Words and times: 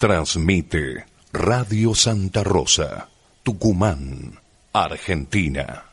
Transmite 0.00 1.04
Radio 1.30 1.94
Santa 1.94 2.42
Rosa, 2.42 3.06
Tucumán, 3.42 4.32
Argentina. 4.72 5.84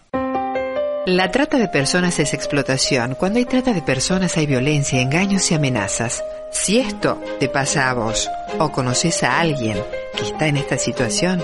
La 1.05 1.29
trata 1.29 1.57
de 1.57 1.67
personas 1.67 2.17
es 2.19 2.33
explotación. 2.33 3.15
Cuando 3.15 3.39
hay 3.39 3.43
trata 3.43 3.73
de 3.73 3.81
personas 3.81 4.37
hay 4.37 4.45
violencia, 4.45 5.01
engaños 5.01 5.51
y 5.51 5.55
amenazas. 5.55 6.23
Si 6.53 6.79
esto 6.79 7.21
te 7.41 7.49
pasa 7.49 7.89
a 7.89 7.95
vos 7.95 8.29
o 8.59 8.71
conoces 8.71 9.23
a 9.23 9.41
alguien 9.41 9.77
que 10.15 10.23
está 10.23 10.47
en 10.47 10.55
esta 10.55 10.77
situación, 10.77 11.43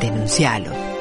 denuncialo. 0.00 0.93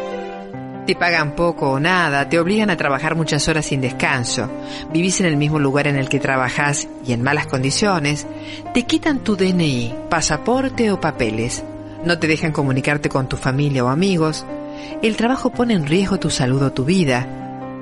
Te 0.85 0.95
pagan 0.95 1.33
poco 1.33 1.69
o 1.69 1.79
nada, 1.79 2.27
te 2.27 2.37
obligan 2.37 2.69
a 2.69 2.75
trabajar 2.75 3.15
muchas 3.15 3.47
horas 3.47 3.67
sin 3.67 3.79
descanso, 3.79 4.49
vivís 4.91 5.21
en 5.21 5.27
el 5.27 5.37
mismo 5.37 5.57
lugar 5.57 5.87
en 5.87 5.95
el 5.95 6.09
que 6.09 6.19
trabajás 6.19 6.89
y 7.05 7.13
en 7.13 7.21
malas 7.21 7.47
condiciones, 7.47 8.27
te 8.73 8.83
quitan 8.83 9.19
tu 9.19 9.37
DNI, 9.37 9.95
pasaporte 10.09 10.91
o 10.91 10.99
papeles, 10.99 11.63
no 12.03 12.19
te 12.19 12.27
dejan 12.27 12.51
comunicarte 12.51 13.07
con 13.07 13.29
tu 13.29 13.37
familia 13.37 13.85
o 13.85 13.87
amigos, 13.87 14.45
el 15.01 15.15
trabajo 15.15 15.51
pone 15.51 15.73
en 15.73 15.87
riesgo 15.87 16.19
tu 16.19 16.29
salud 16.29 16.61
o 16.61 16.73
tu 16.73 16.83
vida, 16.83 17.27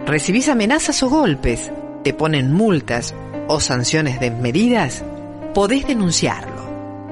recibís 0.06 0.48
amenazas 0.48 1.02
o 1.02 1.10
golpes, 1.10 1.72
te 2.04 2.14
ponen 2.14 2.54
multas 2.54 3.16
o 3.48 3.60
sanciones 3.60 4.20
desmedidas, 4.20 5.04
podés 5.56 5.88
denunciarlo 5.88 6.51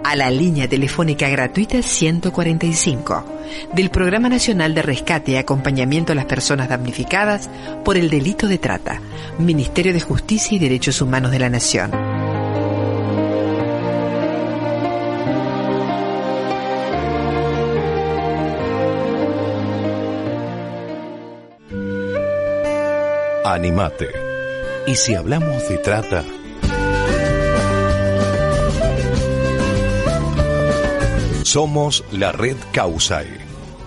a 0.04 0.16
la 0.16 0.30
línea 0.30 0.68
telefónica 0.68 1.30
gratuita 1.30 1.82
145 1.82 3.24
del 3.74 3.90
Programa 3.90 4.30
Nacional 4.30 4.74
de 4.74 4.82
Rescate 4.82 5.32
y 5.32 5.36
Acompañamiento 5.36 6.12
a 6.12 6.16
las 6.16 6.26
Personas 6.26 6.70
Damnificadas 6.70 7.50
por 7.84 7.98
el 7.98 8.10
Delito 8.10 8.48
de 8.48 8.58
Trata, 8.58 9.02
Ministerio 9.38 9.94
de 9.94 10.02
Justicia 10.02 10.56
y 10.56 10.60
Derechos 10.60 11.02
Humanos 11.02 11.32
de 11.32 11.40
la 11.40 11.50
Nación. 11.50 11.92
Animate. 23.46 24.10
Y 24.86 24.96
si 24.96 25.16
hablamos 25.16 25.68
de 25.68 25.78
trata, 25.80 26.24
Somos 31.50 32.04
la 32.12 32.32
Red 32.32 32.58
Causai, 32.72 33.26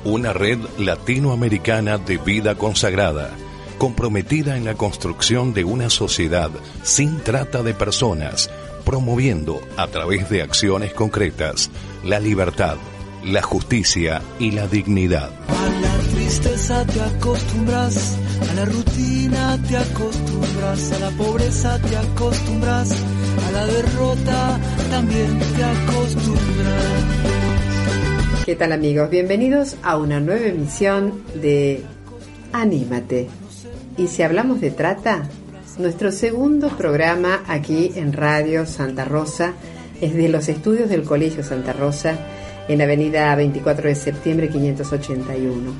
una 0.03 0.33
red 0.33 0.59
latinoamericana 0.79 1.97
de 1.97 2.19
vida 2.19 2.57
consagrada, 2.57 3.31
comprometida 3.79 4.57
en 4.57 4.65
la 4.65 4.75
construcción 4.75 5.55
de 5.55 5.63
una 5.63 5.89
sociedad 5.89 6.51
sin 6.83 7.21
trata 7.21 7.63
de 7.63 7.73
personas, 7.73 8.51
promoviendo 8.85 9.61
a 9.77 9.87
través 9.87 10.29
de 10.29 10.43
acciones 10.43 10.93
concretas 10.93 11.71
la 12.03 12.19
libertad, 12.19 12.79
la 13.23 13.43
justicia 13.43 14.23
y 14.41 14.51
la 14.51 14.67
dignidad. 14.67 15.31
A 15.47 15.69
la 15.69 15.99
tristeza 16.17 16.85
te 16.85 17.01
acostumbras, 17.01 18.19
a 18.51 18.55
la 18.55 18.65
rutina 18.65 19.57
te 19.69 19.77
acostumbras, 19.77 20.93
a 20.95 20.99
la 20.99 21.11
pobreza 21.11 21.79
te 21.79 21.97
acostumbras, 21.97 22.91
a 22.91 23.53
la 23.53 23.67
derrota 23.67 24.61
también 24.91 25.39
te 25.39 25.63
acostumbras. 25.63 27.32
¿Qué 28.45 28.57
tal 28.57 28.73
amigos? 28.73 29.09
Bienvenidos 29.09 29.77
a 29.85 29.97
una 29.97 30.19
nueva 30.19 30.47
emisión 30.47 31.23
de 31.41 31.85
Anímate. 32.53 33.29
Y 33.97 34.09
si 34.09 34.25
hablamos 34.25 34.61
de 34.61 34.73
trata, 34.73 35.29
nuestro 35.79 36.11
segundo 36.11 36.69
programa 36.71 37.45
aquí 37.47 37.93
en 37.95 38.13
Radio 38.13 38.67
Santa 38.67 39.05
Rosa 39.05 39.53
es 40.01 40.15
de 40.15 40.29
los 40.29 40.49
estudios 40.49 40.89
del 40.89 41.05
Colegio 41.05 41.45
Santa 41.45 41.73
Rosa 41.73 42.19
en 42.67 42.83
Avenida 42.83 43.33
24 43.37 43.89
de 43.89 43.95
septiembre 43.95 44.49
581. 44.49 45.73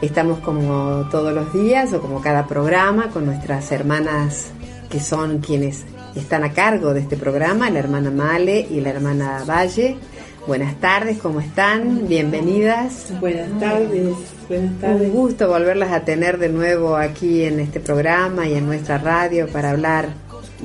Estamos 0.00 0.38
como 0.38 1.06
todos 1.10 1.34
los 1.34 1.52
días 1.52 1.92
o 1.92 2.00
como 2.00 2.22
cada 2.22 2.46
programa 2.46 3.10
con 3.10 3.26
nuestras 3.26 3.70
hermanas 3.72 4.52
que 4.88 5.00
son 5.00 5.40
quienes 5.40 5.84
están 6.14 6.44
a 6.44 6.52
cargo 6.54 6.94
de 6.94 7.00
este 7.00 7.18
programa, 7.18 7.68
la 7.68 7.78
hermana 7.78 8.10
Male 8.10 8.66
y 8.70 8.80
la 8.80 8.88
hermana 8.88 9.44
Valle 9.46 9.98
Buenas 10.46 10.80
tardes, 10.80 11.18
¿cómo 11.18 11.40
están? 11.40 12.08
Bienvenidas. 12.08 13.12
Buenas 13.20 13.58
tardes, 13.60 14.14
buenas 14.48 14.80
tardes. 14.80 15.08
Un 15.08 15.14
gusto 15.14 15.48
volverlas 15.48 15.92
a 15.92 16.04
tener 16.04 16.38
de 16.38 16.48
nuevo 16.48 16.96
aquí 16.96 17.44
en 17.44 17.60
este 17.60 17.78
programa 17.78 18.48
y 18.48 18.54
en 18.54 18.66
nuestra 18.66 18.98
radio 18.98 19.48
para 19.48 19.70
hablar 19.70 20.08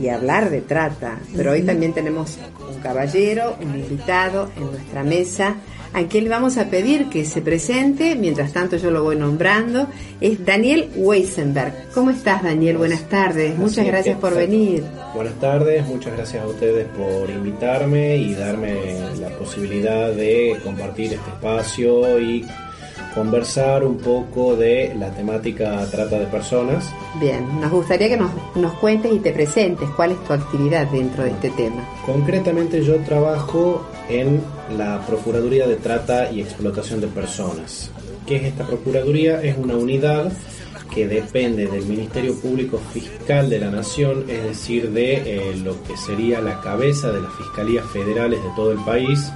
y 0.02 0.08
hablar 0.10 0.50
de 0.50 0.62
trata. 0.62 1.20
Pero 1.36 1.52
hoy 1.52 1.62
también 1.64 1.94
tenemos 1.94 2.38
un 2.70 2.80
caballero, 2.80 3.58
un 3.62 3.76
invitado 3.76 4.50
en 4.56 4.72
nuestra 4.72 5.04
mesa 5.04 5.56
a 5.96 6.08
quien 6.08 6.26
le 6.26 6.30
vamos 6.30 6.58
a 6.58 6.66
pedir 6.66 7.08
que 7.08 7.24
se 7.24 7.42
presente, 7.42 8.16
mientras 8.16 8.52
tanto 8.52 8.76
yo 8.76 8.92
lo 8.92 9.02
voy 9.02 9.16
nombrando, 9.16 9.88
es 10.20 10.46
Daniel 10.46 10.90
Weisenberg. 10.94 11.90
¿Cómo 11.94 12.12
estás 12.12 12.44
Daniel? 12.44 12.78
Buenas 12.78 13.08
tardes, 13.08 13.58
muchas 13.58 13.86
gracias 13.86 14.20
por 14.20 14.36
venir. 14.36 14.84
Buenas 15.14 15.36
tardes, 15.40 15.88
muchas 15.88 16.12
gracias 16.14 16.44
a 16.44 16.48
ustedes 16.48 16.86
por 16.88 17.30
invitarme 17.30 18.18
y 18.18 18.34
darme 18.34 18.76
la 19.22 19.30
posibilidad 19.30 20.12
de 20.12 20.60
compartir 20.62 21.14
este 21.14 21.30
espacio 21.30 22.20
y 22.20 22.46
conversar 23.16 23.84
un 23.86 23.98
poco 23.98 24.56
de 24.56 24.94
la 25.00 25.10
temática 25.12 25.88
trata 25.90 26.20
de 26.20 26.26
personas. 26.26 26.94
Bien, 27.20 27.62
nos 27.62 27.72
gustaría 27.72 28.10
que 28.10 28.18
nos, 28.18 28.32
nos, 28.56 28.74
cuentes 28.74 29.12
y 29.14 29.20
te 29.20 29.32
presentes 29.32 29.90
cuál 29.92 30.12
es 30.12 30.24
tu 30.26 30.34
actividad 30.34 30.86
dentro 30.88 31.24
de 31.24 31.32
este 31.32 31.50
tema. 31.52 31.84
Concretamente 32.06 32.84
yo 32.84 32.98
trabajo 32.98 33.86
en 34.10 34.42
la 34.78 35.02
Procuraduría 35.08 35.66
de 35.68 35.78
Trata 35.78 36.30
y 36.32 36.42
Explotación 36.42 37.00
de 37.02 37.08
Personas. 37.08 37.90
¿Qué 38.28 38.36
es 38.36 38.44
esta 38.44 38.66
Procuraduría? 38.66 39.42
Es 39.42 39.58
una 39.58 39.76
unidad 39.76 40.32
que 40.94 41.08
depende 41.08 41.68
del 41.68 41.86
Ministerio 41.86 42.40
Público 42.40 42.80
Fiscal 42.94 43.50
de 43.50 43.60
la 43.60 43.70
Nación, 43.70 44.26
es 44.30 44.44
decir, 44.44 44.92
de 44.92 45.16
eh, 45.16 45.56
lo 45.58 45.82
que 45.84 45.98
sería 45.98 46.42
la 46.42 46.62
cabeza 46.62 47.12
de 47.12 47.22
las 47.22 47.34
fiscalías 47.34 47.86
federales 47.92 48.42
de 48.42 48.50
todo 48.56 48.72
el 48.72 48.80
país. 48.80 49.32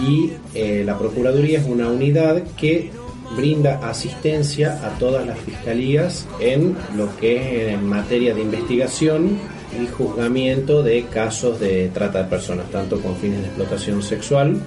Y 0.00 0.32
eh, 0.54 0.82
la 0.84 0.98
Procuraduría 0.98 1.60
es 1.60 1.66
una 1.66 1.88
unidad 1.88 2.42
que 2.56 2.90
brinda 3.34 3.80
asistencia 3.88 4.78
a 4.86 4.98
todas 4.98 5.26
las 5.26 5.38
fiscalías 5.38 6.26
en 6.38 6.76
lo 6.96 7.14
que 7.16 7.66
es 7.66 7.74
en 7.74 7.86
materia 7.86 8.34
de 8.34 8.42
investigación 8.42 9.38
y 9.80 9.86
juzgamiento 9.86 10.82
de 10.82 11.04
casos 11.06 11.58
de 11.58 11.90
trata 11.92 12.22
de 12.22 12.30
personas, 12.30 12.70
tanto 12.70 13.00
con 13.00 13.16
fines 13.16 13.40
de 13.40 13.46
explotación 13.46 14.02
sexual 14.02 14.60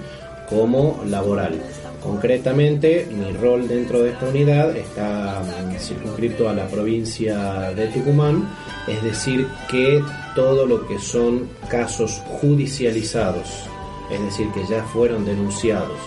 como 0.48 1.02
laboral. 1.06 1.60
Concretamente, 2.02 3.06
mi 3.10 3.30
rol 3.36 3.68
dentro 3.68 4.02
de 4.02 4.10
esta 4.10 4.26
unidad 4.26 4.74
está 4.74 5.42
mm, 5.42 5.78
circunscrito 5.78 6.48
a 6.48 6.54
la 6.54 6.66
provincia 6.66 7.72
de 7.72 7.88
Tucumán, 7.88 8.48
es 8.88 9.02
decir, 9.02 9.46
que 9.70 10.02
todo 10.34 10.66
lo 10.66 10.86
que 10.86 10.98
son 10.98 11.48
casos 11.68 12.22
judicializados, 12.40 13.64
es 14.10 14.20
decir, 14.20 14.48
que 14.50 14.64
ya 14.66 14.82
fueron 14.84 15.24
denunciados 15.24 15.98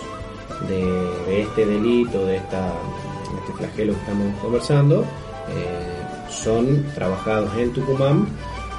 de, 0.68 1.42
este 1.42 1.66
delito, 1.66 2.26
de, 2.26 2.36
este 2.36 3.52
flagelo 3.56 3.94
que 3.94 4.00
estamos 4.00 4.40
conversando, 4.40 5.04
eh, 5.48 6.02
son 6.30 6.84
trabajados 6.94 7.50
en 7.56 7.72
Tucumán 7.72 8.26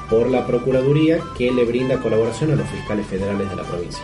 por 0.09 0.29
la 0.29 0.45
Procuraduría 0.45 1.19
que 1.37 1.51
le 1.51 1.65
brinda 1.65 1.97
colaboración 1.99 2.51
a 2.51 2.55
los 2.55 2.67
fiscales 2.69 3.05
federales 3.07 3.49
de 3.49 3.55
la 3.55 3.63
provincia. 3.63 4.03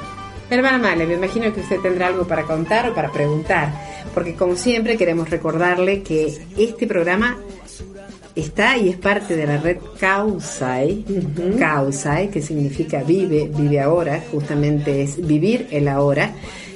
Hermana 0.50 0.80
Male, 0.80 1.06
me 1.06 1.14
imagino 1.14 1.54
que 1.54 1.62
usted 1.62 1.80
tendrá 1.80 2.08
algo 2.08 2.28
para 2.28 2.44
contar 2.44 2.90
o 2.90 2.94
para 2.94 3.10
preguntar, 3.10 3.72
porque 4.14 4.36
como 4.36 4.56
siempre 4.56 4.98
queremos 4.98 5.30
recordarle 5.30 6.04
que 6.04 6.46
este 6.58 6.88
programa 6.88 7.38
está 8.36 8.78
y 8.78 8.90
es 8.90 8.98
parte 8.98 9.36
de 9.36 9.46
la 9.46 9.58
red 9.58 9.78
Causai, 10.00 11.04
Causai, 11.60 12.30
que 12.30 12.42
significa 12.42 13.04
vive, 13.04 13.50
vive 13.54 13.80
ahora, 13.80 14.24
justamente 14.32 15.02
es 15.02 15.26
vivir 15.26 15.68
el 15.72 15.88
ahora, 15.88 16.34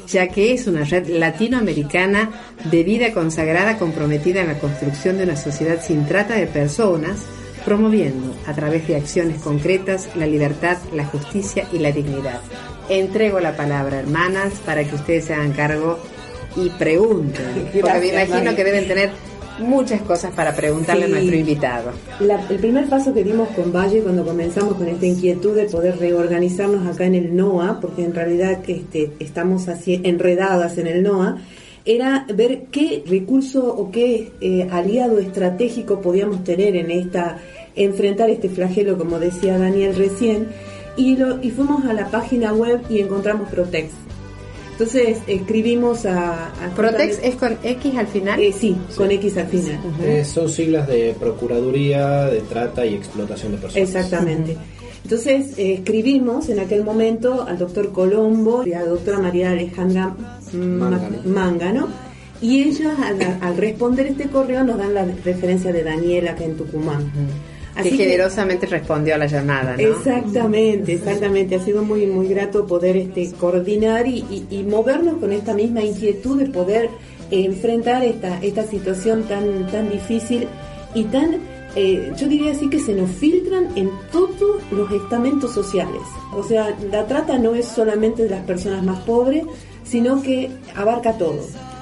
ya 0.08 0.28
que 0.28 0.54
es 0.54 0.68
una 0.68 0.84
red 0.84 1.08
latinoamericana 1.08 2.32
de 2.72 2.84
vida 2.84 3.12
consagrada 3.14 3.78
comprometida 3.78 4.42
en 4.42 4.48
la 4.48 4.60
construcción 4.60 5.18
de 5.18 5.24
una 5.24 5.36
sociedad 5.36 5.82
sin 5.82 6.06
trata 6.06 6.36
de 6.36 6.48
personas, 6.48 7.20
promoviendo 7.64 8.36
a 8.46 8.54
través 8.54 8.88
de 8.88 8.96
acciones 8.96 9.42
concretas 9.42 10.10
la 10.16 10.28
libertad, 10.28 10.78
la 10.94 11.06
justicia 11.06 11.68
y 11.74 11.80
la 11.80 11.92
dignidad. 11.92 12.40
Entrego 12.90 13.40
la 13.40 13.58
palabra, 13.58 14.00
hermanas, 14.00 14.54
para 14.64 14.84
que 14.84 14.94
ustedes 14.94 15.26
se 15.26 15.34
hagan 15.34 15.54
cargo 15.54 16.00
y 16.56 16.70
pregunten, 16.70 17.70
porque 17.82 18.00
me 18.00 18.24
imagino 18.24 18.56
que 18.56 18.64
deben 18.64 18.88
tener 18.88 19.10
muchas 19.60 20.02
cosas 20.02 20.34
para 20.34 20.54
preguntarle 20.54 21.06
a 21.06 21.08
nuestro 21.08 21.36
invitado. 21.36 21.92
el 22.50 22.60
primer 22.60 22.88
paso 22.88 23.14
que 23.14 23.24
dimos 23.24 23.50
con 23.50 23.72
Valle 23.72 24.02
cuando 24.02 24.26
comenzamos 24.26 24.76
con 24.76 24.88
esta 24.88 25.06
inquietud 25.06 25.56
de 25.56 25.66
poder 25.66 25.98
reorganizarnos 25.98 26.86
acá 26.88 27.06
en 27.06 27.16
el 27.16 27.36
NOA, 27.36 27.80
porque 27.80 28.04
en 28.04 28.14
realidad 28.14 28.60
este, 28.68 29.12
estamos 29.20 29.68
así 29.68 30.02
enredadas 30.04 30.78
en 30.78 30.88
el 30.88 31.04
NOA, 31.04 31.38
era 31.86 32.26
ver 32.34 32.64
qué 32.72 33.04
recurso 33.06 33.68
o 33.68 33.92
qué 33.92 34.32
eh, 34.42 34.68
aliado 34.72 35.20
estratégico 35.20 36.02
podíamos 36.02 36.44
tener 36.44 36.76
en 36.76 36.90
esta 36.90 37.38
enfrentar 37.76 38.30
este 38.30 38.50
flagelo, 38.50 38.98
como 38.98 39.20
decía 39.20 39.58
Daniel 39.58 39.96
recién, 39.96 40.48
y, 40.98 41.18
lo, 41.18 41.44
y 41.44 41.52
fuimos 41.52 41.86
a 41.86 41.94
la 41.94 42.10
página 42.10 42.54
web 42.54 42.82
y 42.90 43.00
encontramos 43.00 43.50
Protex. 43.50 43.92
Entonces 44.78 45.20
escribimos 45.26 46.06
a... 46.06 46.52
¿Protex 46.76 47.20
es 47.24 47.36
con 47.36 47.58
X 47.64 47.96
al 47.96 48.08
final? 48.08 48.42
Eh, 48.42 48.52
sí, 48.52 48.76
con 48.98 49.10
X 49.10 49.38
al 49.38 49.48
final. 49.48 49.80
Eh, 50.04 50.26
son 50.26 50.50
siglas 50.50 50.86
de 50.90 51.16
Procuraduría 51.18 52.26
de 52.26 52.42
Trata 52.42 52.86
y 52.86 52.94
Explotación 52.94 53.54
de 53.54 53.58
Personas. 53.60 53.90
Exactamente. 53.90 54.58
Entonces 55.04 55.54
escribimos 55.58 56.50
en 56.50 56.60
aquel 56.60 56.84
momento 56.84 57.46
al 57.48 57.58
doctor 57.58 57.94
Colombo 57.94 58.68
y 58.68 58.74
a 58.74 58.82
la 58.82 58.88
doctora 58.88 59.20
María 59.20 59.52
Alejandra 59.52 60.14
Mangano, 60.52 61.88
y 62.42 62.64
ellos 62.64 62.92
al, 63.42 63.56
responder 63.56 64.08
este 64.08 64.28
correo 64.28 64.66
nos 64.66 64.78
dan 64.78 64.94
la 64.94 65.06
referencia 65.06 65.72
de 65.72 65.84
Daniela 65.84 66.32
acá 66.32 66.44
en 66.44 66.58
Tucumán. 66.58 67.12
Así 67.76 67.92
que 67.92 67.98
generosamente 68.06 68.66
respondió 68.68 69.16
a 69.16 69.18
la 69.18 69.26
llamada, 69.26 69.76
¿no? 69.76 69.84
Exactamente, 69.84 70.94
exactamente. 70.94 71.56
Ha 71.56 71.60
sido 71.60 71.84
muy 71.84 72.06
muy 72.08 72.28
grato 72.28 72.66
poder 72.66 72.96
este 72.96 73.32
coordinar 73.34 74.08
y, 74.08 74.66
movernos 74.68 75.16
con 75.20 75.32
esta 75.32 75.54
misma 75.54 75.82
inquietud 75.82 76.40
de 76.40 76.48
poder 76.48 76.90
enfrentar 77.32 78.04
esta 78.04 78.40
esta 78.42 78.64
situación 78.64 79.24
tan 79.24 79.68
tan 79.68 79.90
difícil 79.90 80.48
y 80.94 81.04
tan 81.06 81.42
eh, 81.76 82.14
yo 82.16 82.30
diría 82.30 82.52
así 82.52 82.70
que 82.70 82.80
se 82.80 82.94
nos 82.94 83.12
filtran 83.12 83.68
en 83.76 83.92
todos 84.12 84.62
los 84.72 84.90
estamentos 84.92 85.54
sociales. 85.54 86.02
O 86.34 86.44
sea, 86.44 86.76
la 86.90 87.06
trata 87.06 87.38
no 87.38 87.54
es 87.54 87.66
solamente 87.66 88.24
de 88.24 88.30
las 88.30 88.46
personas 88.46 88.84
más 88.84 89.02
pobres, 89.02 89.44
sino 89.84 90.22
que 90.22 90.50
abarca 90.74 91.18
todo. 91.18 91.42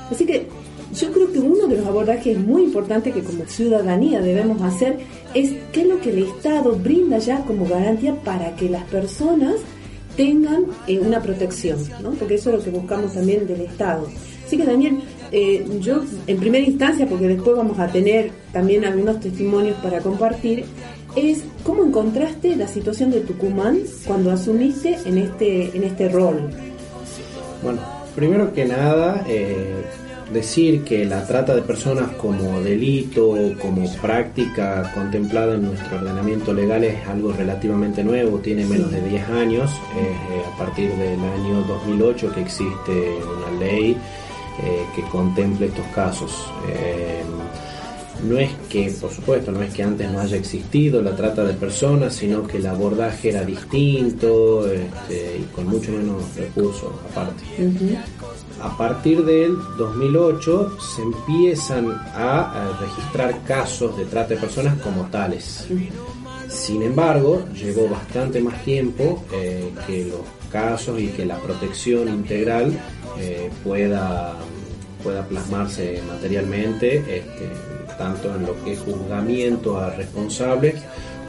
Así 0.10 0.26
que 0.26 0.48
yo 0.94 1.12
creo 1.12 1.32
que 1.32 1.40
uno 1.40 1.68
de 1.68 1.78
los 1.78 1.88
abordajes 1.88 2.38
muy 2.38 2.64
importantes 2.64 3.14
que 3.14 3.24
como 3.24 3.46
ciudadanía 3.46 4.22
debemos 4.22 4.62
hacer 4.62 5.00
es 5.34 5.52
qué 5.72 5.82
es 5.82 5.88
lo 5.88 6.00
que 6.00 6.12
el 6.12 6.20
Estado 6.20 6.76
brinda 6.76 7.18
ya 7.18 7.44
como 7.46 7.66
garantía 7.66 8.16
para 8.16 8.56
que 8.56 8.70
las 8.70 8.84
personas 8.86 9.56
tengan 10.16 10.66
eh, 10.88 11.00
una 11.00 11.22
protección, 11.22 11.80
¿no? 12.02 12.12
porque 12.12 12.36
eso 12.36 12.52
es 12.52 12.58
lo 12.58 12.64
que 12.64 12.70
buscamos 12.70 13.14
también 13.14 13.48
del 13.48 13.62
Estado. 13.62 14.08
Así 14.46 14.58
que 14.58 14.66
Daniel, 14.66 15.00
eh, 15.32 15.66
yo 15.80 16.04
en 16.28 16.38
primera 16.38 16.64
instancia, 16.64 17.08
porque 17.08 17.28
después 17.28 17.58
vamos 17.58 17.80
a 17.80 17.88
tener 17.88 18.32
también 18.52 18.86
algunos 18.86 19.20
testimonios 19.20 19.78
para 19.78 20.00
compartir, 20.00 20.66
es 21.16 21.44
cómo 21.64 21.84
encontraste 21.84 22.56
la 22.56 22.68
situación 22.68 23.10
de 23.12 23.22
Tucumán 23.22 23.80
cuando 24.06 24.32
asumiste 24.32 24.98
en 25.06 25.18
este, 25.18 25.76
en 25.76 25.84
este 25.84 26.10
rol. 26.10 26.50
Bueno, 27.64 27.80
primero 28.16 28.54
que 28.54 28.66
nada, 28.66 29.26
eh, 29.28 29.84
decir 30.32 30.84
que 30.84 31.06
la 31.06 31.26
trata 31.26 31.56
de 31.56 31.62
personas 31.62 32.12
como 32.14 32.62
delito, 32.62 33.36
como 33.62 33.92
práctica 34.02 34.92
contemplada 34.94 35.56
en 35.56 35.64
nuestro 35.64 35.98
ordenamiento 35.98 36.54
legal 36.54 36.84
es 36.84 37.06
algo 37.08 37.32
relativamente 37.34 38.04
nuevo, 38.04 38.40
tiene 38.40 38.66
menos 38.66 38.92
de 38.92 39.02
10 39.02 39.30
años, 39.30 39.72
eh, 39.98 40.42
a 40.54 40.58
partir 40.58 40.92
del 40.96 41.20
año 41.20 41.62
2008 41.68 42.32
que 42.34 42.42
existe 42.42 42.92
una 42.92 43.60
ley 43.60 43.98
eh, 44.62 44.86
que 44.96 45.02
contemple 45.04 45.68
estos 45.68 45.88
casos. 45.88 46.32
Eh, 46.70 47.24
no 48.24 48.38
es 48.38 48.52
que, 48.70 48.94
por 49.02 49.12
supuesto, 49.12 49.52
no 49.52 49.62
es 49.62 49.74
que 49.74 49.84
antes 49.84 50.10
no 50.10 50.20
haya 50.20 50.38
existido 50.38 51.02
la 51.02 51.16
trata 51.16 51.44
de 51.44 51.54
personas, 51.54 52.14
sino 52.14 52.48
que 52.48 52.58
el 52.58 52.68
abordaje 52.68 53.30
era 53.30 53.44
distinto 53.44 54.72
este, 54.72 55.40
y 55.40 55.44
con 55.54 55.68
mucho 55.68 55.92
menos 55.92 56.24
recursos 56.38 56.92
aparte 57.12 57.44
a 58.64 58.78
partir 58.78 59.26
del 59.26 59.58
2008 59.78 60.78
se 60.80 61.02
empiezan 61.02 61.92
a, 62.16 62.72
registrar 62.80 63.44
casos 63.44 63.98
de 63.98 64.06
trata 64.06 64.36
de 64.36 64.38
personas 64.38 64.80
como 64.82 65.04
tales. 65.08 65.68
Sin 66.48 66.82
embargo, 66.82 67.46
llevó 67.54 67.90
bastante 67.90 68.40
más 68.40 68.64
tiempo 68.64 69.22
eh, 69.34 69.70
que 69.86 70.06
los 70.06 70.22
casos 70.50 71.00
y 71.02 71.08
que 71.08 71.26
la 71.26 71.38
protección 71.40 72.08
integral 72.08 72.72
eh, 73.20 73.52
pueda, 73.66 74.34
pueda 75.04 75.28
plasmarse 75.28 76.02
materialmente, 76.08 77.00
este, 77.00 77.50
tanto 77.98 78.34
en 78.34 78.46
lo 78.46 78.64
que 78.64 78.74
es 78.74 78.80
juzgamiento 78.80 79.78
a 79.78 79.90
responsables 79.90 80.76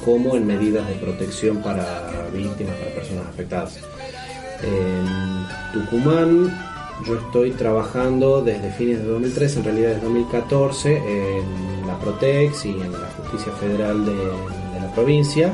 como 0.05 0.37
en 0.37 0.47
medidas 0.47 0.87
de 0.87 0.95
protección 0.95 1.63
para 1.63 2.29
víctimas, 2.33 2.77
para 2.77 2.95
personas 2.95 3.27
afectadas. 3.27 3.79
En 4.63 5.47
Tucumán 5.73 6.74
yo 7.03 7.17
estoy 7.17 7.51
trabajando 7.53 8.43
desde 8.43 8.71
fines 8.71 8.99
de 8.99 9.05
2013, 9.05 9.59
en 9.59 9.65
realidad 9.65 9.89
desde 9.91 10.03
2014, 10.03 11.39
en 11.39 11.87
la 11.87 11.99
Protex 11.99 12.67
y 12.67 12.71
en 12.71 12.93
la 12.93 13.11
Justicia 13.19 13.53
Federal 13.53 14.05
de, 14.05 14.15
la 14.81 14.93
provincia. 14.95 15.53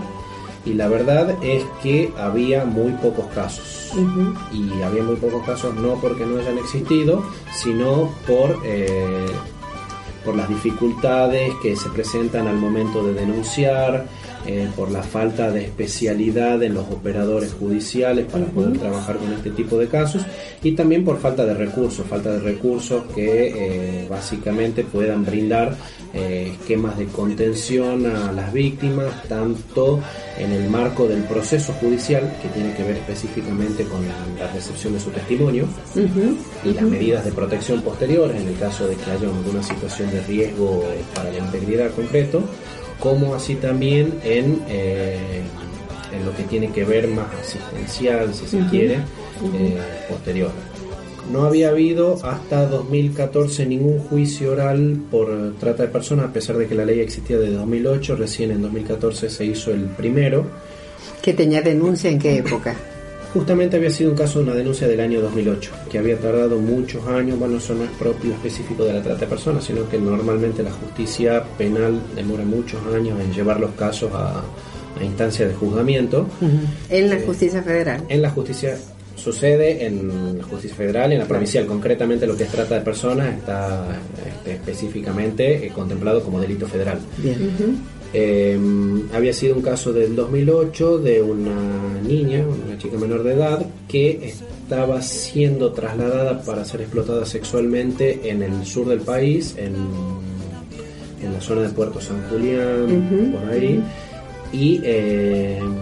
Y 0.67 0.75
la 0.75 0.89
verdad 0.89 1.43
es 1.43 1.65
que 1.83 2.13
había 2.19 2.65
muy 2.67 2.93
pocos 2.93 3.27
casos. 3.35 3.93
Y 4.53 4.83
había 4.83 5.03
muy 5.03 5.17
pocos 5.17 5.45
casos 5.45 5.75
no 5.75 5.95
porque 5.95 6.27
no 6.27 6.39
hayan 6.39 6.59
existido, 6.59 7.25
sino 7.55 8.11
por, 8.27 8.59
eh, 8.65 9.27
por 10.25 10.37
las 10.37 10.49
dificultades 10.49 11.53
que 11.63 11.75
se 11.77 11.89
presentan 11.89 12.47
al 12.47 12.57
momento 12.57 13.03
de 13.03 13.15
denunciar, 13.15 14.07
eh, 14.47 14.69
por 14.75 14.91
la 14.91 15.03
falta 15.03 15.51
de 15.51 15.65
especialidad 15.65 16.63
en 16.63 16.75
los 16.75 16.89
operadores 16.91 17.53
judiciales 17.53 18.27
para 18.27 18.47
poder 18.47 18.79
trabajar 18.79 19.17
con 19.17 19.33
este 19.33 19.51
tipo 19.51 19.77
de 19.77 19.87
casos 19.87 20.23
y 20.63 20.73
también 20.73 21.05
por 21.05 21.19
falta 21.19 21.45
de 21.45 21.55
recursos, 21.55 22.07
falta 22.07 22.33
de 22.33 22.41
recursos 22.41 23.05
que 23.15 23.49
eh, 23.49 24.07
básicamente 24.09 24.83
puedan 24.85 25.25
brindar 25.25 25.77
eh, 26.15 26.53
esquemas 26.59 26.99
de 26.99 27.07
contención 27.07 28.07
a 28.07 28.33
las 28.33 28.53
víctimas, 28.53 29.23
tanto 29.29 30.01
en 30.39 30.53
el 30.53 30.69
marco 30.69 31.07
del 31.07 31.23
proceso 31.25 31.73
judicial, 31.75 32.37
que 32.43 32.49
tiene 32.49 32.75
que 32.75 32.83
ver 32.83 32.97
específicamente 32.97 33.85
con 33.85 34.01
la, 34.39 34.51
recepción 34.53 34.95
de 34.95 35.01
su 35.01 35.11
testimonio, 35.11 35.67
y 36.65 36.73
las 36.73 36.85
medidas 36.85 37.25
de 37.25 37.31
protección 37.31 37.83
posteriores 37.83 38.41
en 38.41 38.49
el 38.49 38.59
caso 38.59 38.89
de 38.89 38.97
que 38.97 39.11
haya 39.11 39.29
alguna 39.29 39.63
situación 39.63 40.11
de 40.11 40.21
riesgo 40.23 40.83
para 41.15 41.31
la 41.31 41.39
integridad 41.39 41.91
concreto, 41.93 42.43
como 43.01 43.35
así 43.35 43.57
también 43.57 44.21
en, 44.23 44.63
eh, 44.69 45.43
en 46.13 46.25
lo 46.25 46.37
que 46.37 46.45
tiene 46.45 46.71
que 46.71 46.85
ver 46.85 47.09
más 47.09 47.27
asistencial, 47.35 48.33
si 48.35 48.47
se 48.47 48.59
quiere, 48.71 48.97
eh, 48.97 49.79
posterior. 50.09 50.51
No 51.33 51.45
había 51.45 51.69
habido 51.69 52.19
hasta 52.25 52.67
2014 52.67 53.65
ningún 53.65 53.99
juicio 54.01 54.53
oral 54.53 55.01
por 55.11 55.55
trata 55.59 55.85
de 55.85 55.89
personas, 55.89 56.27
a 56.27 56.33
pesar 56.33 56.57
de 56.57 56.67
que 56.67 56.75
la 56.75 56.85
ley 56.85 57.01
existía 57.01 57.39
desde 57.39 57.55
2008, 57.55 58.17
recién 58.17 58.51
en 58.51 58.63
2014 58.63 59.31
se 59.31 59.45
hizo 59.45 59.73
el 59.73 59.85
primero. 59.85 60.47
¿Que 61.23 61.33
tenía 61.33 61.63
denuncia 61.63 62.11
en 62.11 62.19
qué 62.19 62.39
época? 62.39 62.77
Justamente 63.33 63.77
había 63.77 63.91
sido 63.91 64.11
un 64.11 64.17
caso 64.17 64.41
de 64.41 64.47
una 64.47 64.55
denuncia 64.55 64.89
del 64.89 65.01
año 65.01 65.21
2008, 65.21 65.71
que 65.91 65.99
había 65.99 66.19
tardado 66.19 66.59
muchos 66.59 67.07
años, 67.07 67.39
bueno, 67.39 67.59
eso 67.59 67.75
no 67.75 67.85
es 67.85 67.91
propio 67.91 68.33
específico 68.33 68.85
de 68.85 68.95
la 68.95 69.03
trata 69.03 69.21
de 69.21 69.27
personas, 69.27 69.65
sino 69.65 69.89
que 69.89 69.99
normalmente 69.99 70.63
la 70.63 70.73
justicia 70.73 71.45
penal 71.57 72.01
demora 72.15 72.45
muchos 72.45 72.81
años 72.93 73.21
en 73.21 73.33
llevar 73.33 73.61
los 73.61 73.71
casos 73.73 74.11
a, 74.13 74.43
a 74.99 75.05
instancia 75.05 75.47
de 75.47 75.55
juzgamiento. 75.55 76.29
En 76.89 77.09
la 77.09 77.17
eh, 77.17 77.23
justicia 77.25 77.63
federal. 77.63 78.03
En 78.09 78.23
la 78.23 78.31
justicia 78.31 78.77
sucede 79.21 79.85
en 79.85 80.39
la 80.39 80.45
justicia 80.45 80.77
federal, 80.77 81.13
en 81.13 81.19
la 81.19 81.27
provincial. 81.27 81.67
Concretamente 81.67 82.27
lo 82.27 82.37
que 82.37 82.45
es 82.45 82.51
trata 82.51 82.77
de 82.77 82.81
personas 82.81 83.35
está 83.35 83.87
este, 84.27 84.55
específicamente 84.55 85.67
eh, 85.67 85.71
contemplado 85.71 86.23
como 86.23 86.41
delito 86.41 86.67
federal. 86.67 86.99
Bien. 87.19 87.39
Em, 88.13 89.09
había 89.15 89.33
sido 89.33 89.55
un 89.55 89.63
caso 89.63 89.93
del 89.93 90.17
2008 90.17 90.99
de 90.99 91.23
una 91.23 92.01
niña, 92.03 92.45
una 92.45 92.77
chica 92.77 92.99
menor 92.99 93.23
de 93.23 93.35
edad, 93.35 93.65
que 93.87 94.29
estaba 94.29 95.01
siendo 95.01 95.73
trasladada 95.73 96.43
para 96.43 96.65
ser 96.65 96.81
explotada 96.81 97.25
sexualmente 97.25 98.29
en 98.29 98.43
el 98.43 98.67
sur 98.67 98.89
del 98.89 99.01
país, 99.01 99.55
en, 99.57 99.75
en 101.23 101.33
la 101.33 101.41
zona 101.41 101.63
de 101.63 101.69
Puerto 101.69 102.01
San 102.01 102.21
Julián, 102.29 103.33
por 103.33 103.49
ahí, 103.53 103.81
y 104.53 104.81
em, 104.83 105.77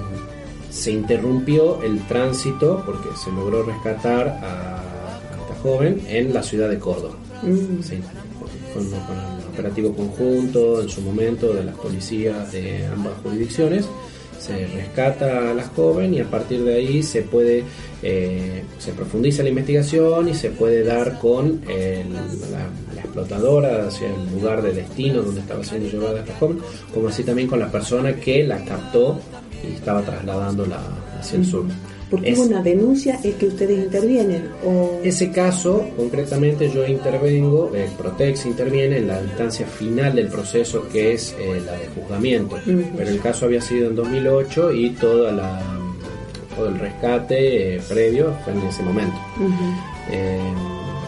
se 0.70 0.92
interrumpió 0.92 1.82
el 1.82 2.06
tránsito 2.06 2.82
porque 2.84 3.08
se 3.16 3.32
logró 3.32 3.62
rescatar 3.62 4.28
a, 4.42 4.84
esta 5.40 5.62
joven 5.62 6.02
en 6.08 6.34
la 6.34 6.42
ciudad 6.42 6.68
de 6.68 6.78
Córdoba. 6.78 7.14
Mm 7.42 7.80
operativo 9.58 9.92
conjunto 9.92 10.80
en 10.80 10.88
su 10.88 11.00
momento 11.00 11.52
de 11.52 11.64
las 11.64 11.74
policías 11.74 12.52
de 12.52 12.86
ambas 12.86 13.14
jurisdicciones. 13.22 13.86
Se 14.38 14.66
rescata 14.68 15.50
a 15.50 15.54
la 15.54 15.64
joven 15.64 16.14
y 16.14 16.20
a 16.20 16.30
partir 16.30 16.62
de 16.62 16.74
ahí 16.76 17.02
se 17.02 17.22
puede, 17.22 17.64
eh, 18.04 18.62
se 18.78 18.92
profundiza 18.92 19.42
la 19.42 19.48
investigación 19.48 20.28
y 20.28 20.34
se 20.34 20.50
puede 20.50 20.84
dar 20.84 21.18
con 21.18 21.60
la, 21.66 23.00
explotadora 23.00 23.88
hacia 23.88 24.08
el 24.08 24.30
lugar 24.32 24.62
de 24.62 24.72
destino 24.72 25.22
donde 25.22 25.40
estaba 25.40 25.64
siendo 25.64 25.88
llevada 25.88 26.20
esta 26.20 26.36
joven, 26.36 26.58
como 26.94 27.08
así 27.08 27.24
también 27.24 27.48
con 27.48 27.58
la 27.58 27.70
persona 27.70 28.14
que 28.14 28.44
la 28.44 28.64
captó 28.64 29.18
y 29.68 29.74
estaba 29.74 30.02
trasladándola 30.02 30.78
hacia 31.18 31.38
el 31.38 31.44
sur. 31.44 31.64
Porque 32.10 32.30
es, 32.30 32.38
una 32.38 32.62
denuncia 32.62 33.20
es 33.22 33.34
que 33.34 33.46
ustedes 33.46 33.78
intervienen. 33.78 34.48
O... 34.64 35.00
Ese 35.02 35.30
caso, 35.30 35.86
concretamente, 35.96 36.70
yo 36.70 36.86
intervengo, 36.86 37.70
el 37.74 37.90
Protex 37.90 38.46
interviene 38.46 38.98
en 38.98 39.08
la 39.08 39.20
instancia 39.20 39.66
final 39.66 40.14
del 40.14 40.28
proceso 40.28 40.88
que 40.88 41.12
es 41.12 41.34
eh, 41.38 41.62
la 41.64 41.72
de 41.72 41.88
juzgamiento. 41.88 42.56
Pero 42.64 43.10
el 43.10 43.20
caso 43.20 43.46
había 43.46 43.60
sido 43.60 43.88
en 43.90 43.96
2008 43.96 44.72
y 44.72 44.90
toda 44.90 45.32
la, 45.32 45.60
todo 46.56 46.68
el 46.68 46.78
rescate 46.78 47.76
eh, 47.76 47.80
previo 47.88 48.34
fue 48.44 48.54
en 48.54 48.62
ese 48.62 48.82
momento. 48.82 49.16
Eh, 50.10 50.40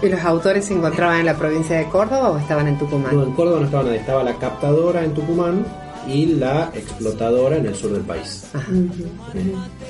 ¿Y 0.02 0.08
los 0.08 0.20
autores 0.20 0.64
se 0.64 0.74
encontraban 0.74 1.20
en 1.20 1.26
la 1.26 1.36
provincia 1.36 1.76
de 1.76 1.84
Córdoba 1.86 2.30
o 2.30 2.38
estaban 2.38 2.68
en 2.68 2.78
Tucumán? 2.78 3.14
no, 3.14 3.24
en 3.24 3.32
Córdoba 3.32 3.60
no 3.60 3.66
estaba 3.66 3.84
nadie, 3.84 3.98
estaba 3.98 4.24
la 4.24 4.34
captadora 4.36 5.04
en 5.04 5.12
Tucumán 5.12 5.66
y 6.08 6.26
la 6.26 6.70
explotadora 6.74 7.56
en 7.56 7.66
el 7.66 7.74
sur 7.74 7.92
del 7.92 8.02
país. 8.02 8.44
Ajá. 8.52 8.70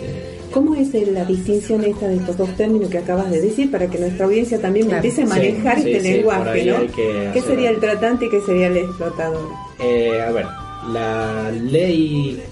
Eh, 0.02 0.38
¿Cómo 0.52 0.74
es 0.74 0.92
la 1.12 1.24
distinción 1.24 1.84
esta 1.84 2.08
de 2.08 2.16
estos 2.16 2.36
dos 2.36 2.50
términos 2.56 2.90
que 2.90 2.98
acabas 2.98 3.30
de 3.30 3.40
decir 3.40 3.70
para 3.70 3.86
que 3.86 3.98
nuestra 3.98 4.26
audiencia 4.26 4.60
también 4.60 4.86
Claro. 4.86 4.98
empiece 4.98 5.22
a 5.22 5.26
manejar 5.26 5.80
Sí, 5.80 5.90
este 5.92 6.00
sí, 6.00 6.06
sí, 6.06 6.12
lenguaje, 6.16 6.50
ahí 6.50 6.66
¿no? 6.66 6.92
que 6.94 7.30
¿Qué 7.32 7.40
sería 7.42 7.70
el 7.70 7.78
tratante 7.78 8.26
y 8.26 8.30
qué 8.30 8.40
sería 8.40 8.66
el 8.66 8.76
explotador? 8.78 9.48
Eh, 9.78 10.20
a 10.20 10.32
ver, 10.32 10.46
la 10.92 11.50
ley, 11.52 12.42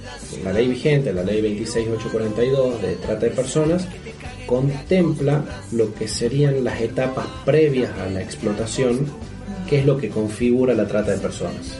la 0.45 0.53
ley 0.53 0.69
vigente, 0.69 1.12
la 1.12 1.25
ley 1.25 1.41
26842 1.43 2.81
de 2.83 2.95
trata 2.97 3.27
de 3.27 3.31
personas, 3.33 3.88
contempla 4.47 5.45
lo 5.73 5.93
que 5.95 6.07
serían 6.09 6.62
las 6.65 6.81
etapas 6.81 7.27
previas 7.45 7.91
a 7.99 8.07
la 8.07 8.23
explotación, 8.23 9.07
que 9.69 9.81
es 9.81 9.87
lo 9.87 9.99
que 9.99 10.09
configura 10.09 10.73
la 10.75 10.87
trata 10.87 11.11
de 11.12 11.19
personas. 11.19 11.77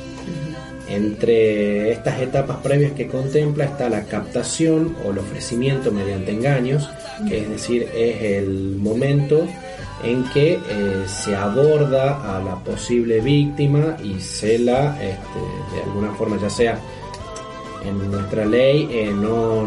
Entre 0.89 1.93
estas 1.93 2.21
etapas 2.21 2.59
previas 2.59 2.93
que 2.93 3.09
contempla 3.09 3.65
está 3.65 3.89
la 3.91 4.05
captación 4.05 4.97
o 5.05 5.11
el 5.11 5.19
ofrecimiento 5.19 5.93
mediante 5.93 6.33
engaños, 6.33 6.89
que 7.29 7.43
es 7.43 7.49
decir, 7.49 7.89
es 7.95 8.23
el 8.23 8.77
momento 8.77 9.47
en 10.03 10.25
que 10.31 10.55
eh, 10.55 11.05
se 11.07 11.35
aborda 11.35 12.37
a 12.37 12.43
la 12.43 12.57
posible 12.57 13.21
víctima 13.21 13.97
y 14.03 14.21
se 14.21 14.59
la, 14.59 14.97
este, 15.03 15.75
de 15.75 15.83
alguna 15.83 16.13
forma, 16.15 16.39
ya 16.41 16.49
sea 16.49 16.79
en 17.85 18.11
nuestra 18.11 18.45
ley, 18.45 18.89
eh, 18.91 19.13
no, 19.13 19.67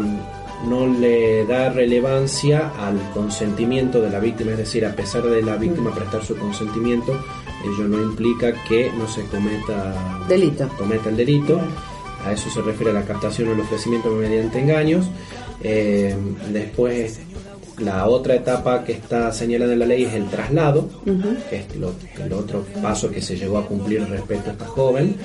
no 0.66 0.86
le 0.86 1.44
da 1.46 1.70
relevancia 1.70 2.72
al 2.78 2.98
consentimiento 3.12 4.00
de 4.00 4.10
la 4.10 4.20
víctima, 4.20 4.52
es 4.52 4.58
decir, 4.58 4.86
a 4.86 4.92
pesar 4.92 5.22
de 5.24 5.42
la 5.42 5.56
víctima 5.56 5.94
prestar 5.94 6.24
su 6.24 6.36
consentimiento, 6.36 7.18
ello 7.64 7.88
no 7.88 8.02
implica 8.02 8.52
que 8.68 8.90
no 8.96 9.06
se 9.08 9.22
cometa 9.26 10.24
Delito. 10.28 10.68
cometa 10.78 11.08
el 11.08 11.16
delito. 11.16 11.60
A 12.24 12.32
eso 12.32 12.48
se 12.50 12.60
refiere 12.62 12.92
la 12.92 13.02
captación 13.02 13.48
o 13.48 13.52
el 13.52 13.60
ofrecimiento 13.60 14.10
mediante 14.10 14.60
engaños. 14.60 15.06
Eh, 15.62 16.14
después, 16.52 17.20
la 17.78 18.06
otra 18.06 18.34
etapa 18.36 18.84
que 18.84 18.92
está 18.92 19.32
señalada 19.32 19.72
en 19.72 19.78
la 19.80 19.86
ley 19.86 20.04
es 20.04 20.14
el 20.14 20.26
traslado, 20.28 20.88
que 21.50 21.56
es 21.56 21.76
lo- 21.76 21.94
el 22.24 22.32
otro 22.32 22.64
paso 22.80 23.10
que 23.10 23.20
se 23.20 23.36
llegó 23.36 23.58
a 23.58 23.66
cumplir 23.66 24.06
respecto 24.08 24.50
a 24.50 24.52
esta 24.52 24.66
joven, 24.66 25.16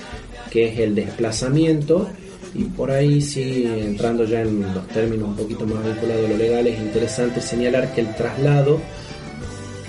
que 0.50 0.70
es 0.70 0.80
el 0.80 0.96
desplazamiento. 0.96 2.08
Y 2.56 2.64
por 2.64 2.90
ahí 2.90 3.22
sí, 3.22 3.66
entrando 3.66 4.24
ya 4.24 4.42
en 4.42 4.62
los 4.74 4.88
términos 4.88 5.28
un 5.30 5.36
poquito 5.36 5.68
más 5.68 5.84
vinculados 5.86 6.26
a 6.26 6.30
lo 6.30 6.38
legal, 6.38 6.66
es 6.66 6.80
interesante 6.80 7.42
señalar 7.42 7.94
que 7.94 8.02
el 8.02 8.16
traslado 8.16 8.80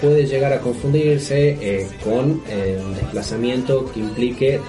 puede 0.01 0.27
llegar 0.27 0.53
a 0.53 0.61
confundirse 0.61 1.57
eh, 1.61 1.87
con 2.05 2.43
eh, 2.49 2.79
un 2.85 2.95
desplazamiento 2.95 3.91
que 3.93 4.01
implique 4.01 4.61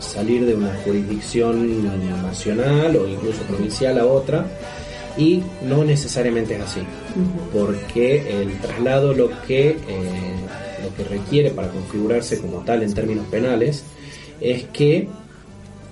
salir 0.00 0.44
de 0.46 0.54
una 0.54 0.74
jurisdicción 0.84 1.84
nacional 2.22 2.96
o 2.96 3.08
incluso 3.08 3.40
provincial 3.42 3.98
a 3.98 4.06
otra 4.06 4.46
y 5.16 5.42
no 5.66 5.82
necesariamente 5.84 6.54
es 6.56 6.60
así 6.60 6.80
porque 7.52 8.42
el 8.42 8.58
traslado 8.60 9.14
lo 9.14 9.30
que 9.46 9.70
eh, 9.70 9.76
lo 10.84 10.94
que 10.94 11.04
requiere 11.10 11.50
para 11.50 11.68
configurarse 11.68 12.40
como 12.40 12.58
tal 12.58 12.82
en 12.82 12.92
términos 12.92 13.26
penales 13.30 13.84
es 14.40 14.64
que 14.64 15.08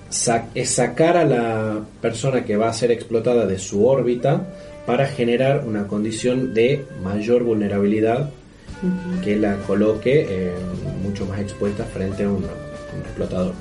sa- 0.09 0.49
es 0.53 0.69
sacar 0.69 1.17
a 1.17 1.25
la 1.25 1.79
persona 2.01 2.45
que 2.45 2.55
va 2.55 2.69
a 2.69 2.73
ser 2.73 2.91
explotada 2.91 3.47
de 3.47 3.57
su 3.57 3.85
órbita 3.87 4.47
para 4.85 5.07
generar 5.07 5.63
una 5.65 5.87
condición 5.87 6.53
de 6.53 6.85
mayor 7.03 7.43
vulnerabilidad 7.43 8.29
que 9.23 9.35
la 9.35 9.57
coloque 9.57 10.25
eh, 10.27 10.53
mucho 11.03 11.25
más 11.25 11.39
expuesta 11.39 11.83
frente 11.85 12.23
a 12.23 12.29
un, 12.29 12.43
un 12.43 13.01
explotador. 13.01 13.53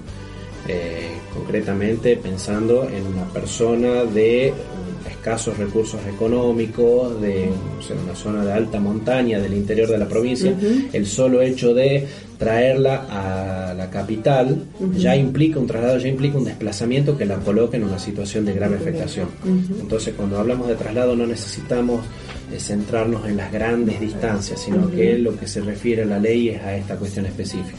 Eh, 0.66 1.11
concretamente 1.35 2.16
pensando 2.16 2.88
en 2.88 3.06
una 3.06 3.25
persona 3.25 4.04
de 4.04 4.50
mm, 4.50 5.09
escasos 5.09 5.59
recursos 5.59 6.00
económicos, 6.06 7.21
de 7.21 7.50
sé, 7.87 7.92
una 7.92 8.14
zona 8.14 8.42
de 8.47 8.52
alta 8.52 8.80
montaña 8.80 9.38
del 9.40 9.52
interior 9.52 9.90
de 9.90 9.99
la 9.99 10.09
provincia, 10.09 10.56
el 10.90 11.06
solo 11.06 11.42
hecho 11.42 11.75
de 11.75 12.09
traerla 12.38 13.07
a 13.11 13.75
la 13.75 13.91
capital 13.91 14.64
ya 14.97 15.17
implica 15.17 15.59
un 15.59 15.67
traslado, 15.67 15.99
ya 15.99 16.09
implica 16.09 16.38
un 16.38 16.45
desplazamiento 16.45 17.17
que 17.17 17.25
la 17.25 17.37
coloque 17.37 17.76
en 17.76 17.85
una 17.85 17.99
situación 17.99 18.45
de 18.45 18.53
grave 18.53 18.76
afectación. 18.76 19.29
Entonces 19.81 20.14
cuando 20.17 20.38
hablamos 20.38 20.69
de 20.69 20.75
traslado 20.75 21.14
no 21.17 21.26
necesitamos 21.26 22.00
eh, 22.53 22.59
centrarnos 22.61 23.26
en 23.26 23.37
las 23.37 23.50
grandes 23.50 24.00
distancias, 24.00 24.61
sino 24.61 24.91
que 24.91 25.19
lo 25.19 25.37
que 25.37 25.47
se 25.47 25.61
refiere 25.61 26.03
a 26.03 26.07
la 26.07 26.19
ley 26.19 26.50
es 26.50 26.62
a 26.62 26.76
esta 26.76 26.97
cuestión 26.97 27.26
específica. 27.26 27.79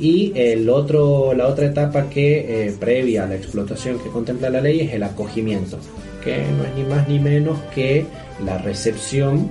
Y 0.00 0.32
el 0.34 0.68
otro, 0.70 1.34
la 1.34 1.46
otra 1.48 1.66
etapa 1.66 2.08
que 2.08 2.66
eh, 2.68 2.76
previa 2.78 3.24
a 3.24 3.26
la 3.26 3.34
explotación 3.34 3.98
que 3.98 4.08
contempla 4.08 4.48
la 4.48 4.60
ley 4.60 4.80
es 4.80 4.94
el 4.94 5.02
acogimiento, 5.02 5.78
que 6.24 6.38
no 6.56 6.64
es 6.64 6.74
ni 6.76 6.84
más 6.84 7.08
ni 7.08 7.18
menos 7.18 7.58
que 7.74 8.06
la 8.44 8.58
recepción 8.58 9.50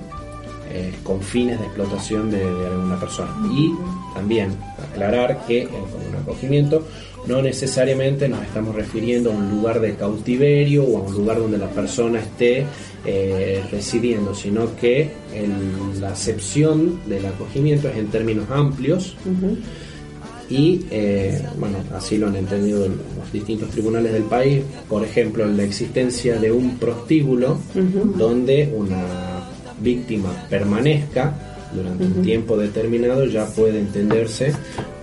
eh, 0.72 0.94
con 1.04 1.22
fines 1.22 1.60
de 1.60 1.66
explotación 1.66 2.32
de, 2.32 2.40
de 2.40 2.68
alguna 2.68 3.00
persona. 3.00 3.32
Y 3.52 3.72
también 4.18 4.50
aclarar 4.92 5.46
que 5.48 5.66
con 5.66 5.82
un 6.10 6.16
acogimiento 6.22 6.86
no 7.28 7.42
necesariamente 7.42 8.28
nos 8.30 8.42
estamos 8.44 8.74
refiriendo 8.76 9.32
a 9.32 9.36
un 9.36 9.50
lugar 9.52 9.80
de 9.82 9.96
cautiverio 9.96 10.84
o 10.86 10.98
a 10.98 11.02
un 11.02 11.14
lugar 11.14 11.38
donde 11.40 11.58
la 11.58 11.70
persona 11.70 12.20
esté 12.20 12.66
eh, 13.06 13.62
residiendo, 13.72 14.34
sino 14.34 14.76
que 14.76 15.10
el- 15.34 16.02
la 16.02 16.10
acepción 16.12 17.00
del 17.08 17.26
acogimiento 17.26 17.90
es 17.90 17.98
en 17.98 18.08
términos 18.08 18.46
amplios 18.50 19.16
y 20.50 20.86
eh, 20.92 21.42
bueno, 21.60 21.78
así 21.94 22.18
lo 22.18 22.28
han 22.28 22.36
entendido 22.38 22.88
los 22.88 23.32
distintos 23.34 23.70
tribunales 23.70 24.14
del 24.14 24.24
país, 24.24 24.62
por 24.90 25.04
ejemplo, 25.04 25.46
la 25.46 25.64
existencia 25.64 26.38
de 26.40 26.52
un 26.52 26.78
prostíbulo 26.78 27.58
donde 28.18 28.74
una 28.76 29.04
víctima 29.82 30.32
permanezca 30.50 31.47
durante 31.78 32.04
un 32.04 32.22
tiempo 32.22 32.58
determinado 32.58 33.26
ya 33.26 33.46
puede 33.46 33.80
entenderse 33.80 34.54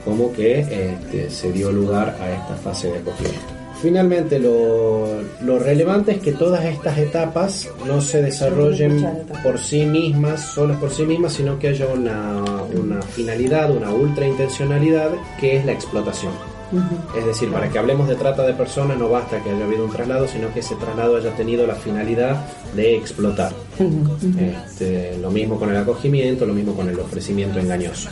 como 0.04 0.32
que 0.32 0.60
este, 0.60 1.30
se 1.30 1.52
dio 1.52 1.72
lugar 1.72 2.16
a 2.20 2.30
esta 2.30 2.54
fase 2.56 2.88
de 2.88 2.98
acogimiento. 2.98 3.54
Finalmente, 3.80 4.38
lo, 4.38 5.20
lo 5.42 5.58
relevante 5.58 6.12
es 6.12 6.18
que 6.18 6.32
todas 6.32 6.64
estas 6.64 6.96
etapas 6.96 7.68
no 7.86 8.00
se 8.00 8.22
desarrollen 8.22 9.06
por 9.42 9.58
sí 9.58 9.84
mismas, 9.84 10.52
solas 10.54 10.78
por 10.78 10.90
sí 10.90 11.04
mismas, 11.04 11.34
sino 11.34 11.58
que 11.58 11.68
haya 11.68 11.86
una, 11.88 12.42
una 12.74 13.02
finalidad, 13.02 13.70
una 13.70 13.92
ultra 13.92 14.26
intencionalidad, 14.26 15.10
que 15.38 15.56
es 15.56 15.66
la 15.66 15.72
explotación. 15.72 16.32
Es 17.16 17.26
decir, 17.26 17.50
para 17.50 17.68
que 17.68 17.78
hablemos 17.78 18.08
de 18.08 18.16
trata 18.16 18.46
de 18.46 18.54
personas 18.54 18.98
no 18.98 19.08
basta 19.08 19.42
que 19.42 19.50
haya 19.50 19.64
habido 19.64 19.84
un 19.84 19.90
traslado, 19.90 20.28
sino 20.28 20.52
que 20.52 20.60
ese 20.60 20.74
traslado 20.76 21.16
haya 21.16 21.34
tenido 21.36 21.66
la 21.66 21.74
finalidad 21.74 22.44
de 22.74 22.96
explotar. 22.96 23.52
Este, 24.38 25.18
lo 25.18 25.30
mismo 25.30 25.58
con 25.58 25.70
el 25.70 25.76
acogimiento, 25.76 26.46
lo 26.46 26.54
mismo 26.54 26.74
con 26.74 26.88
el 26.88 26.98
ofrecimiento 26.98 27.58
engañoso. 27.58 28.10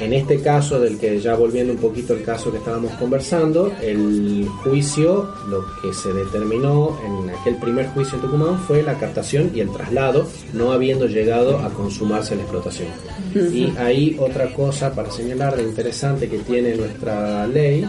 En 0.00 0.12
este 0.14 0.40
caso, 0.40 0.80
del 0.80 0.98
que 0.98 1.20
ya 1.20 1.34
volviendo 1.34 1.72
un 1.74 1.78
poquito 1.78 2.14
al 2.14 2.22
caso 2.22 2.50
que 2.50 2.56
estábamos 2.58 2.92
conversando, 2.92 3.70
el 3.82 4.46
juicio, 4.64 5.28
lo 5.48 5.62
que 5.82 5.92
se 5.92 6.12
determinó 6.12 6.98
en 7.04 7.28
aquel 7.30 7.56
primer 7.56 7.86
juicio 7.88 8.14
en 8.16 8.22
Tucumán 8.22 8.58
fue 8.60 8.82
la 8.82 8.94
captación 8.98 9.50
y 9.54 9.60
el 9.60 9.70
traslado, 9.70 10.26
no 10.54 10.72
habiendo 10.72 11.06
llegado 11.06 11.58
a 11.58 11.68
consumarse 11.70 12.34
la 12.34 12.42
explotación. 12.42 12.88
Y 13.34 13.72
ahí 13.78 14.16
otra 14.18 14.52
cosa 14.54 14.94
para 14.94 15.10
señalar 15.10 15.56
de 15.56 15.64
interesante 15.64 16.28
que 16.28 16.38
tiene 16.38 16.74
nuestra 16.76 17.46
ley 17.46 17.86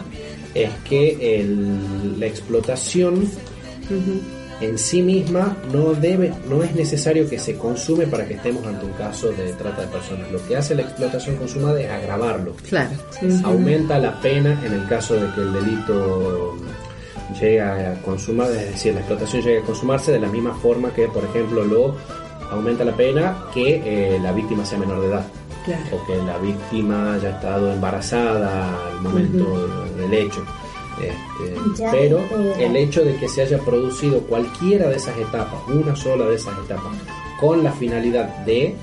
es 0.53 0.69
que 0.89 1.39
el- 1.39 2.19
la 2.19 2.25
explotación 2.27 3.25
en 4.61 4.77
sí 4.77 5.01
misma 5.01 5.57
no 5.73 5.93
debe, 5.93 6.31
no 6.47 6.63
es 6.63 6.73
necesario 6.75 7.27
que 7.27 7.39
se 7.39 7.57
consume 7.57 8.05
para 8.07 8.25
que 8.27 8.35
estemos 8.35 8.65
ante 8.65 8.85
un 8.85 8.93
caso 8.93 9.29
de 9.31 9.51
trata 9.53 9.81
de 9.81 9.87
personas. 9.87 10.31
Lo 10.31 10.45
que 10.47 10.55
hace 10.55 10.75
la 10.75 10.83
explotación 10.83 11.35
consumada 11.35 11.81
es 11.81 11.89
agravarlo. 11.89 12.53
Claro. 12.69 12.91
Aumenta 13.43 13.97
la 13.97 14.19
pena 14.21 14.59
en 14.65 14.73
el 14.73 14.87
caso 14.87 15.15
de 15.15 15.33
que 15.33 15.41
el 15.41 15.53
delito 15.53 16.55
llegue 17.39 17.61
a 17.61 18.01
consumar, 18.03 18.51
es 18.51 18.71
decir, 18.71 18.93
la 18.93 18.99
explotación 18.99 19.41
llegue 19.41 19.59
a 19.59 19.63
consumarse 19.63 20.11
de 20.11 20.19
la 20.19 20.27
misma 20.27 20.53
forma 20.53 20.93
que, 20.93 21.07
por 21.07 21.23
ejemplo, 21.23 21.63
lo 21.65 21.95
aumenta 22.51 22.83
la 22.83 22.95
pena 22.95 23.45
que 23.53 23.81
eh, 24.15 24.19
la 24.21 24.31
víctima 24.31 24.65
sea 24.65 24.77
menor 24.77 25.01
de 25.01 25.07
edad 25.07 25.25
Claro. 25.63 25.83
o 25.95 26.05
que 26.07 26.15
la 26.17 26.37
víctima 26.39 27.13
haya 27.13 27.29
estado 27.29 27.71
embarazada 27.71 28.87
al 28.89 29.01
momento 29.01 29.67
del 29.95 30.13
hecho. 30.13 30.43
Este, 30.99 31.85
pero 31.91 32.19
eh, 32.19 32.55
el 32.59 32.75
hecho 32.75 33.03
de 33.03 33.15
que 33.15 33.27
se 33.27 33.41
haya 33.41 33.57
producido 33.59 34.19
cualquiera 34.21 34.89
de 34.89 34.97
esas 34.97 35.17
etapas, 35.17 35.61
una 35.67 35.95
sola 35.95 36.25
de 36.25 36.35
esas 36.35 36.57
etapas, 36.59 36.95
con 37.39 37.63
la 37.63 37.71
finalidad 37.71 38.45
de 38.45 38.75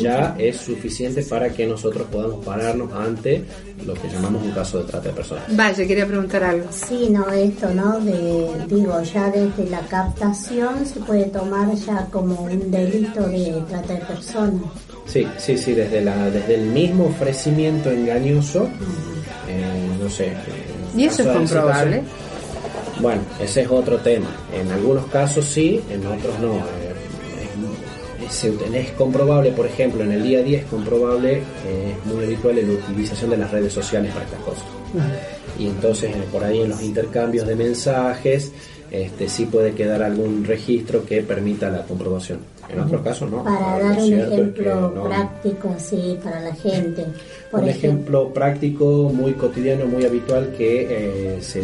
ya 0.00 0.34
es 0.38 0.56
suficiente 0.56 1.22
para 1.22 1.50
que 1.50 1.66
nosotros 1.66 2.06
podamos 2.10 2.44
pararnos 2.44 2.92
ante 2.92 3.44
lo 3.86 3.94
que 3.94 4.08
llamamos 4.08 4.42
un 4.42 4.50
caso 4.50 4.78
de 4.78 4.84
trata 4.84 5.08
de 5.08 5.14
personas. 5.14 5.44
Vaya, 5.56 5.86
quería 5.86 6.06
preguntar 6.06 6.42
algo. 6.42 6.66
Sí, 6.70 7.08
no, 7.10 7.30
esto, 7.30 7.72
¿no? 7.72 8.00
De, 8.00 8.50
digo, 8.68 9.00
ya 9.02 9.30
desde 9.30 9.70
la 9.70 9.80
captación 9.80 10.84
se 10.86 11.00
puede 11.00 11.26
tomar 11.26 11.72
ya 11.74 12.06
como 12.10 12.42
un 12.42 12.70
delito 12.70 13.22
de 13.28 13.62
trata 13.68 13.94
de 13.94 14.00
personas. 14.00 14.62
Sí, 15.06 15.26
sí, 15.38 15.58
sí, 15.58 15.74
desde, 15.74 16.00
la, 16.00 16.30
desde 16.30 16.54
el 16.54 16.66
mismo 16.66 17.06
ofrecimiento 17.06 17.90
engañoso, 17.90 18.68
eh, 19.48 19.88
no 20.00 20.08
sé. 20.08 20.32
¿Y 20.96 21.04
eso 21.04 21.22
es 21.22 21.28
comprobable? 21.28 21.96
situación- 22.02 23.02
Bueno, 23.02 23.22
ese 23.40 23.62
es 23.62 23.68
otro 23.70 23.96
tema. 23.98 24.28
En 24.54 24.70
algunos 24.70 25.06
casos 25.06 25.44
sí, 25.44 25.80
en 25.90 26.06
otros 26.06 26.38
no. 26.40 26.54
Eh, 26.56 28.24
es, 28.26 28.44
es- 28.44 28.54
es 28.74 28.90
comprobable, 28.92 29.50
por 29.52 29.66
ejemplo, 29.66 30.04
en 30.04 30.12
el 30.12 30.22
día 30.22 30.38
a 30.38 30.42
día 30.42 30.58
es 30.58 30.64
comprobable, 30.66 31.38
eh, 31.66 31.94
es 31.98 32.06
muy 32.12 32.24
habitual 32.24 32.56
la 32.56 32.72
utilización 32.72 33.30
de 33.30 33.36
las 33.38 33.50
redes 33.50 33.72
sociales 33.72 34.12
para 34.12 34.24
estas 34.24 34.40
cosas. 34.40 34.64
Y 35.58 35.66
entonces 35.66 36.14
eh, 36.14 36.22
por 36.30 36.44
ahí 36.44 36.60
en 36.62 36.68
los 36.70 36.82
intercambios 36.82 37.46
de 37.46 37.56
mensajes 37.56 38.52
este, 38.90 39.28
sí 39.28 39.46
puede 39.46 39.72
quedar 39.72 40.02
algún 40.02 40.44
registro 40.44 41.04
que 41.06 41.22
permita 41.22 41.70
la 41.70 41.82
comprobación. 41.82 42.40
En 42.68 42.80
otros 42.80 43.02
casos 43.02 43.30
no. 43.30 43.42
Para 43.44 43.78
dar 43.78 43.98
un 43.98 44.06
cierto 44.06 44.22
es 44.24 44.28
que 44.28 44.34
ejemplo 44.34 44.92
no. 44.94 45.04
práctico 45.04 45.68
así 45.76 46.18
para 46.22 46.40
la 46.40 46.54
gente. 46.54 47.06
Por 47.50 47.60
un 47.62 47.68
ejemplo, 47.68 47.90
ejemplo 47.90 48.28
práctico, 48.34 49.10
muy 49.12 49.32
cotidiano, 49.34 49.86
muy 49.86 50.04
habitual 50.04 50.54
que 50.56 50.86
eh, 51.36 51.42
se 51.42 51.60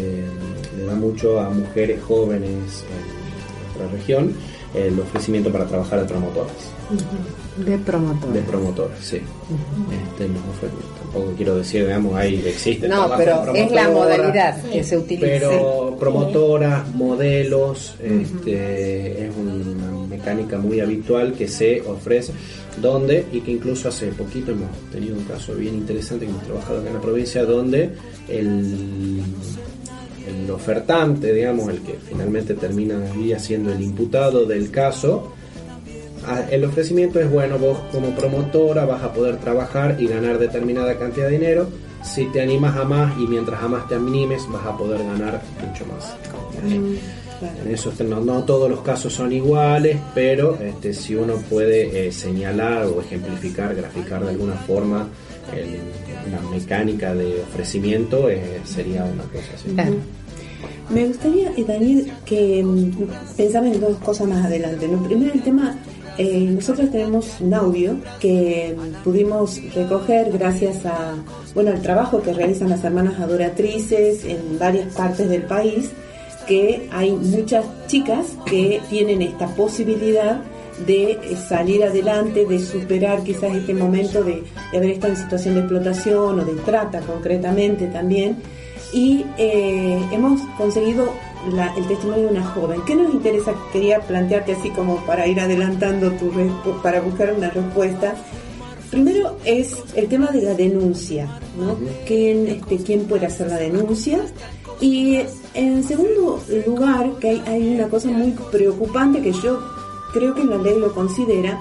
le 0.76 0.84
da 0.84 0.94
mucho 0.94 1.40
a 1.40 1.48
mujeres 1.50 2.02
jóvenes 2.02 2.50
en 2.50 3.64
nuestra 3.64 3.88
región, 3.96 4.32
el 4.74 4.98
ofrecimiento 5.00 5.50
para 5.50 5.64
trabajar 5.66 6.00
de 6.00 6.06
promotoras. 6.06 6.52
De 7.64 7.78
promotor. 7.78 8.32
De 8.32 8.40
promotoras, 8.42 8.98
sí. 9.00 9.16
Este, 9.16 10.28
no 10.28 10.40
fue- 10.60 10.68
tampoco 11.08 11.34
quiero 11.36 11.56
decir, 11.56 11.84
digamos, 11.84 12.14
ahí 12.14 12.42
existe. 12.46 12.88
No, 12.88 13.10
pero 13.16 13.54
es 13.54 13.70
la 13.70 13.88
modalidad 13.90 14.62
que 14.62 14.84
se 14.84 14.96
utiliza. 14.96 15.26
Pero 15.26 15.96
promotoras, 15.98 16.88
modelos, 16.94 17.94
este, 18.02 19.26
es 19.26 19.30
una 19.36 20.06
mecánica 20.06 20.58
muy 20.58 20.80
habitual 20.80 21.32
que 21.32 21.48
se 21.48 21.80
ofrece, 21.82 22.32
donde, 22.80 23.24
y 23.32 23.40
que 23.40 23.52
incluso 23.52 23.88
hace 23.88 24.08
poquito 24.08 24.52
hemos 24.52 24.70
tenido 24.92 25.16
un 25.16 25.24
caso 25.24 25.54
bien 25.54 25.74
interesante 25.74 26.26
que 26.26 26.30
hemos 26.30 26.44
trabajado 26.44 26.80
acá 26.80 26.88
en 26.88 26.94
la 26.94 27.00
provincia, 27.00 27.44
donde 27.44 27.90
el, 28.28 29.22
el 30.26 30.50
ofertante, 30.50 31.32
digamos, 31.32 31.68
el 31.70 31.80
que 31.80 31.94
finalmente 32.08 32.54
termina 32.54 33.00
ahí 33.12 33.34
siendo 33.38 33.72
el 33.72 33.82
imputado 33.82 34.44
del 34.44 34.70
caso, 34.70 35.32
el 36.50 36.64
ofrecimiento 36.64 37.20
es 37.20 37.30
bueno, 37.30 37.58
vos 37.58 37.78
como 37.92 38.10
promotora 38.14 38.84
vas 38.84 39.02
a 39.02 39.12
poder 39.12 39.36
trabajar 39.38 39.96
y 39.98 40.06
ganar 40.06 40.38
determinada 40.38 40.96
cantidad 40.98 41.26
de 41.26 41.32
dinero. 41.32 41.68
Si 42.02 42.26
te 42.26 42.40
animas 42.40 42.76
a 42.76 42.84
más 42.84 43.18
y 43.18 43.26
mientras 43.26 43.62
a 43.62 43.68
más 43.68 43.88
te 43.88 43.94
animes 43.96 44.42
vas 44.50 44.64
a 44.66 44.76
poder 44.76 44.98
ganar 45.04 45.42
mucho 45.66 45.84
más. 45.86 46.14
En 47.64 47.72
eso 47.72 47.90
este, 47.90 48.04
no, 48.04 48.20
no 48.20 48.42
todos 48.44 48.68
los 48.68 48.80
casos 48.80 49.12
son 49.12 49.32
iguales, 49.32 49.96
pero 50.14 50.56
este, 50.60 50.92
si 50.92 51.14
uno 51.14 51.34
puede 51.48 52.08
eh, 52.08 52.12
señalar 52.12 52.86
o 52.86 53.00
ejemplificar, 53.00 53.74
graficar 53.76 54.24
de 54.24 54.30
alguna 54.30 54.54
forma 54.54 55.06
el- 55.56 56.32
la 56.32 56.40
mecánica 56.50 57.14
de 57.14 57.40
ofrecimiento, 57.42 58.28
eh, 58.28 58.60
sería 58.64 59.04
una 59.04 59.22
cosa 59.24 59.46
así. 59.54 59.68
Claro. 59.74 59.94
Me 60.90 61.06
gustaría, 61.06 61.52
eh, 61.56 61.64
Daniel, 61.66 62.10
que 62.24 62.62
mm, 62.64 62.90
pensaba 63.36 63.66
en 63.68 63.80
dos 63.80 63.96
cosas 63.98 64.26
más 64.26 64.44
adelante. 64.44 64.88
¿no? 64.88 65.02
Primero 65.04 65.32
el 65.34 65.42
tema, 65.42 65.76
eh, 66.18 66.50
nosotros 66.50 66.90
tenemos 66.90 67.40
un 67.40 67.54
audio 67.54 67.96
que 68.18 68.76
pudimos 69.04 69.60
recoger 69.72 70.32
gracias 70.32 70.84
a, 70.84 71.14
bueno, 71.54 71.70
al 71.70 71.80
trabajo 71.80 72.20
que 72.20 72.32
realizan 72.32 72.70
las 72.70 72.82
hermanas 72.82 73.20
adoratrices 73.20 74.24
en 74.24 74.58
varias 74.58 74.94
partes 74.94 75.28
del 75.28 75.42
país, 75.42 75.90
que 76.48 76.88
hay 76.90 77.12
muchas 77.12 77.64
chicas 77.86 78.26
que 78.46 78.80
tienen 78.90 79.22
esta 79.22 79.46
posibilidad 79.48 80.42
de 80.86 81.12
eh, 81.12 81.36
salir 81.48 81.84
adelante, 81.84 82.46
de 82.46 82.58
superar 82.58 83.22
quizás 83.22 83.54
este 83.54 83.74
momento 83.74 84.22
de, 84.24 84.42
de 84.72 84.78
haber 84.78 84.90
estado 84.90 85.12
en 85.12 85.18
situación 85.20 85.54
de 85.54 85.60
explotación 85.60 86.40
o 86.40 86.44
de 86.44 86.54
trata 86.62 87.00
concretamente 87.00 87.86
también. 87.86 88.36
Y 88.92 89.24
eh, 89.36 90.00
hemos 90.12 90.40
conseguido 90.56 91.12
la- 91.52 91.74
el 91.76 91.86
testimonio 91.86 92.24
de 92.26 92.30
una 92.38 92.44
joven. 92.44 92.80
¿Qué 92.86 92.94
nos 92.96 93.12
interesa? 93.12 93.54
Quería 93.72 94.00
plantearte 94.00 94.52
así 94.52 94.70
como 94.70 94.96
para 95.06 95.26
ir 95.26 95.40
adelantando 95.40 96.10
tu 96.12 96.30
para 96.82 97.00
buscar 97.00 97.32
una 97.36 97.50
respuesta. 97.50 98.14
Primero 98.90 99.36
es 99.44 99.76
el 99.94 100.08
tema 100.08 100.28
de 100.28 100.42
la 100.42 100.54
denuncia, 100.54 101.26
¿no? 101.58 101.76
¿Quién, 102.06 102.46
este, 102.48 102.78
quién 102.78 103.04
puede 103.04 103.26
hacer 103.26 103.48
la 103.48 103.58
denuncia? 103.58 104.20
Y 104.80 105.20
en 105.54 105.84
segundo 105.84 106.40
lugar, 106.66 107.10
que 107.20 107.28
hay, 107.30 107.42
hay 107.46 107.74
una 107.74 107.88
cosa 107.88 108.08
muy 108.08 108.30
preocupante 108.50 109.20
que 109.20 109.32
yo 109.32 109.60
creo 110.14 110.34
que 110.34 110.44
la 110.44 110.56
ley 110.56 110.78
lo 110.78 110.94
considera, 110.94 111.58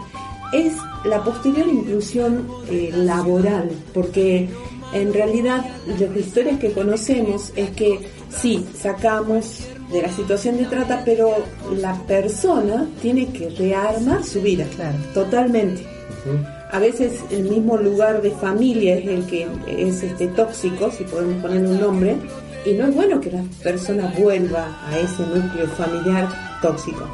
es 0.53 0.73
la 1.03 1.21
posterior 1.23 1.67
inclusión 1.67 2.47
eh, 2.69 2.91
laboral, 2.95 3.71
porque 3.93 4.47
en 4.93 5.13
realidad 5.13 5.65
las 5.99 6.15
historias 6.15 6.59
que 6.59 6.71
conocemos 6.71 7.51
es 7.57 7.71
que 7.71 7.99
sí, 8.29 8.65
sacamos 8.79 9.61
de 9.91 10.01
la 10.01 10.11
situación 10.11 10.57
de 10.57 10.65
trata, 10.65 11.01
pero 11.05 11.31
la 11.77 11.93
persona 12.07 12.87
tiene 13.01 13.27
que 13.27 13.49
rearmar 13.49 14.23
su 14.23 14.41
vida, 14.41 14.65
Claro. 14.75 14.97
totalmente. 15.13 15.85
A 16.71 16.79
veces 16.79 17.21
el 17.31 17.43
mismo 17.43 17.77
lugar 17.77 18.21
de 18.21 18.31
familia 18.31 18.95
es 18.97 19.07
el 19.07 19.25
que 19.25 19.47
es 19.67 20.03
este 20.03 20.27
tóxico, 20.27 20.91
si 20.91 21.05
podemos 21.05 21.41
poner 21.41 21.61
un 21.65 21.79
nombre, 21.79 22.17
y 22.65 22.73
no 22.73 22.87
es 22.87 22.93
bueno 22.95 23.21
que 23.21 23.31
la 23.31 23.43
persona 23.63 24.13
vuelva 24.19 24.77
a 24.89 24.99
ese 24.99 25.23
núcleo 25.23 25.67
familiar 25.77 26.27
tóxico. 26.61 27.05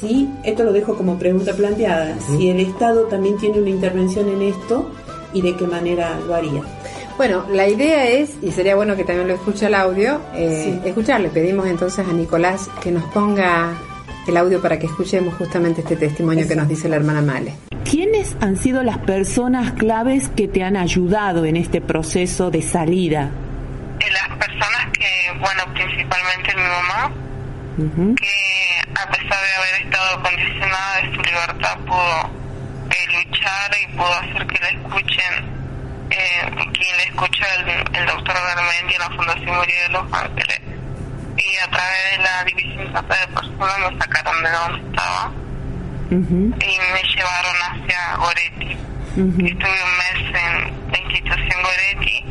Sí, 0.00 0.28
esto 0.44 0.64
lo 0.64 0.72
dejo 0.72 0.96
como 0.96 1.18
pregunta 1.18 1.52
planteada, 1.52 2.16
si 2.38 2.48
el 2.48 2.60
Estado 2.60 3.02
también 3.04 3.36
tiene 3.36 3.60
una 3.60 3.68
intervención 3.70 4.28
en 4.30 4.42
esto 4.42 4.88
y 5.34 5.42
de 5.42 5.54
qué 5.56 5.66
manera 5.66 6.18
lo 6.26 6.34
haría. 6.34 6.62
Bueno, 7.16 7.46
la 7.50 7.66
idea 7.66 8.04
es, 8.08 8.34
y 8.42 8.52
sería 8.52 8.76
bueno 8.76 8.94
que 8.94 9.04
también 9.04 9.26
lo 9.28 9.34
escuche 9.34 9.66
el 9.66 9.74
audio, 9.74 10.20
eh, 10.34 10.78
Sí. 10.82 10.88
escuchar. 10.88 11.20
Le 11.20 11.28
pedimos 11.30 11.66
entonces 11.66 12.06
a 12.06 12.12
Nicolás 12.12 12.68
que 12.82 12.90
nos 12.90 13.04
ponga 13.04 13.72
el 14.26 14.36
audio 14.36 14.60
para 14.60 14.78
que 14.78 14.86
escuchemos 14.86 15.34
justamente 15.34 15.80
este 15.80 15.96
testimonio 15.96 16.46
que 16.46 16.56
nos 16.56 16.68
dice 16.68 16.88
la 16.88 16.96
hermana 16.96 17.22
Male. 17.22 17.54
¿Quiénes 17.88 18.36
han 18.40 18.56
sido 18.56 18.82
las 18.82 18.98
personas 18.98 19.72
claves 19.72 20.28
que 20.28 20.48
te 20.48 20.62
han 20.64 20.76
ayudado 20.76 21.44
en 21.46 21.56
este 21.56 21.80
proceso 21.80 22.50
de 22.50 22.60
salida? 22.62 23.30
de 23.98 24.10
las 24.12 24.28
personas 24.36 24.86
que, 24.92 25.32
bueno, 25.40 25.62
principalmente 25.72 26.54
mi 26.54 26.62
mamá, 26.62 27.12
que 28.14 28.90
a 28.94 29.10
pesar 29.10 29.38
de 29.42 29.52
haber 29.56 29.86
estado 29.86 30.22
condicionada 30.22 30.96
de 31.02 31.14
su 31.16 31.22
libertad, 31.22 31.78
pudo 31.86 32.30
eh, 32.90 33.24
luchar 33.24 33.70
y 33.82 33.96
pudo 33.96 34.12
hacer 34.14 34.46
que 34.46 34.58
la 34.60 34.68
escuchen. 34.68 35.55
Eh, 36.10 36.50
quien 36.72 36.96
la 36.96 37.02
escucha 37.02 37.46
el, 37.56 37.68
el 37.96 38.06
doctor 38.06 38.34
Garmendi 38.34 38.94
en 38.94 39.00
la 39.00 39.10
Fundación 39.10 39.56
María 39.56 39.82
de 39.82 39.88
los 39.88 40.12
Ángeles. 40.12 40.60
Y 41.36 41.56
a 41.58 41.70
través 41.70 42.16
de 42.16 42.22
la 42.22 42.44
división 42.44 42.92
de 42.92 43.02
personas 43.02 43.92
me 43.92 43.98
sacaron 43.98 44.42
de 44.42 44.50
donde 44.50 44.88
estaba 44.88 45.32
y 46.10 46.14
me 46.14 47.02
llevaron 47.14 47.56
hacia 47.62 48.16
Goretti. 48.16 48.76
Ujú. 49.16 49.46
Estuve 49.46 49.78
un 49.82 49.96
mes 49.98 50.40
en 50.40 50.92
la 50.92 50.98
institución 50.98 51.62
Goretti 51.62 52.24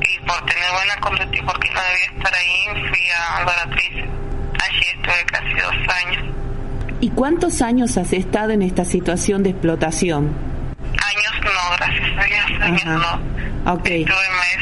y 0.00 0.18
por 0.26 0.44
tener 0.46 0.70
buena 0.72 1.00
conducta 1.00 1.38
y 1.38 1.42
porque 1.42 1.70
no 1.70 1.80
debía 1.80 2.16
estar 2.16 2.34
ahí, 2.34 2.88
fui 2.88 3.10
a 3.10 3.36
Adoratriz. 3.38 4.04
Allí 4.58 4.84
estuve 4.94 5.24
casi 5.26 5.54
dos 5.54 5.94
años. 6.04 6.34
¿Y 7.00 7.10
cuántos 7.10 7.62
años 7.62 7.96
has 7.98 8.12
estado 8.12 8.50
en 8.50 8.62
esta 8.62 8.84
situación 8.84 9.42
de 9.42 9.50
explotación? 9.50 10.53
Años 11.10 11.44
no, 11.44 11.76
gracias 11.76 12.18
a 12.18 12.24
Dios, 12.24 12.62
años 12.62 12.82
Ajá. 12.86 13.18
no. 13.64 13.72
Ok. 13.74 13.86
Estuve 13.86 14.16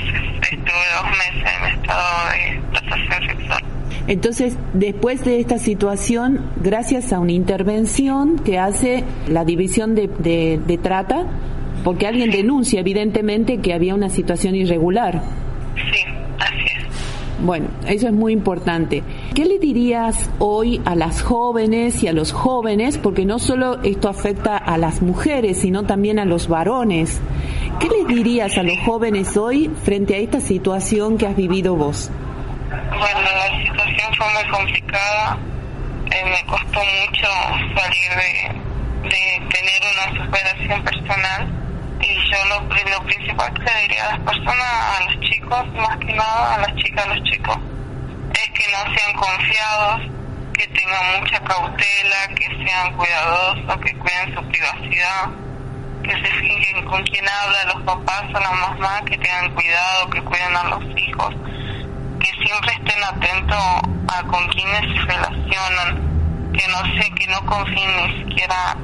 meses, 0.05 0.43
estuve 0.43 0.85
dos 0.97 1.11
meses 1.11 1.53
en 1.59 1.81
estado 1.81 2.31
de 2.31 2.49
explotación 2.57 3.29
sexual. 3.29 3.63
Entonces, 4.09 4.57
después 4.75 5.25
de 5.25 5.39
esta 5.41 5.59
situación, 5.59 6.51
gracias 6.57 7.13
a 7.13 7.21
una 7.21 7.33
intervención 7.33 8.39
que 8.39 8.59
hace 8.59 9.05
la 9.29 9.45
división 9.45 9.95
de, 9.95 10.09
de- 10.19 10.61
de 10.67 10.79
trata, 10.79 11.27
porque 11.85 12.07
alguien 12.07 12.31
denuncia 12.31 12.81
evidentemente 12.81 13.59
que 13.61 13.73
había 13.75 13.95
una 13.95 14.09
situación 14.09 14.55
irregular. 14.57 15.23
Sí. 15.77 16.05
Bueno, 17.43 17.67
eso 17.89 18.07
es 18.07 18.13
muy 18.13 18.33
importante. 18.33 19.03
¿Qué 19.35 19.45
le 19.45 19.59
dirías 19.59 20.31
hoy 20.39 20.81
a 20.85 20.95
las 20.95 21.23
jóvenes 21.23 22.01
y 22.05 22.07
a 22.07 22.13
los 22.13 22.31
jóvenes? 22.31 22.99
Porque 22.99 23.25
no 23.25 23.41
solo 23.41 23.83
esto 23.83 24.09
afecta 24.09 24.57
a 24.57 24.79
las 24.79 25.03
mujeres, 25.03 25.61
sino 25.61 25.83
también 25.83 26.21
a 26.21 26.25
los 26.25 26.47
varones. 26.47 27.21
¿Qué 27.81 27.89
les 27.89 28.07
dirías 28.07 28.57
a 28.59 28.63
los 28.63 28.79
jóvenes 28.87 29.37
hoy 29.37 29.69
frente 29.83 30.15
a 30.15 30.19
esta 30.19 30.39
situación 30.39 31.19
que 31.19 31.27
has 31.27 31.35
vivido 31.35 31.75
vos? 31.75 32.13
Bueno, 32.71 33.21
la 33.21 33.61
situación 33.61 34.15
fue 34.17 34.27
muy 34.35 34.51
complicada. 34.53 35.39
Eh, 36.13 36.25
me 36.25 36.47
costó 36.49 36.79
mucho 36.79 37.27
salir 37.75 38.11
de, 38.23 39.09
de 39.09 39.49
tener 39.51 39.83
una 39.91 40.25
superación 40.25 40.85
personal 40.85 41.62
yo 42.33 42.45
lo, 42.47 42.61
lo 42.63 43.05
principal 43.05 43.53
que 43.53 43.63
le 43.63 43.81
diría 43.83 44.07
a 44.07 44.17
las 44.17 44.21
personas, 44.21 44.65
a 44.65 45.05
los 45.05 45.21
chicos, 45.21 45.67
más 45.75 45.97
que 45.99 46.13
nada 46.15 46.55
a 46.55 46.59
las 46.61 46.75
chicas, 46.77 47.05
a 47.05 47.15
los 47.15 47.23
chicos, 47.25 47.59
es 48.33 48.51
que 48.53 48.65
no 48.73 48.95
sean 48.95 49.17
confiados, 49.17 50.01
que 50.55 50.67
tengan 50.69 51.21
mucha 51.21 51.41
cautela, 51.41 52.29
que 52.35 52.47
sean 52.65 52.97
cuidadosos, 52.97 53.77
que 53.83 53.99
cuiden 53.99 54.35
su 54.35 54.43
privacidad, 54.49 55.29
que 56.03 56.13
se 56.13 56.35
fijen 56.41 56.85
con 56.87 57.03
quién 57.05 57.25
habla 57.29 57.75
los 57.75 57.83
papás 57.83 58.25
o 58.35 58.41
la 58.41 58.51
mamá, 58.51 59.03
que 59.05 59.19
tengan 59.19 59.55
cuidado, 59.55 60.11
que 60.11 60.23
cuiden 60.23 60.57
a 60.57 60.65
los 60.65 60.85
hijos, 60.97 61.35
que 62.19 62.31
siempre 62.45 62.73
estén 62.73 63.05
atentos 63.05 63.63
a 64.09 64.23
con 64.25 64.49
quiénes 64.49 64.81
se 64.81 65.07
relacionan, 65.07 66.53
que 66.55 66.67
no 66.69 66.79
sé, 66.97 67.11
que 67.11 67.27
no 67.27 67.45
confíen 67.45 67.97
ni 67.97 68.25
siquiera 68.25 68.77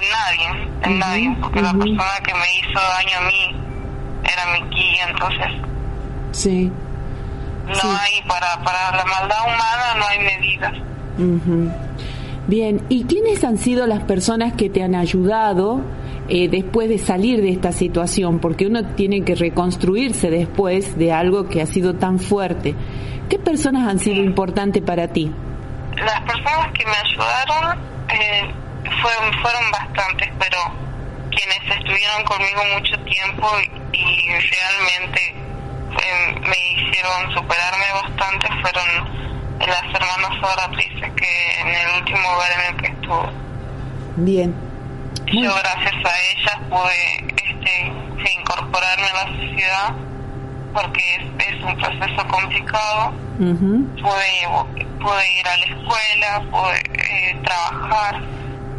en 0.00 0.08
nadie, 0.10 0.68
en 0.82 0.98
nadie, 0.98 1.36
porque 1.40 1.60
la 1.62 1.72
persona 1.72 2.04
que 2.24 2.34
me 2.34 2.58
hizo 2.58 2.80
daño 2.80 3.18
a 3.18 3.26
mí 3.26 3.56
era 4.24 4.46
mi 4.52 4.76
guía, 4.76 5.06
entonces 5.10 5.46
Sí. 6.32 6.70
no 7.66 7.90
hay 7.96 8.22
para, 8.28 8.62
para 8.62 8.96
la 8.96 9.04
maldad 9.04 9.38
humana 9.46 9.94
no 9.98 10.06
hay 10.06 10.18
medidas. 10.18 10.72
Ujú. 11.18 11.70
Bien, 12.48 12.82
¿y 12.88 13.04
quiénes 13.04 13.42
han 13.44 13.58
sido 13.58 13.86
las 13.86 14.02
personas 14.04 14.52
que 14.52 14.70
te 14.70 14.82
han 14.82 14.94
ayudado 14.94 15.80
eh, 16.28 16.48
después 16.48 16.88
de 16.88 16.98
salir 16.98 17.40
de 17.42 17.50
esta 17.50 17.72
situación? 17.72 18.38
Porque 18.38 18.66
uno 18.66 18.84
tiene 18.94 19.22
que 19.24 19.34
reconstruirse 19.34 20.30
después 20.30 20.96
de 20.98 21.12
algo 21.12 21.48
que 21.48 21.60
ha 21.62 21.66
sido 21.66 21.94
tan 21.94 22.18
fuerte. 22.20 22.74
¿Qué 23.28 23.38
personas 23.40 23.88
han 23.88 23.98
sido 23.98 24.22
importantes 24.22 24.82
para 24.82 25.08
ti? 25.08 25.32
Las 25.96 26.20
personas 26.20 26.70
que 26.72 26.84
me 26.84 26.92
ayudaron 26.92 27.78
eh, 28.10 28.54
fueron, 29.02 29.32
fueron 29.42 29.70
bastantes, 29.70 30.30
pero 30.38 30.58
quienes 31.30 31.78
estuvieron 31.78 32.24
conmigo 32.24 32.62
mucho 32.74 32.98
tiempo 33.04 33.50
y, 33.92 33.96
y 33.98 34.28
realmente 34.38 35.34
eh, 36.02 36.34
me 36.40 36.56
hicieron 36.74 37.32
superarme 37.34 37.84
bastante 38.02 38.48
fueron 38.62 39.16
las 39.60 39.82
hermanas 39.94 40.42
oratrices 40.42 41.12
que 41.14 41.60
en 41.60 41.68
el 41.68 41.98
último 41.98 42.32
lugar 42.32 42.50
en 42.52 42.74
el 42.74 42.80
que 42.82 42.86
estuve. 42.88 43.28
Bien. 44.16 44.54
Muy- 45.32 45.44
Yo 45.44 45.54
gracias 45.54 45.94
a 45.94 46.18
ellas 46.32 46.58
pude 46.68 47.34
este, 47.44 47.92
incorporarme 48.38 49.06
a 49.08 49.24
la 49.24 49.26
sociedad 49.36 49.94
porque 50.72 51.00
es, 51.16 51.48
es 51.54 51.62
un 51.64 51.76
proceso 51.76 52.28
complicado. 52.28 53.12
Pude, 53.38 54.48
pude 55.00 55.32
ir 55.38 55.48
a 55.48 55.56
la 55.56 55.64
escuela, 55.66 56.42
pude 56.50 56.82
eh, 56.98 57.36
trabajar, 57.44 58.20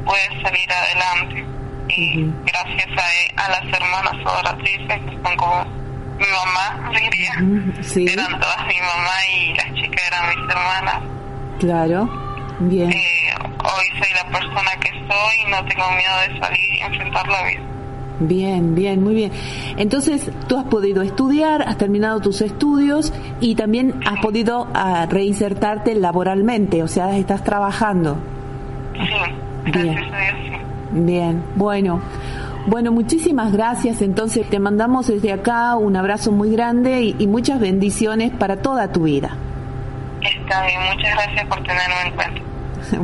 pude 0.07 0.41
salir 0.41 0.67
adelante. 0.71 1.45
Y 1.89 2.23
Ujú. 2.23 2.33
gracias 2.45 2.87
a, 2.97 3.45
a 3.45 3.49
las 3.49 3.73
hermanas 3.73 4.15
oratrices, 4.25 4.99
que 5.05 5.17
son 5.23 5.37
como 5.37 5.63
mi 6.17 6.25
mamá, 6.25 6.91
diría. 6.99 7.31
Ujú, 7.41 7.83
Sí, 7.83 8.05
Eran 8.11 8.39
todas 8.39 8.65
mi 8.67 8.75
mamá 8.79 9.15
y 9.35 9.53
las 9.53 9.73
chicas 9.75 10.03
eran 10.07 10.29
mis 10.29 10.49
hermanas. 10.55 11.01
claro. 11.59 12.09
Bien. 12.59 12.91
Eh, 12.91 13.29
hoy 13.39 13.99
soy 13.99 14.13
la 14.15 14.31
persona 14.31 14.71
que 14.81 14.89
soy 14.89 15.35
y 15.45 15.51
no 15.51 15.63
tengo 15.65 15.85
miedo 15.91 16.19
de 16.27 16.39
salir 16.39 16.73
y 16.73 16.79
enfrentar 16.81 17.27
la 17.27 17.43
vida. 17.43 17.61
Bien, 18.19 18.73
bien, 18.73 19.03
muy 19.03 19.13
bien. 19.13 19.31
Entonces, 19.77 20.31
tú 20.47 20.57
has 20.57 20.63
podido 20.65 21.03
estudiar, 21.03 21.61
has 21.61 21.77
terminado 21.77 22.19
tus 22.19 22.41
estudios 22.41 23.13
y 23.41 23.53
también 23.53 23.99
has 24.07 24.19
podido 24.21 24.67
ah, 24.73 25.05
reinsertarte 25.07 25.93
laboralmente, 25.93 26.81
o 26.81 26.87
sea, 26.87 27.15
estás 27.15 27.43
trabajando. 27.43 28.17
Sí, 28.93 29.13
Bien. 29.71 29.93
gracias 29.93 30.13
a 30.13 30.17
Dios, 30.19 30.35
sí. 30.43 30.99
Bien, 30.99 31.43
bueno. 31.55 32.01
Bueno, 32.67 32.91
muchísimas 32.91 33.53
gracias. 33.53 34.01
Entonces, 34.01 34.49
te 34.49 34.59
mandamos 34.59 35.07
desde 35.07 35.31
acá 35.31 35.75
un 35.75 35.95
abrazo 35.95 36.31
muy 36.31 36.51
grande 36.51 37.01
y, 37.01 37.15
y 37.17 37.27
muchas 37.27 37.59
bendiciones 37.59 38.31
para 38.31 38.57
toda 38.61 38.91
tu 38.91 39.03
vida. 39.03 39.37
Está 40.21 40.65
bien, 40.65 40.79
muchas 40.93 41.13
gracias 41.13 41.47
por 41.47 41.57
tenerme 41.63 42.01
en 42.05 42.15
cuenta. 42.15 42.41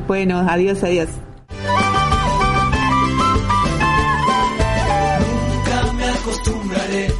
Bueno, 0.08 0.45
adiós, 0.47 0.84
adiós. 0.84 1.10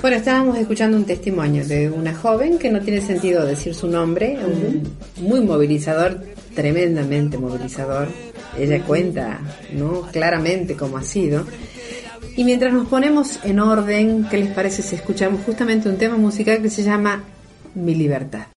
Bueno, 0.02 0.18
estábamos 0.18 0.58
escuchando 0.58 0.98
un 0.98 1.06
testimonio 1.06 1.66
de 1.66 1.90
una 1.90 2.14
joven 2.14 2.60
que 2.60 2.70
no 2.70 2.82
tiene 2.82 3.02
sentido 3.02 3.46
decir 3.46 3.74
su 3.74 3.88
nombre, 3.88 4.38
un 4.46 4.84
muy 5.18 5.42
movilizador, 5.42 6.20
tremendamente 6.56 7.38
movilizador. 7.38 8.10
Ella 8.58 8.82
cuenta, 8.84 9.40
¿no? 9.74 10.02
Claramente 10.12 10.76
cómo 10.76 10.98
ha 10.98 11.04
sido. 11.04 11.46
Y 12.36 12.44
mientras 12.44 12.74
nos 12.74 12.88
ponemos 12.88 13.40
en 13.44 13.60
orden, 13.60 14.28
¿qué 14.30 14.38
les 14.38 14.52
parece 14.52 14.82
si 14.82 14.96
escuchamos 14.96 15.42
justamente 15.46 15.90
un 15.90 15.98
tema 15.98 16.18
musical 16.18 16.62
que 16.62 16.70
se 16.70 16.84
llama 16.84 17.24
Mi 17.76 17.94
libertad? 17.94 18.48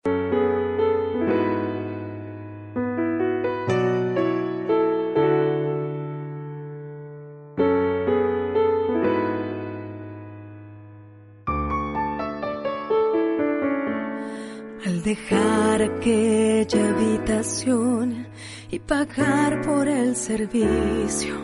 Y 18.71 18.79
pagar 18.79 19.63
por 19.63 19.87
el 19.87 20.17
servicio, 20.17 21.35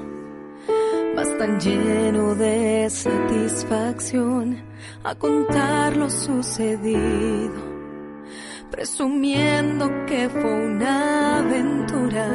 vas 1.15 1.39
tan 1.39 1.61
lleno 1.61 2.35
de 2.35 2.89
satisfacción 2.91 4.59
a 5.05 5.15
contar 5.15 5.97
lo 5.97 6.11
sucedido, 6.11 7.63
presumiendo 8.71 9.89
que 10.07 10.29
fue 10.29 10.67
una 10.67 11.39
aventura, 11.39 12.27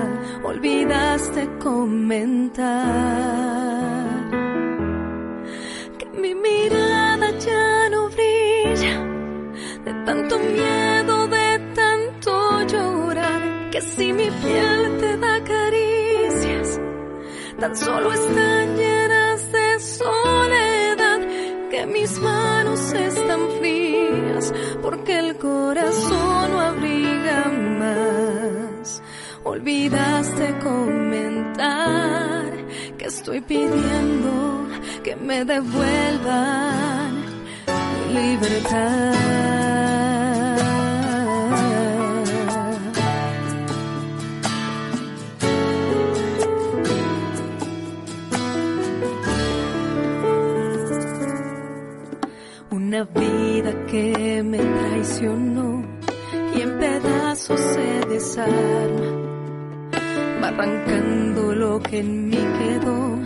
olvidaste 0.43 1.49
comentar. 1.59 2.67
Que 5.97 6.05
mi 6.19 6.33
mirada 6.35 7.31
ya 7.39 7.89
no 7.89 8.09
brilla 8.09 9.03
de 9.83 9.93
tanto 10.05 10.39
miedo, 10.39 10.86
que 13.77 13.83
si 13.83 14.11
mi 14.11 14.27
piel 14.43 14.97
te 15.01 15.17
da 15.17 15.43
caricias, 15.43 16.79
tan 17.59 17.75
solo 17.75 18.11
están 18.11 18.75
llenas 18.75 19.51
de 19.51 19.79
soledad, 19.79 21.19
que 21.69 21.85
mis 21.85 22.19
manos 22.19 22.93
están 22.93 23.41
frías, 23.59 24.51
porque 24.81 25.19
el 25.19 25.37
corazón 25.37 26.51
no 26.51 26.59
abriga 26.59 27.39
más. 27.81 29.03
Olvidaste 29.43 30.57
comentar 30.63 32.51
que 32.97 33.05
estoy 33.05 33.41
pidiendo 33.41 34.67
que 35.03 35.15
me 35.17 35.45
devuelvan 35.45 37.13
libertad. 38.11 40.16
Una 52.87 53.03
vida 53.03 53.85
que 53.87 54.41
me 54.43 54.59
traicionó 54.59 55.83
y 56.55 56.61
en 56.61 56.79
pedazos 56.79 57.59
se 57.59 58.07
desarma, 58.07 59.11
va 60.41 60.47
arrancando 60.47 61.53
lo 61.53 61.81
que 61.81 61.99
en 61.99 62.29
mí 62.29 62.37
quedó 62.37 63.19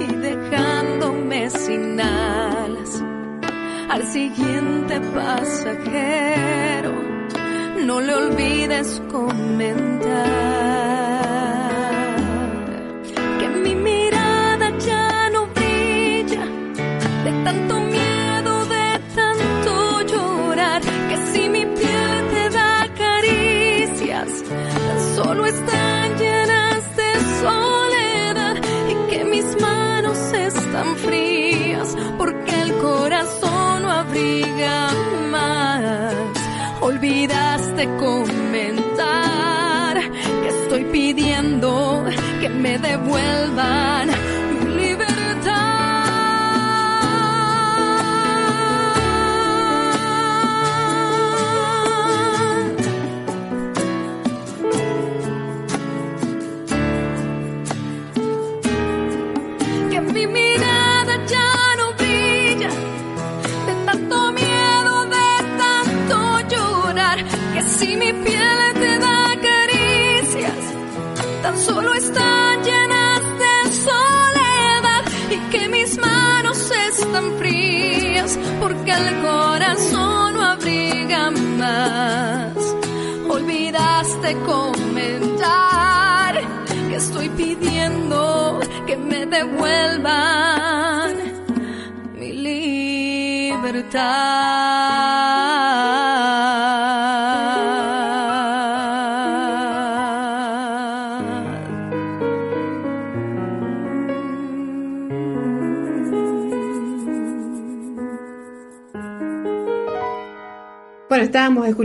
y 0.00 0.06
dejándome 0.16 1.48
sin 1.48 2.00
alas 2.00 3.04
al 3.88 4.02
siguiente 4.08 5.00
pasajero. 5.14 6.92
No 7.86 8.00
le 8.00 8.14
olvides 8.14 9.00
comentar 9.12 9.96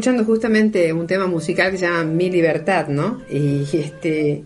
escuchando 0.01 0.25
justamente 0.25 0.91
un 0.93 1.05
tema 1.05 1.27
musical 1.27 1.69
que 1.69 1.77
se 1.77 1.85
llama 1.85 2.03
Mi 2.05 2.31
Libertad, 2.31 2.87
¿no? 2.87 3.21
Y 3.29 3.67
este, 3.71 4.43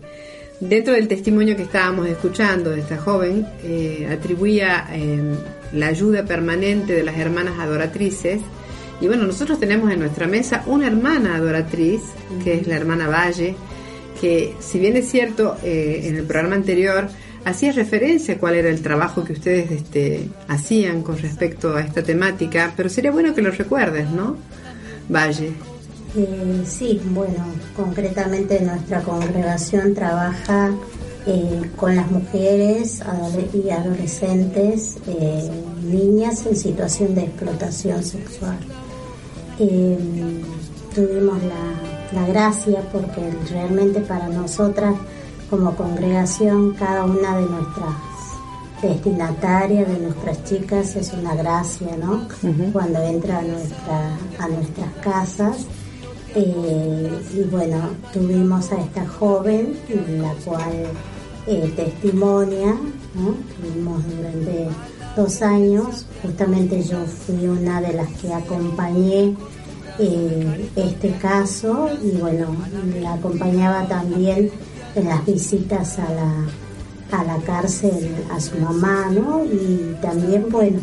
dentro 0.60 0.92
del 0.92 1.08
testimonio 1.08 1.56
que 1.56 1.62
estábamos 1.62 2.06
escuchando 2.08 2.72
de 2.72 2.80
esta 2.80 2.98
joven, 2.98 3.46
eh, 3.64 4.06
atribuía 4.12 4.86
eh, 4.92 5.18
la 5.72 5.86
ayuda 5.86 6.26
permanente 6.26 6.92
de 6.92 7.02
las 7.02 7.16
hermanas 7.16 7.58
adoratrices. 7.58 8.42
Y 9.00 9.06
bueno, 9.06 9.24
nosotros 9.24 9.58
tenemos 9.58 9.90
en 9.90 10.00
nuestra 10.00 10.26
mesa 10.26 10.62
una 10.66 10.88
hermana 10.88 11.36
adoratriz, 11.36 12.02
que 12.44 12.52
es 12.52 12.66
la 12.66 12.76
hermana 12.76 13.08
Valle, 13.08 13.56
que 14.20 14.52
si 14.60 14.78
bien 14.78 14.94
es 14.98 15.08
cierto, 15.08 15.56
eh, 15.64 16.02
en 16.04 16.16
el 16.16 16.24
programa 16.24 16.56
anterior 16.56 17.08
hacía 17.46 17.72
referencia 17.72 18.34
a 18.34 18.38
cuál 18.38 18.56
era 18.56 18.68
el 18.68 18.82
trabajo 18.82 19.24
que 19.24 19.32
ustedes 19.32 19.70
este, 19.70 20.28
hacían 20.48 21.02
con 21.02 21.16
respecto 21.16 21.74
a 21.74 21.80
esta 21.80 22.02
temática, 22.02 22.74
pero 22.76 22.90
sería 22.90 23.10
bueno 23.10 23.34
que 23.34 23.40
lo 23.40 23.52
recuerdes, 23.52 24.10
¿no? 24.10 24.36
Valle. 25.08 25.52
Eh, 26.16 26.64
sí, 26.66 27.00
bueno, 27.10 27.44
concretamente 27.76 28.60
nuestra 28.60 29.02
congregación 29.02 29.94
trabaja 29.94 30.72
eh, 31.26 31.70
con 31.76 31.96
las 31.96 32.08
mujeres 32.10 33.02
y 33.52 33.70
adolescentes, 33.70 34.96
eh, 35.08 35.50
niñas 35.82 36.46
en 36.46 36.56
situación 36.56 37.14
de 37.16 37.24
explotación 37.24 38.04
sexual. 38.04 38.56
Eh, 39.58 39.98
tuvimos 40.94 41.42
la, 41.42 42.20
la 42.20 42.26
gracia 42.28 42.80
porque 42.92 43.20
realmente 43.50 44.00
para 44.00 44.28
nosotras 44.28 44.94
como 45.50 45.74
congregación 45.74 46.74
cada 46.74 47.04
una 47.04 47.36
de 47.38 47.46
nuestras 47.46 47.94
destinatarias, 48.82 49.88
de 49.88 49.98
nuestras 49.98 50.44
chicas 50.44 50.96
es 50.96 51.12
una 51.12 51.34
gracia, 51.34 51.96
¿no? 51.96 52.28
Cuando 52.72 53.02
entra 53.02 53.38
a, 53.38 53.42
nuestra, 53.42 54.16
a 54.38 54.48
nuestras 54.48 54.92
casas. 55.02 55.66
Eh, 56.34 57.10
y 57.34 57.42
bueno, 57.44 57.90
tuvimos 58.12 58.70
a 58.72 58.80
esta 58.80 59.06
joven, 59.06 59.74
la 60.20 60.34
cual 60.44 60.86
eh, 61.46 61.72
testimonia, 61.74 62.76
¿no? 63.14 63.34
Tuvimos 63.56 64.02
durante 64.14 64.68
dos 65.16 65.40
años, 65.40 66.04
justamente 66.20 66.82
yo 66.82 67.06
fui 67.06 67.46
una 67.46 67.80
de 67.80 67.94
las 67.94 68.08
que 68.20 68.34
acompañé 68.34 69.34
eh, 69.98 70.70
este 70.76 71.12
caso 71.12 71.88
y 72.02 72.18
bueno, 72.18 72.54
la 73.00 73.14
acompañaba 73.14 73.86
también 73.88 74.50
en 74.94 75.08
las 75.08 75.24
visitas 75.24 75.98
a 75.98 76.12
la, 76.12 76.46
a 77.12 77.24
la 77.24 77.36
cárcel 77.38 78.14
a 78.30 78.40
su 78.40 78.58
mamá, 78.58 79.08
¿no? 79.10 79.44
Y 79.44 79.96
también, 80.00 80.46
bueno, 80.50 80.80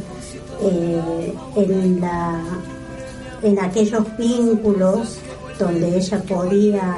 eh, 0.62 1.34
en, 1.56 2.02
la, 2.02 2.40
en 3.42 3.60
aquellos 3.60 4.06
vínculos 4.18 5.18
donde 5.60 5.98
ella 5.98 6.22
podía 6.22 6.96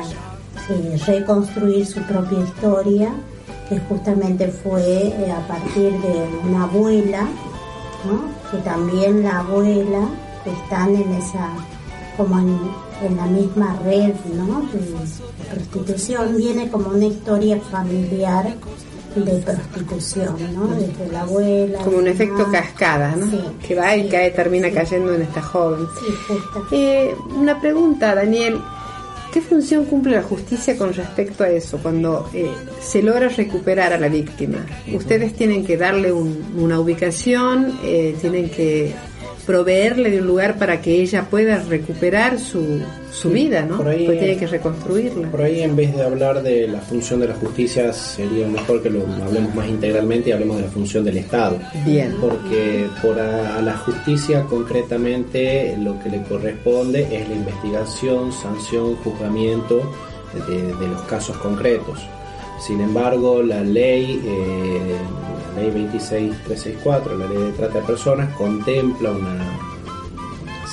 eh, 0.69 0.97
reconstruir 1.05 1.85
su 1.85 2.01
propia 2.01 2.39
historia, 2.39 3.13
que 3.69 3.79
justamente 3.79 4.47
fue 4.49 5.07
eh, 5.07 5.31
a 5.31 5.47
partir 5.47 5.91
de 6.01 6.27
una 6.47 6.63
abuela, 6.63 7.27
¿no? 8.05 8.51
que 8.51 8.57
también 8.63 9.23
la 9.23 9.39
abuela 9.39 10.07
están 10.45 10.95
en 10.95 11.11
esa, 11.13 11.49
como 12.17 12.37
en, 12.39 12.85
la 13.17 13.25
misma 13.25 13.77
red 13.83 14.13
¿no? 14.35 14.61
de, 14.71 14.79
de 14.79 15.45
prostitución, 15.51 16.37
viene 16.37 16.69
como 16.69 16.89
una 16.89 17.05
historia 17.05 17.59
familiar 17.59 18.55
de 19.23 19.39
prostitución, 19.41 20.35
¿no? 20.53 20.67
Desde 20.67 21.11
la 21.11 21.21
abuela. 21.21 21.79
Como 21.79 21.97
un 21.97 22.07
efecto 22.07 22.39
mamá. 22.39 22.51
cascada, 22.51 23.15
¿no? 23.15 23.25
Sí, 23.29 23.39
que 23.67 23.75
va 23.75 23.95
y 23.95 24.03
sí, 24.03 24.09
cae, 24.09 24.31
termina 24.31 24.67
sí. 24.69 24.73
cayendo 24.73 25.13
en 25.13 25.21
esta 25.23 25.41
joven. 25.41 25.85
Sí, 25.99 26.13
justo. 26.27 26.67
Eh, 26.71 27.15
una 27.37 27.59
pregunta, 27.61 28.13
Daniel. 28.15 28.59
¿Qué 29.33 29.41
función 29.41 29.83
cumple 29.83 30.15
la 30.15 30.23
justicia 30.23 30.77
con 30.77 30.93
respecto 30.93 31.43
a 31.43 31.49
eso 31.49 31.77
cuando 31.79 32.29
eh, 32.33 32.49
se 32.79 33.03
logra 33.03 33.27
recuperar 33.27 33.91
a 33.91 33.97
la 33.99 34.07
víctima? 34.07 34.65
Ustedes 34.93 35.33
tienen 35.33 35.65
que 35.65 35.75
darle 35.75 36.13
un- 36.13 36.53
una 36.57 36.79
ubicación, 36.79 37.77
eh, 37.83 38.15
tienen 38.21 38.49
que 38.49 38.93
proveerle 39.45 40.09
de 40.11 40.21
un 40.21 40.27
lugar 40.27 40.57
para 40.57 40.81
que 40.81 41.01
ella 41.01 41.27
pueda 41.29 41.61
recuperar 41.69 42.39
su, 42.39 42.79
su 43.11 43.27
Sí, 43.29 43.33
vida, 43.33 43.61
¿no? 43.61 43.77
por 43.77 43.87
ahí- 43.89 44.05
Porque 44.05 44.19
tiene 44.19 44.37
que 44.37 44.47
reconstruirla. 44.47 45.29
Por 45.29 45.41
ahí 45.41 45.61
en 45.61 45.75
vez 45.75 45.95
de 45.95 46.03
hablar 46.03 46.41
de 46.41 46.67
la 46.67 46.79
función 46.81 47.19
de 47.19 47.27
la 47.27 47.35
justicia 47.35 47.93
sería 47.93 48.47
mejor 48.47 48.81
que 48.81 48.89
lo 48.89 49.01
hablemos 49.23 49.53
más 49.53 49.67
integralmente 49.67 50.29
y 50.29 50.33
hablemos 50.33 50.57
de 50.57 50.63
la 50.63 50.69
función 50.69 51.03
del 51.05 51.17
Estado. 51.17 51.59
Bien. 51.85 52.15
Porque 52.19 52.87
por 53.01 53.19
a, 53.19 53.57
a 53.57 53.61
la 53.61 53.77
justicia 53.77 54.43
concretamente 54.43 55.75
lo 55.79 55.99
que 55.99 56.09
le 56.09 56.23
corresponde 56.23 57.01
es 57.15 57.27
la 57.29 57.35
investigación, 57.35 58.31
sanción, 58.31 58.95
juzgamiento 58.97 59.81
de, 60.47 60.61
de 60.75 60.87
los 60.87 61.01
casos 61.03 61.37
concretos. 61.37 61.99
Sin 62.65 62.81
embargo, 62.81 63.43
la 63.43 63.61
ley, 63.61 64.21
eh, 64.25 64.95
ley 65.55 65.71
26364, 65.71 67.17
la 67.17 67.27
ley 67.27 67.37
de 67.37 67.51
trata 67.51 67.79
de 67.79 67.85
personas, 67.85 68.33
contempla 68.35 69.11
una 69.11 69.75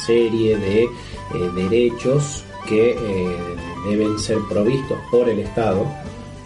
serie 0.06 0.56
de 0.56 0.82
eh, 0.84 0.88
derechos 1.54 2.44
que 2.66 2.90
eh, 2.90 2.96
deben 3.88 4.18
ser 4.18 4.38
provistos 4.48 4.98
por 5.10 5.28
el 5.28 5.40
Estado 5.40 5.86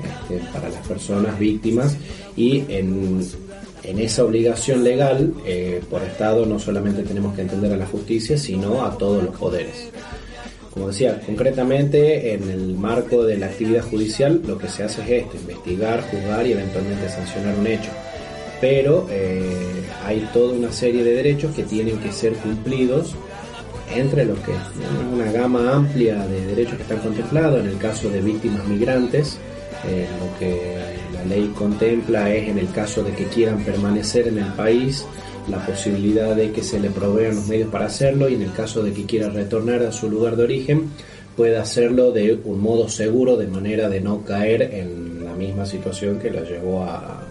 este, 0.03 0.45
para 0.53 0.69
las 0.69 0.87
personas 0.87 1.39
víctimas 1.39 1.97
y 2.37 2.65
en, 2.69 3.21
esa 3.83 4.25
obligación 4.25 4.83
legal 4.83 5.33
eh, 5.45 5.81
por 5.89 6.03
Estado 6.03 6.45
no 6.45 6.59
solamente 6.59 7.05
tenemos 7.05 7.37
que 7.37 7.43
entender 7.43 7.73
a 7.73 7.77
la 7.77 7.87
justicia 7.87 8.37
sino 8.37 8.85
a 8.85 8.99
todos 8.99 9.23
los 9.23 9.37
poderes. 9.37 9.91
Como 10.73 10.89
decía, 10.89 11.21
concretamente 11.25 12.35
en 12.35 12.51
el 12.51 12.75
marco 12.75 13.25
de 13.25 13.39
la 13.39 13.47
actividad 13.47 13.83
judicial 13.83 14.43
lo 14.47 14.59
que 14.59 14.69
se 14.69 14.83
hace 14.83 15.03
es 15.03 15.25
esto, 15.25 15.37
investigar, 15.37 16.03
juzgar 16.11 16.47
y 16.47 16.53
eventualmente 16.53 17.09
sancionar 17.09 17.55
un 17.59 17.67
hecho. 17.67 17.91
Pero 18.61 19.07
eh, 19.11 19.83
hay 20.05 20.29
toda 20.33 20.55
una 20.55 20.73
serie 20.73 21.05
de 21.05 21.15
derechos 21.15 21.55
que 21.55 21.63
tienen 21.63 21.99
que 21.99 22.13
ser 22.13 22.35
cumplidos 22.35 23.15
entre 23.95 24.25
los 24.25 24.39
que 24.41 24.53
una 25.13 25.31
gama 25.31 25.75
amplia 25.75 26.27
de 26.27 26.47
derechos 26.47 26.77
que 26.77 26.83
están 26.83 26.99
contemplados. 26.99 27.61
En 27.61 27.69
el 27.69 27.79
caso 27.79 28.09
de 28.09 28.21
víctimas 28.21 28.67
migrantes 28.67 29.39
eh, 29.85 30.07
lo 30.19 30.39
que 30.39 30.77
la 31.13 31.25
ley 31.25 31.53
contempla 31.57 32.33
es 32.35 32.49
en 32.49 32.59
el 32.59 32.71
caso 32.71 33.03
de 33.05 33.13
que 33.13 33.25
quieran 33.27 33.63
permanecer 33.63 34.29
en 34.29 34.39
el 34.39 34.53
país 34.55 35.05
la 35.49 35.65
posibilidad 35.65 36.35
de 36.35 36.51
que 36.51 36.63
se 36.63 36.81
le 36.81 36.91
provean 36.91 37.37
los 37.37 37.47
medios 37.47 37.71
para 37.71 37.87
hacerlo 37.87 38.29
y 38.29 38.35
en 38.35 38.43
el 38.43 38.53
caso 38.53 38.83
de 38.83 38.93
que 38.93 39.05
quiera 39.05 39.29
retornar 39.29 39.83
a 39.83 39.93
su 39.93 40.11
lugar 40.11 40.37
de 40.37 40.45
origen 40.45 40.91
pueda 41.37 41.63
hacerlo 41.63 42.11
de 42.11 42.41
un 42.45 42.61
modo 42.61 42.89
seguro 42.89 43.37
de 43.37 43.47
manera 43.47 43.89
de 43.89 44.01
no 44.01 44.25
caer 44.25 44.63
en 44.63 45.25
la 45.25 45.35
misma 45.35 45.67
situación 45.67 46.19
que 46.19 46.31
la 46.31 46.41
llevó 46.41 46.83
a, 46.83 47.23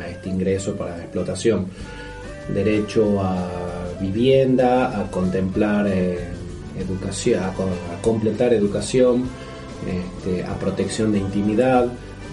a 0.00 0.08
este 0.08 0.28
ingreso 0.28 0.74
para 0.76 0.96
explotación 0.98 1.66
derecho 2.52 3.20
a 3.20 3.48
vivienda, 4.00 5.00
a 5.00 5.10
contemplar 5.10 5.86
eh, 5.88 6.18
educación, 6.78 7.42
a, 7.42 7.52
co- 7.52 7.64
a 7.64 8.00
completar 8.02 8.52
educación, 8.52 9.24
este, 9.86 10.44
a 10.44 10.54
protección 10.58 11.12
de 11.12 11.18
intimidad, 11.18 11.86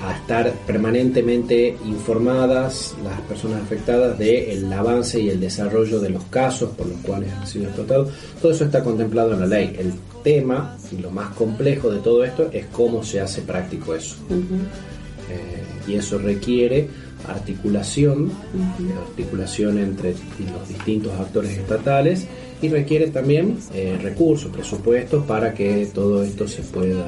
a 0.06 0.14
estar 0.18 0.52
permanentemente 0.68 1.78
informadas 1.86 2.94
las 3.04 3.22
personas 3.22 3.62
afectadas 3.62 4.20
del 4.20 4.72
avance 4.74 5.20
y 5.20 5.30
el 5.30 5.40
desarrollo 5.40 6.00
de 6.00 6.10
los 6.10 6.24
casos 6.26 6.72
por 6.72 6.88
los 6.88 6.98
cuales 7.00 7.32
han 7.32 7.48
sido 7.48 7.66
explotados. 7.66 8.10
Todo 8.42 8.52
eso 8.52 8.66
está 8.66 8.84
contemplado 8.84 9.34
en 9.34 9.40
la 9.40 9.46
ley. 9.48 9.76
El 9.80 9.94
tema 10.24 10.78
y 10.92 10.98
lo 11.02 11.10
más 11.10 11.30
complejo 11.30 11.90
de 11.90 12.00
todo 12.00 12.24
esto 12.26 12.50
es 12.52 12.66
cómo 12.68 13.02
se 13.04 13.22
hace 13.22 13.42
práctico 13.44 13.96
eso. 13.96 14.16
Eh, 14.30 15.64
y 15.88 15.96
eso 15.96 16.18
requiere 16.18 16.88
articulación, 17.28 18.30
eh, 18.30 18.94
articulación 19.08 19.78
entre 19.78 20.12
los 20.12 20.68
distintos 20.68 21.14
actores 21.20 21.58
estatales 21.58 22.28
y 22.62 22.70
requiere 22.70 23.08
también 23.08 23.58
eh, 23.74 23.98
recursos, 24.02 24.52
presupuestos 24.52 25.26
para 25.26 25.54
que 25.54 25.90
todo 25.94 26.24
esto 26.24 26.48
se 26.48 26.62
pueda 26.64 27.06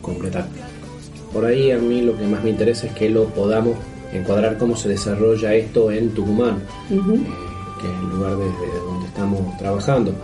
completar. 0.00 0.48
Por 1.32 1.44
ahí 1.44 1.70
a 1.70 1.78
mí 1.78 2.02
lo 2.02 2.16
que 2.16 2.26
más 2.26 2.42
me 2.44 2.50
interesa 2.50 2.86
es 2.86 2.92
que 2.92 3.08
lo 3.08 3.26
podamos 3.26 3.76
encuadrar 4.12 4.58
cómo 4.58 4.76
se 4.76 4.88
desarrolla 4.88 5.54
esto 5.54 5.90
en 5.90 6.10
Tucumán, 6.10 6.62
eh, 6.90 7.00
que 7.80 7.86
es 7.86 7.98
el 8.00 8.08
lugar 8.10 8.36
desde 8.36 8.78
donde 8.84 9.06
estamos 9.06 9.56
trabajando. 9.56 10.14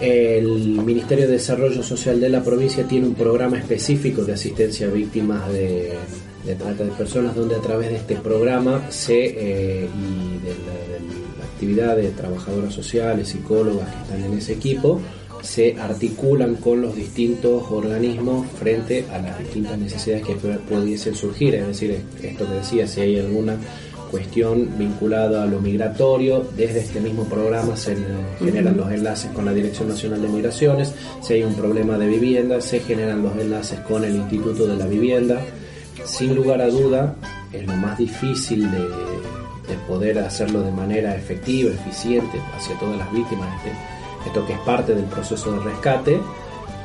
El 0.00 0.80
Ministerio 0.84 1.26
de 1.26 1.32
Desarrollo 1.32 1.82
Social 1.82 2.20
de 2.20 2.28
la 2.28 2.42
provincia 2.42 2.84
tiene 2.84 3.08
un 3.08 3.14
programa 3.14 3.58
específico 3.58 4.24
de 4.24 4.32
asistencia 4.32 4.86
a 4.86 4.90
víctimas 4.90 5.52
de, 5.52 5.92
trata 6.54 6.84
de 6.84 6.90
personas, 6.90 7.34
donde 7.34 7.56
a 7.56 7.60
través 7.60 7.90
de 7.90 7.96
este 7.96 8.16
programa 8.16 8.90
se, 8.90 9.24
eh, 9.26 9.88
y 9.88 10.44
de 10.44 10.50
la, 10.50 11.44
actividad 11.58 11.96
de 11.96 12.10
trabajadoras 12.10 12.72
sociales, 12.72 13.28
psicólogas 13.30 13.92
que 13.92 14.02
están 14.02 14.22
en 14.22 14.38
ese 14.38 14.52
equipo, 14.52 15.00
se 15.42 15.76
articulan 15.76 16.54
con 16.54 16.80
los 16.80 16.94
distintos 16.94 17.64
organismos 17.70 18.46
frente 18.60 19.06
a 19.12 19.18
las 19.18 19.38
distintas 19.40 19.76
necesidades 19.76 20.24
que 20.24 20.34
pudiesen 20.34 21.16
surgir. 21.16 21.56
Es 21.56 21.66
decir, 21.66 22.00
esto 22.22 22.46
que 22.46 22.54
decía, 22.54 22.86
si 22.86 23.00
hay 23.00 23.18
alguna 23.18 23.56
cuestión 24.10 24.70
vinculada 24.78 25.42
a 25.42 25.46
lo 25.46 25.60
migratorio, 25.60 26.46
desde 26.56 26.80
este 26.80 27.00
mismo 27.00 27.24
programa 27.24 27.76
se 27.76 27.96
generan 28.38 28.76
los 28.76 28.90
enlaces 28.90 29.30
con 29.32 29.44
la 29.44 29.52
Dirección 29.52 29.88
Nacional 29.88 30.22
de 30.22 30.28
Migraciones, 30.28 30.94
si 31.22 31.34
hay 31.34 31.42
un 31.42 31.54
problema 31.54 31.98
de 31.98 32.06
vivienda, 32.06 32.60
se 32.60 32.80
generan 32.80 33.22
los 33.22 33.36
enlaces 33.36 33.80
con 33.80 34.04
el 34.04 34.16
Instituto 34.16 34.66
de 34.66 34.76
la 34.76 34.86
Vivienda. 34.86 35.40
Sin 36.08 36.34
lugar 36.34 36.62
a 36.62 36.68
duda, 36.68 37.14
es 37.52 37.66
lo 37.66 37.74
más 37.74 37.98
difícil 37.98 38.70
de, 38.70 38.88
poder 39.86 40.18
hacerlo 40.18 40.62
de 40.62 40.72
manera 40.72 41.14
efectiva, 41.14 41.70
eficiente 41.70 42.40
hacia 42.56 42.78
todas 42.78 42.96
las 42.96 43.12
víctimas. 43.12 43.48
Este, 43.56 43.76
esto 44.26 44.46
que 44.46 44.54
es 44.54 44.58
parte 44.60 44.94
del 44.94 45.04
proceso 45.04 45.52
de 45.52 45.60
rescate, 45.60 46.18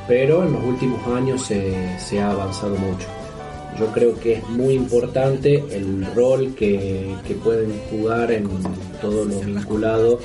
pero 0.06 0.44
en 0.44 0.52
los 0.52 0.62
últimos 0.62 1.06
años 1.08 1.42
se, 1.42 2.20
ha 2.20 2.30
avanzado 2.30 2.76
mucho. 2.76 3.06
Yo 3.78 3.86
creo 3.92 4.18
que 4.18 4.34
es 4.34 4.48
muy 4.48 4.74
importante 4.74 5.64
el 5.70 6.06
rol 6.14 6.54
que, 6.54 7.16
pueden 7.42 7.72
jugar 7.90 8.30
en 8.30 8.48
todo 9.00 9.24
lo 9.24 9.40
vinculado 9.40 10.20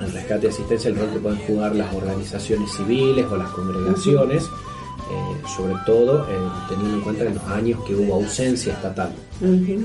al 0.00 0.12
rescate 0.12 0.46
y 0.46 0.50
asistencia, 0.50 0.90
el 0.90 0.96
rol 0.96 1.10
que 1.10 1.18
pueden 1.18 1.38
jugar 1.40 1.74
las 1.74 1.92
organizaciones 1.94 2.70
civiles 2.72 3.26
o 3.26 3.36
las 3.36 3.50
congregaciones. 3.50 4.44
Eh, 5.10 5.48
sobre 5.56 5.74
todo 5.84 6.22
eh, 6.30 6.36
teniendo 6.68 6.98
en 6.98 7.00
cuenta 7.02 7.24
en 7.24 7.34
los 7.34 7.44
años 7.48 7.80
que 7.84 7.96
hubo 7.96 8.14
ausencia 8.14 8.72
estatal. 8.74 9.12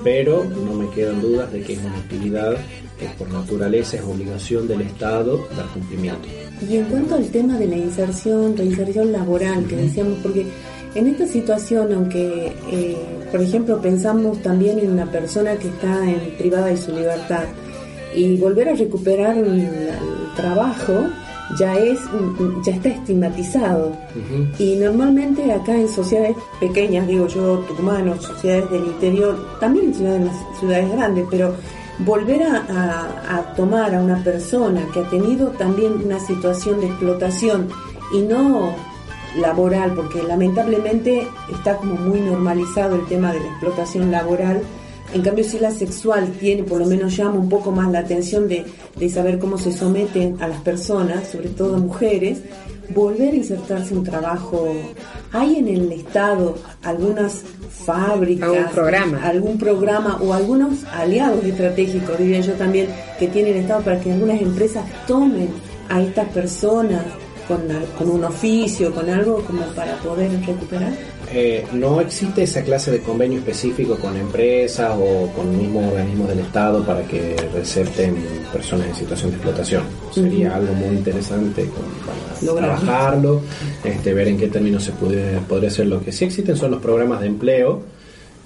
Pero 0.03 0.43
no 0.43 0.73
me 0.75 0.89
quedan 0.89 1.19
dudas 1.19 1.51
de 1.51 1.61
que 1.61 1.73
es 1.73 1.79
una 1.79 1.97
actividad 1.97 2.57
que 2.99 3.07
por 3.17 3.31
naturaleza 3.31 3.97
es 3.97 4.03
obligación 4.03 4.67
del 4.67 4.81
Estado 4.81 5.47
dar 5.55 5.65
cumplimiento. 5.67 6.27
Y 6.69 6.77
en 6.77 6.85
cuanto 6.85 7.15
al 7.15 7.27
tema 7.29 7.57
de 7.57 7.67
la 7.67 7.77
inserción, 7.77 8.55
reinserción 8.55 9.11
laboral, 9.11 9.65
que 9.65 9.77
decíamos, 9.77 10.19
porque 10.21 10.45
en 10.93 11.07
esta 11.07 11.25
situación, 11.25 11.91
aunque, 11.93 12.53
eh, 12.71 12.97
por 13.31 13.41
ejemplo, 13.41 13.81
pensamos 13.81 14.41
también 14.43 14.77
en 14.77 14.91
una 14.91 15.11
persona 15.11 15.55
que 15.55 15.69
está 15.69 16.07
en 16.07 16.37
privada 16.37 16.67
de 16.67 16.77
su 16.77 16.91
libertad 16.91 17.45
y 18.15 18.37
volver 18.37 18.69
a 18.69 18.75
recuperar 18.75 19.37
el 19.37 19.67
trabajo, 20.35 20.93
ya 21.57 21.75
es 21.77 21.99
ya 22.63 22.73
está 22.73 22.89
estigmatizado. 22.89 23.95
Y 24.57 24.75
normalmente 24.75 25.51
acá 25.51 25.75
en 25.75 25.87
sociedades 25.87 26.35
pequeñas 26.59 27.07
digo 27.07 27.27
yo 27.27 27.59
tucumanos 27.67 28.23
sociedades 28.23 28.69
del 28.71 28.85
interior 28.85 29.57
también 29.59 29.87
en 29.87 30.29
ciudades, 30.59 30.91
grandes 30.91 31.25
pero 31.29 31.55
volver 31.99 32.43
a, 32.43 33.53
tomar 33.55 33.95
a 33.95 34.01
una 34.01 34.21
persona 34.23 34.85
que 34.93 34.99
ha 34.99 35.09
tenido 35.09 35.47
también 35.51 35.93
una 36.03 36.19
situación 36.19 36.81
de 36.81 36.87
explotación 36.87 37.69
y 38.13 38.21
no 38.21 38.75
laboral 39.37 39.93
porque 39.93 40.23
lamentablemente 40.23 41.27
está 41.51 41.77
como 41.77 41.95
muy 41.95 42.19
normalizado 42.19 42.95
el 42.95 43.05
tema 43.05 43.33
de 43.33 43.39
la 43.39 43.47
explotación 43.47 44.11
laboral 44.11 44.61
en 45.13 45.21
cambio, 45.21 45.43
si 45.43 45.59
la 45.59 45.71
sexual 45.71 46.31
tiene, 46.39 46.63
por 46.63 46.79
lo 46.79 46.85
menos 46.85 47.15
llama 47.15 47.39
un 47.39 47.49
poco 47.49 47.71
más 47.71 47.91
la 47.91 47.99
atención 47.99 48.47
de, 48.47 48.65
saber 49.09 49.39
cómo 49.39 49.57
se 49.57 49.71
someten 49.71 50.41
a 50.41 50.47
las 50.47 50.61
personas, 50.61 51.27
sobre 51.27 51.49
todo 51.49 51.77
mujeres, 51.77 52.39
volver 52.89 53.33
a 53.33 53.37
insertarse 53.37 53.93
un 53.93 54.03
trabajo. 54.03 54.67
¿Hay 55.31 55.57
en 55.57 55.67
el 55.67 55.91
Estado 55.91 56.57
algunas 56.83 57.43
fábricas, 57.85 58.49
algún 58.49 58.71
programa, 58.71 59.23
algún 59.23 59.57
programa 59.57 60.19
o 60.21 60.33
algunos 60.33 60.83
aliados 60.85 61.43
estratégicos, 61.43 62.17
diría 62.17 62.41
yo 62.41 62.53
también, 62.53 62.87
que 63.19 63.27
tiene 63.27 63.51
el 63.51 63.57
Estado 63.57 63.83
para 63.83 63.99
que 63.99 64.11
algunas 64.11 64.41
empresas 64.41 64.83
tomen 65.07 65.49
a 65.87 66.01
estas 66.01 66.27
personas 66.29 67.03
con, 67.47 67.61
con 67.97 68.09
un 68.09 68.23
oficio, 68.23 68.93
con 68.93 69.09
algo 69.09 69.43
como 69.45 69.61
para 69.75 69.95
poder 69.97 70.31
recuperar? 70.45 70.93
Eh, 71.31 71.65
no 71.73 72.01
existe 72.01 72.43
esa 72.43 72.63
clase 72.63 72.91
de 72.91 72.99
convenio 72.99 73.39
específico 73.39 73.95
con 73.95 74.15
empresas 74.15 74.91
o 74.95 75.31
con 75.35 75.57
mismos 75.57 75.91
organismos 75.91 76.29
del 76.29 76.39
Estado 76.39 76.83
para 76.83 77.01
que 77.03 77.35
recepten 77.53 78.15
personas 78.53 78.87
en 78.87 78.95
situación 78.95 79.31
de 79.31 79.37
explotación. 79.37 79.83
Sería 80.11 80.55
algo 80.55 80.73
muy 80.73 80.95
interesante 80.95 81.69
para 82.45 82.55
trabajarlo, 82.55 83.41
este, 83.83 84.13
ver 84.13 84.27
en 84.27 84.37
qué 84.37 84.47
términos 84.47 84.83
se 84.83 84.91
puede, 84.91 85.39
podría 85.41 85.69
hacer 85.69 85.87
lo 85.87 86.01
que 86.01 86.11
sí 86.11 86.25
existen 86.25 86.55
son 86.55 86.71
los 86.71 86.81
programas 86.81 87.21
de 87.21 87.27
empleo. 87.27 87.81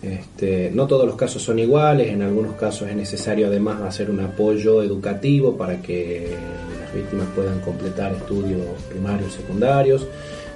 Este, 0.01 0.71
no 0.73 0.87
todos 0.87 1.05
los 1.05 1.15
casos 1.15 1.41
son 1.41 1.59
iguales, 1.59 2.07
en 2.07 2.21
algunos 2.21 2.55
casos 2.55 2.87
es 2.87 2.95
necesario 2.95 3.47
además 3.47 3.81
hacer 3.81 4.09
un 4.09 4.21
apoyo 4.21 4.81
educativo 4.81 5.57
para 5.57 5.81
que 5.81 6.33
las 6.81 6.93
víctimas 6.93 7.27
puedan 7.35 7.59
completar 7.59 8.13
estudios 8.13 8.61
primarios 8.89 9.33
y 9.33 9.37
secundarios. 9.41 10.07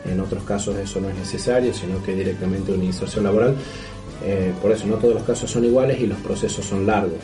En 0.06 0.20
otros 0.20 0.44
casos 0.44 0.76
eso 0.78 1.00
no 1.00 1.10
es 1.10 1.16
necesario, 1.16 1.74
sino 1.74 2.04
que 2.04 2.16
directamente 2.16 2.72
una 2.72 2.84
inserción 2.84 3.24
laboral. 3.24 3.56
Eh, 4.26 4.54
por 4.62 4.72
eso 4.72 4.88
no 4.88 4.96
todos 4.96 5.16
los 5.16 5.24
casos 5.24 5.52
son 5.52 5.66
iguales 5.66 6.00
y 6.00 6.08
los 6.08 6.18
procesos 6.20 6.66
son 6.66 6.86
largos. 6.86 7.20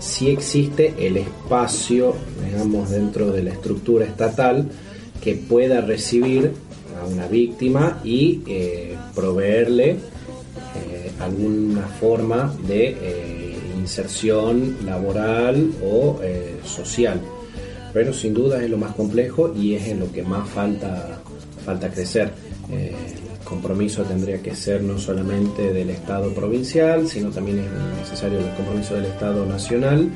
Si 0.00 0.30
existe 0.30 0.94
el 0.98 1.16
espacio, 1.16 2.14
digamos, 2.44 2.90
dentro 2.90 3.30
de 3.30 3.42
la 3.42 3.50
estructura 3.50 4.04
estatal 4.04 4.68
que 5.22 5.34
pueda 5.34 5.80
recibir 5.80 6.52
a 7.00 7.06
una 7.06 7.28
víctima 7.28 8.00
y 8.02 8.42
eh, 8.46 8.96
proveerle 9.14 9.90
eh, 9.90 11.12
alguna 11.20 11.86
forma 12.00 12.54
de 12.66 13.54
inserción 13.78 14.78
laboral 14.84 15.70
o 15.84 16.18
social. 16.64 17.20
Pero 17.92 18.12
sin 18.12 18.34
duda 18.34 18.64
es 18.64 18.70
lo 18.70 18.78
más 18.78 18.94
complejo 18.94 19.54
y 19.54 19.74
es 19.74 19.86
en 19.86 20.00
lo 20.00 20.10
que 20.10 20.22
más 20.22 20.48
falta 20.48 21.20
falta 21.64 21.90
crecer. 21.90 22.32
Eh, 22.70 22.94
el 23.40 23.44
compromiso 23.44 24.02
tendría 24.02 24.40
que 24.40 24.54
ser 24.54 24.82
no 24.82 24.98
solamente 24.98 25.72
del 25.72 25.90
Estado 25.90 26.32
provincial, 26.32 27.06
sino 27.08 27.30
también 27.30 27.58
es 27.58 28.00
necesario 28.00 28.38
el 28.38 28.54
compromiso 28.54 28.94
del 28.94 29.06
Estado 29.06 29.44
nacional 29.44 30.08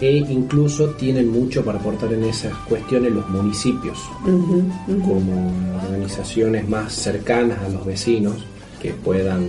e 0.00 0.16
incluso 0.16 0.90
tienen 0.90 1.28
mucho 1.28 1.64
para 1.64 1.78
aportar 1.78 2.12
en 2.12 2.24
esas 2.24 2.52
cuestiones 2.68 3.12
los 3.12 3.28
municipios, 3.28 3.98
como 4.24 5.52
organizaciones 5.84 6.68
más 6.68 6.92
cercanas 6.92 7.58
a 7.60 7.68
los 7.68 7.86
vecinos 7.86 8.44
que 8.80 8.90
puedan 8.92 9.46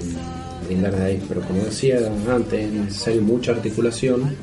brindar 0.67 0.95
de 0.95 1.05
ahí. 1.05 1.23
Pero 1.27 1.41
como 1.41 1.63
decía 1.63 1.97
antes, 2.29 2.65
es 2.65 2.71
necesario 2.71 3.23
mucha 3.23 3.51
articulación, 3.53 4.35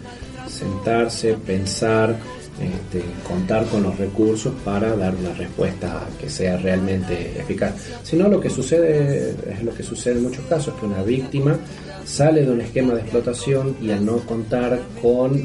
sentarse, 0.49 1.35
pensar, 1.35 2.19
este, 2.59 3.03
contar 3.27 3.67
con 3.67 3.83
los 3.83 3.97
recursos 3.99 4.53
para 4.65 4.97
dar 4.97 5.15
una 5.15 5.33
respuesta 5.35 6.07
que 6.19 6.29
sea 6.29 6.57
realmente 6.57 7.39
eficaz. 7.39 7.75
Si 8.03 8.17
no, 8.17 8.29
lo 8.29 8.41
que 8.41 8.51
sucede 8.51 9.35
es 9.51 9.63
lo 9.63 9.73
que 9.75 9.83
sucede 9.83 10.17
en 10.17 10.25
muchos 10.25 10.45
casos, 10.47 10.75
que 10.79 10.87
una 10.87 11.03
víctima 11.03 11.57
sale 12.05 12.45
de 12.45 12.51
un 12.51 12.61
esquema 12.61 12.95
de 12.95 13.01
explotación 13.01 13.77
y 13.81 13.91
al 13.91 14.05
no 14.05 14.19
contar 14.19 14.81
con 15.01 15.43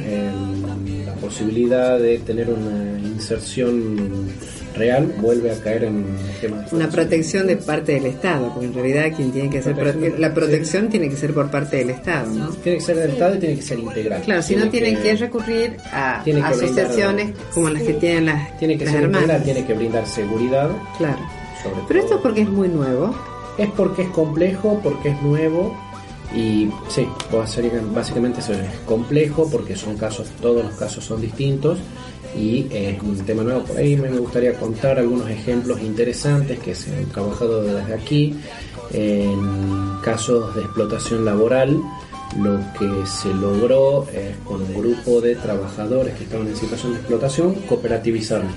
la 1.05 1.13
posibilidad 1.15 1.99
de 1.99 2.17
tener 2.19 2.49
una 2.49 2.99
inserción 2.99 4.29
real 4.75 5.13
vuelve 5.17 5.51
a 5.51 5.55
caer 5.55 5.85
en 5.85 5.95
un 5.95 6.17
esquema 6.29 6.61
de 6.61 6.75
Una 6.75 6.89
protección 6.89 7.47
de 7.47 7.57
parte 7.57 7.93
del 7.93 8.05
Estado, 8.05 8.51
porque 8.53 8.67
en 8.67 8.73
realidad 8.73 9.15
quien 9.15 9.31
tiene 9.31 9.49
que 9.49 9.59
hacer 9.59 9.75
la 10.19 10.33
protección 10.33 10.89
tiene 10.89 11.09
que 11.09 11.15
ser 11.15 11.33
por 11.33 11.49
parte 11.49 11.77
del 11.77 11.89
Estado, 11.91 12.31
¿no? 12.33 12.49
Tiene 12.49 12.77
que 12.79 12.83
ser 12.83 12.97
del 12.97 13.11
Estado 13.11 13.35
y 13.35 13.39
tiene 13.39 13.55
que 13.55 13.61
ser 13.61 13.79
integral. 13.79 14.21
Claro, 14.21 14.41
si 14.41 14.55
no 14.55 14.69
tienen 14.69 14.97
que, 14.97 15.15
recurrir 15.15 15.77
a 15.91 16.23
asociaciones 16.43 17.33
como 17.53 17.69
las 17.69 17.81
que 17.81 17.93
tienen 17.93 18.25
las 18.25 18.57
Tiene 18.57 18.77
que 18.77 18.85
ser 18.85 19.03
hermanas. 19.03 19.43
tiene 19.43 19.65
que 19.65 19.73
brindar 19.73 20.05
seguridad. 20.05 20.69
Claro. 20.97 21.19
Pero 21.87 21.99
esto 21.99 22.21
porque 22.21 22.41
es 22.41 22.49
muy 22.49 22.67
nuevo. 22.67 23.15
Es 23.57 23.69
porque 23.71 24.03
es 24.03 24.09
complejo, 24.09 24.79
porque 24.83 25.09
es 25.09 25.21
nuevo 25.21 25.75
y 26.33 26.69
sí, 26.89 27.07
básicamente 27.93 28.39
es 28.39 28.79
complejo 28.85 29.49
porque 29.49 29.75
son 29.75 29.95
casos, 29.97 30.27
todos 30.41 30.65
los 30.65 30.75
casos 30.75 31.03
son 31.05 31.21
distintos 31.21 31.79
y 32.37 32.67
es 32.71 33.01
un 33.01 33.17
tema 33.25 33.43
nuevo. 33.43 33.63
Por 33.63 33.77
ahí 33.77 33.95
me 33.95 34.09
gustaría 34.09 34.53
contar 34.53 34.99
algunos 34.99 35.29
ejemplos 35.29 35.81
interesantes 35.81 36.59
que 36.59 36.75
se 36.75 36.95
han 36.95 37.05
trabajado 37.05 37.63
desde 37.63 37.93
aquí 37.93 38.35
en 38.93 39.99
casos 40.03 40.55
de 40.55 40.61
explotación 40.61 41.25
laboral. 41.25 41.81
Lo 42.37 42.59
que 42.77 43.05
se 43.05 43.33
logró 43.33 44.05
es 44.11 44.35
con 44.43 44.61
un 44.61 44.73
grupo 44.73 45.21
de 45.21 45.35
trabajadores 45.35 46.15
que 46.15 46.25
estaban 46.25 46.47
en 46.47 46.55
situación 46.57 46.91
de 46.91 46.99
explotación, 46.99 47.53
cooperativizarlos. 47.67 48.51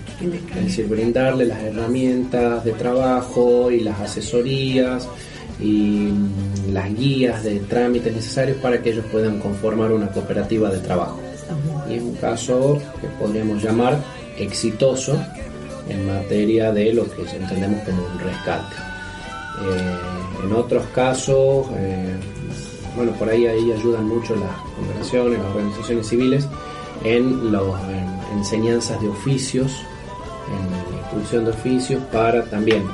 Es 0.57 0.65
decir, 0.65 0.89
brindarle 0.89 1.45
las 1.45 1.63
herramientas 1.63 2.65
de 2.65 2.73
trabajo 2.73 3.71
y 3.71 3.81
las 3.81 4.01
asesorías 4.01 5.09
y 5.61 6.11
mm, 6.11 6.73
las 6.73 6.93
guías 6.93 7.45
de 7.45 7.61
trámites 7.61 8.13
necesarios 8.15 8.57
para 8.59 8.83
que 8.83 8.91
ellos 8.91 9.05
puedan 9.13 9.39
conformar 9.39 9.93
una 9.93 10.09
cooperativa 10.09 10.71
de 10.71 10.79
trabajo. 10.79 11.21
Y 11.89 11.95
es 11.95 12.03
un 12.03 12.15
caso 12.17 12.79
que 13.01 13.09
podríamos 13.19 13.63
llamar 13.63 13.99
exitoso 14.37 15.19
en 15.89 16.07
materia 16.07 16.73
de 16.73 16.93
lo 16.93 17.05
que 17.11 17.23
entendemos 17.23 17.81
como 17.85 18.03
un 18.03 18.19
rescate. 18.19 18.77
Eh, 19.63 20.45
en 20.45 20.53
otros 20.53 20.85
casos, 20.95 21.67
eh, 21.77 22.15
bueno, 22.95 23.13
por 23.13 23.29
ahí, 23.29 23.47
ahí 23.47 23.73
ayudan 23.73 24.07
mucho 24.07 24.37
las 24.37 24.57
congregaciones, 24.77 25.39
las 25.39 25.49
organizaciones 25.49 26.07
civiles 26.07 26.49
en 27.05 27.53
las 27.53 27.63
enseñanzas 28.37 29.01
de 29.01 29.09
oficios, 29.09 29.73
en 30.49 30.71
la 30.71 31.01
instrucción 31.03 31.45
de 31.45 31.51
oficios 31.51 32.03
para 32.13 32.45
también 32.45 32.85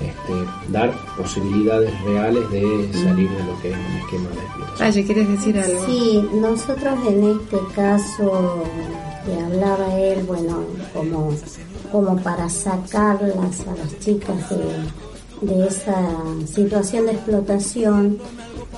este, 0.00 0.72
dar 0.72 0.92
posibilidades 1.16 1.92
reales 2.02 2.50
de 2.50 2.90
salir 2.92 3.30
de 3.30 3.44
lo 3.44 3.60
que 3.60 3.70
es 3.70 3.76
un 3.76 3.96
esquema 3.96 4.28
de 4.30 4.36
explotación. 4.36 5.04
¿quieres 5.04 5.28
decir 5.28 5.58
algo? 5.58 5.86
Sí, 5.86 6.28
nosotros 6.34 6.98
en 7.06 7.24
este 7.30 7.58
caso 7.74 8.64
que 9.24 9.40
hablaba 9.40 9.94
él, 9.98 10.24
bueno, 10.24 10.64
como, 10.92 11.30
como 11.92 12.16
para 12.22 12.48
sacarlas 12.48 13.60
a 13.66 13.76
las 13.76 13.98
chicas 14.00 14.50
de, 14.50 15.46
de 15.46 15.66
esa 15.66 15.96
situación 16.46 17.06
de 17.06 17.12
explotación, 17.12 18.18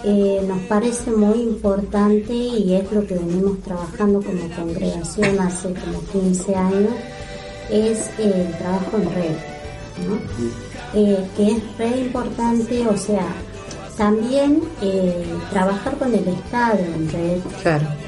eh, 0.05 0.45
nos 0.47 0.61
parece 0.63 1.11
muy 1.11 1.41
importante 1.41 2.33
y 2.33 2.75
es 2.75 2.93
lo 2.93 3.07
que 3.07 3.15
venimos 3.15 3.61
trabajando 3.63 4.21
como 4.23 4.49
congregación 4.55 5.41
hace 5.41 5.73
como 5.73 6.01
15 6.13 6.55
años, 6.55 6.93
es 7.71 8.11
el 8.19 8.53
trabajo 8.59 8.99
en 8.99 9.15
red. 9.15 9.37
¿no? 10.07 10.66
Eh, 10.99 11.29
que 11.37 11.51
es 11.51 11.77
re 11.77 12.01
importante, 12.01 12.89
o 12.89 12.97
sea, 12.97 13.27
también 13.99 14.63
eh, 14.81 15.27
trabajar 15.51 15.95
con 15.99 16.09
el 16.15 16.27
Estado 16.27 16.79
en 16.79 17.11
red, 17.11 17.41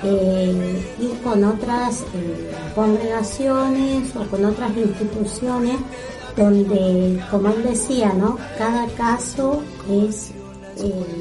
eh, 0.05 0.83
ir 0.99 1.21
con 1.23 1.45
otras 1.45 2.03
congregaciones 2.75 4.17
o 4.17 4.25
con 4.31 4.43
otras 4.43 4.75
instituciones 4.75 5.77
donde, 6.35 7.23
como 7.31 7.51
él 7.51 7.63
decía, 7.63 8.15
¿no? 8.15 8.39
Cada 8.57 8.87
caso 8.97 9.63
es, 9.91 10.31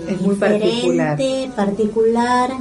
es 0.08 0.22
muy 0.22 0.36
particular. 0.36 1.20
particular, 1.54 2.52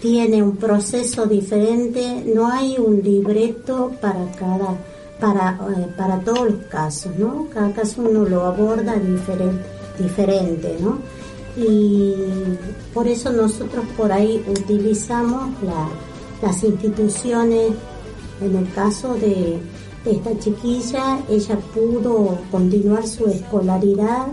tiene 0.00 0.42
un 0.42 0.56
proceso 0.56 1.26
diferente, 1.26 2.24
no 2.34 2.50
hay 2.50 2.78
un 2.78 3.02
libreto 3.02 3.92
para 4.00 4.24
cada 4.38 4.78
para, 5.20 5.58
eh, 5.76 5.86
para 5.96 6.20
todos 6.20 6.50
los 6.50 6.64
casos, 6.70 7.16
¿no? 7.18 7.46
Cada 7.52 7.72
caso 7.72 8.02
uno 8.02 8.24
lo 8.24 8.44
aborda 8.44 8.94
diferente, 8.96 9.64
diferente, 9.98 10.76
¿no? 10.80 10.98
Y 11.56 12.14
por 12.92 13.06
eso 13.06 13.30
nosotros 13.32 13.84
por 13.96 14.10
ahí 14.10 14.44
utilizamos 14.48 15.50
las 16.42 16.62
instituciones, 16.64 17.72
en 18.40 18.56
el 18.56 18.72
caso 18.72 19.14
de, 19.14 19.58
esta 20.04 20.38
chiquilla, 20.38 21.18
ella 21.30 21.58
pudo 21.72 22.38
continuar 22.50 23.06
su 23.06 23.26
escolaridad 23.26 24.26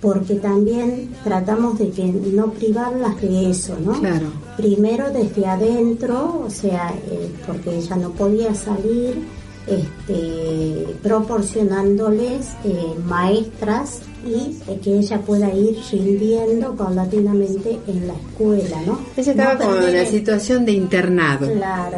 porque 0.00 0.36
también 0.36 1.14
tratamos 1.22 1.78
de 1.78 1.90
que 1.90 2.06
no 2.06 2.50
privarlas 2.52 3.20
de 3.20 3.50
eso, 3.50 3.76
¿no? 3.78 3.92
Claro. 4.00 4.28
Primero 4.56 5.10
desde 5.10 5.44
adentro, 5.44 6.44
o 6.46 6.50
sea, 6.50 6.94
eh, 7.10 7.30
porque 7.46 7.76
ella 7.76 7.96
no 7.96 8.10
podía 8.12 8.54
salir, 8.54 9.22
este, 9.66 10.86
proporcionándoles 11.02 12.48
eh, 12.64 12.94
maestras 13.04 14.00
y 14.24 14.56
eh, 14.68 14.78
que 14.82 14.98
ella 14.98 15.18
pueda 15.20 15.52
ir 15.52 15.76
rindiendo 15.90 16.74
paulatinamente 16.74 17.78
en 17.86 18.06
la 18.06 18.14
escuela, 18.14 18.80
¿no? 18.86 19.00
Ella 19.16 19.32
estaba 19.32 19.58
con 19.58 19.82
una 19.82 20.04
situación 20.04 20.64
de 20.64 20.72
internado, 20.72 21.48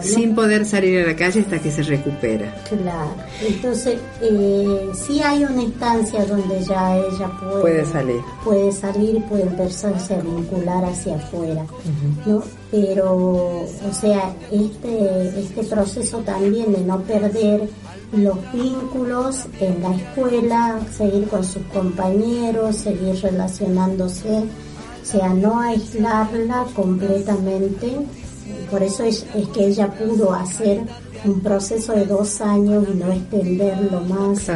sin 0.01 0.35
poder 0.35 0.65
salir 0.65 1.05
a 1.05 1.07
la 1.07 1.17
calle 1.17 1.41
hasta 1.41 1.59
que 1.59 1.71
se 1.71 1.83
recupera. 1.83 2.55
Claro, 2.69 3.15
entonces 3.47 3.99
eh, 4.23 4.91
sí 4.95 5.21
hay 5.23 5.45
una 5.45 5.63
instancia 5.63 6.25
donde 6.25 6.63
ya 6.63 6.97
ella 6.97 7.31
puede, 7.61 7.85
salir, 7.85 8.21
puede 8.43 8.73
salir, 8.73 9.23
puede 9.25 9.43
empezarse 9.43 10.15
a 10.15 10.21
vincular 10.21 10.85
hacia 10.85 11.17
afuera, 11.17 11.65
¿no? 12.27 12.43
Pero, 12.75 13.15
o 13.15 13.93
sea, 13.93 14.35
este, 14.51 15.39
este 15.39 15.63
proceso 15.63 16.19
también 16.19 16.73
de 16.73 16.81
no 16.81 17.01
perder 17.03 17.69
los 18.17 18.37
vínculos 18.53 19.45
en 19.61 19.81
la 19.81 19.95
escuela, 19.95 20.81
seguir 20.91 21.29
con 21.29 21.45
sus 21.45 21.63
compañeros, 21.73 22.75
seguir 22.75 23.15
relacionándose, 23.23 24.39
o 24.39 25.07
sea, 25.07 25.29
no 25.35 25.61
aislarla 25.61 26.67
completamente. 26.75 27.93
Por 28.69 28.83
eso 28.83 29.05
es, 29.05 29.25
que 29.55 29.67
ella 29.67 29.87
pudo 29.93 30.33
hacer 30.35 30.81
un 31.25 31.41
proceso 31.43 31.93
de 31.93 32.07
dos 32.07 32.41
años 32.41 32.89
y 32.93 32.97
no 32.97 33.13
extenderlo 33.13 34.01
más, 34.01 34.47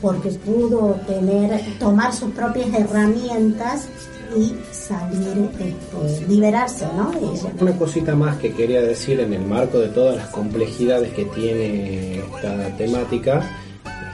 porque 0.00 0.30
pudo 0.30 0.98
tener, 1.06 1.60
tomar 1.78 2.14
sus 2.14 2.30
propias 2.30 2.72
herramientas 2.72 3.88
y 4.36 4.54
salir, 4.72 5.50
este, 5.58 6.26
liberarse, 6.28 6.86
¿no? 6.96 7.12
Una 7.60 7.76
cosita 7.76 8.14
más 8.14 8.36
que 8.38 8.52
quería 8.52 8.82
decir 8.82 9.20
en 9.20 9.32
el 9.32 9.42
marco 9.42 9.78
de 9.78 9.88
todas 9.88 10.16
las 10.16 10.28
complejidades 10.28 11.12
que 11.12 11.24
tiene 11.26 12.18
esta 12.18 12.76
temática, 12.76 13.42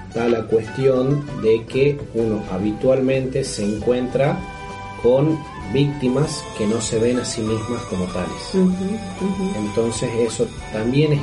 está 0.09 0.29
la 0.29 0.43
cuestión 0.47 1.25
de 1.43 1.65
que 1.67 1.99
uno 2.15 2.43
habitualmente 2.51 3.45
se 3.45 3.65
encuentra 3.65 4.39
con 5.03 5.39
víctimas 5.73 6.45
que 6.57 6.67
no 6.67 6.81
se 6.81 6.99
ven 6.99 7.19
a 7.19 7.25
sí 7.25 7.43
mismas 7.43 7.83
como 7.91 8.05
tales. 8.07 8.71
Entonces 9.57 10.09
eso 10.21 10.47
también 10.73 11.13
es 11.13 11.21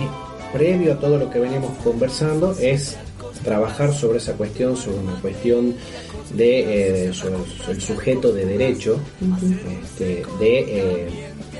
previo 0.51 0.93
a 0.93 0.95
todo 0.97 1.17
lo 1.17 1.29
que 1.29 1.39
veníamos 1.39 1.71
conversando, 1.83 2.53
es 2.59 2.97
trabajar 3.43 3.93
sobre 3.93 4.17
esa 4.17 4.33
cuestión, 4.33 4.77
sobre 4.77 4.99
una 4.99 5.13
cuestión 5.21 5.75
de 6.35 7.05
eh, 7.05 7.11
el 7.69 7.81
sujeto 7.81 8.31
de 8.31 8.45
derecho, 8.45 8.99
este, 9.83 10.23
de 10.39 10.59
eh, 10.59 11.09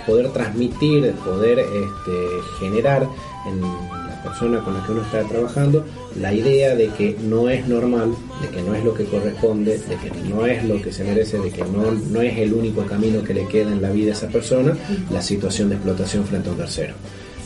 poder 0.05 0.29
transmitir, 0.31 1.03
de 1.03 1.11
poder 1.11 1.59
este, 1.59 2.59
generar 2.59 3.07
en 3.47 3.61
la 3.61 4.21
persona 4.23 4.63
con 4.63 4.73
la 4.73 4.85
que 4.85 4.91
uno 4.91 5.01
está 5.01 5.23
trabajando 5.23 5.85
la 6.19 6.33
idea 6.33 6.75
de 6.75 6.89
que 6.89 7.17
no 7.21 7.49
es 7.49 7.67
normal, 7.67 8.13
de 8.41 8.49
que 8.49 8.61
no 8.61 8.75
es 8.75 8.83
lo 8.83 8.93
que 8.93 9.05
corresponde, 9.05 9.77
de 9.79 9.95
que 9.95 10.11
no 10.29 10.45
es 10.45 10.63
lo 10.63 10.81
que 10.81 10.91
se 10.91 11.03
merece, 11.03 11.39
de 11.39 11.51
que 11.51 11.63
no, 11.63 11.91
no 11.91 12.21
es 12.21 12.37
el 12.37 12.53
único 12.53 12.85
camino 12.85 13.23
que 13.23 13.33
le 13.33 13.47
queda 13.47 13.71
en 13.71 13.81
la 13.81 13.89
vida 13.89 14.11
a 14.11 14.13
esa 14.13 14.27
persona, 14.27 14.77
la 15.09 15.21
situación 15.21 15.69
de 15.69 15.75
explotación 15.75 16.25
frente 16.25 16.49
a 16.49 16.51
un 16.51 16.57
tercero. 16.57 16.93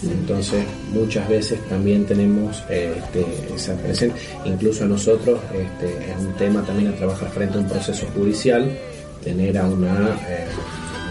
Entonces, 0.03 0.65
muchas 0.93 1.27
veces 1.27 1.59
también 1.67 2.05
tenemos 2.05 2.63
este, 2.69 3.25
esa 3.55 3.75
presencia, 3.75 4.15
incluso 4.45 4.85
nosotros, 4.85 5.39
este, 5.53 6.11
es 6.11 6.17
un 6.19 6.33
tema 6.33 6.61
también 6.63 6.93
a 6.93 6.95
trabajar 6.95 7.29
frente 7.29 7.57
a 7.57 7.61
un 7.61 7.67
proceso 7.67 8.05
judicial, 8.15 8.77
tener 9.23 9.57
a 9.57 9.65
una 9.65 10.17
eh, 10.27 10.47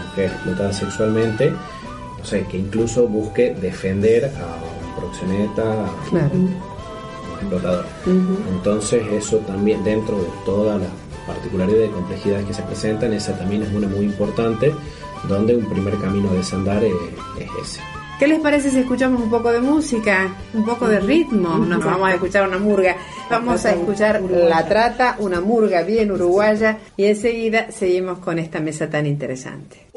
mujer 0.07 0.25
explotada 0.31 0.71
sexualmente, 0.71 1.53
o 2.21 2.25
sea, 2.25 2.47
que 2.47 2.57
incluso 2.57 3.07
busque 3.07 3.53
defender 3.53 4.25
a 4.25 4.55
un 4.55 5.01
proxeneta, 5.01 5.63
a 5.63 6.33
un 6.33 6.55
explotador. 7.39 7.85
Entonces, 8.55 9.03
eso 9.11 9.37
también, 9.39 9.83
dentro 9.83 10.17
de 10.17 10.27
todas 10.45 10.79
las 10.79 10.89
particularidades 11.27 11.89
y 11.89 11.93
complejidades 11.93 12.45
que 12.45 12.53
se 12.53 12.61
presentan, 12.63 13.13
esa 13.13 13.37
también 13.37 13.63
es 13.63 13.73
una 13.73 13.87
muy 13.87 14.05
importante, 14.05 14.73
donde 15.27 15.55
un 15.55 15.65
primer 15.69 15.97
camino 15.97 16.29
a 16.29 16.33
desandar 16.33 16.83
es 16.83 16.93
ese. 17.61 17.81
¿Qué 18.17 18.27
les 18.27 18.39
parece 18.39 18.69
si 18.71 18.79
escuchamos 18.79 19.21
un 19.21 19.29
poco 19.29 19.51
de 19.51 19.59
música, 19.59 20.33
un 20.53 20.63
poco 20.63 20.87
de 20.87 21.01
ritmo? 21.01 21.57
Nos 21.57 21.83
vamos 21.83 22.07
a 22.07 22.13
escuchar 22.13 22.47
una 22.47 22.57
murga. 22.57 22.95
Vamos 23.29 23.65
a 23.65 23.71
escuchar 23.71 24.21
La 24.21 24.65
Trata, 24.65 25.17
una 25.19 25.41
murga 25.41 25.83
bien 25.83 26.11
uruguaya 26.11 26.77
y 26.95 27.05
enseguida 27.05 27.71
seguimos 27.71 28.19
con 28.19 28.39
esta 28.39 28.61
mesa 28.61 28.89
tan 28.89 29.05
interesante. 29.05 29.87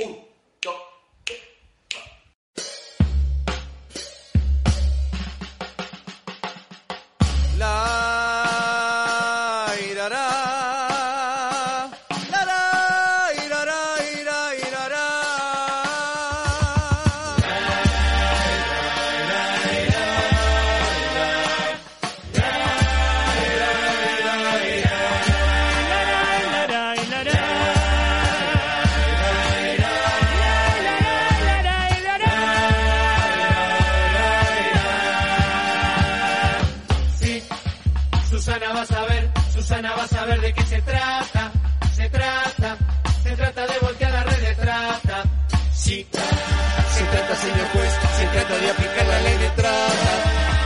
De 48.60 48.70
aplicar 48.70 49.06
la 49.06 49.20
ley 49.20 49.38
de 49.38 49.50
trata. 49.50 50.12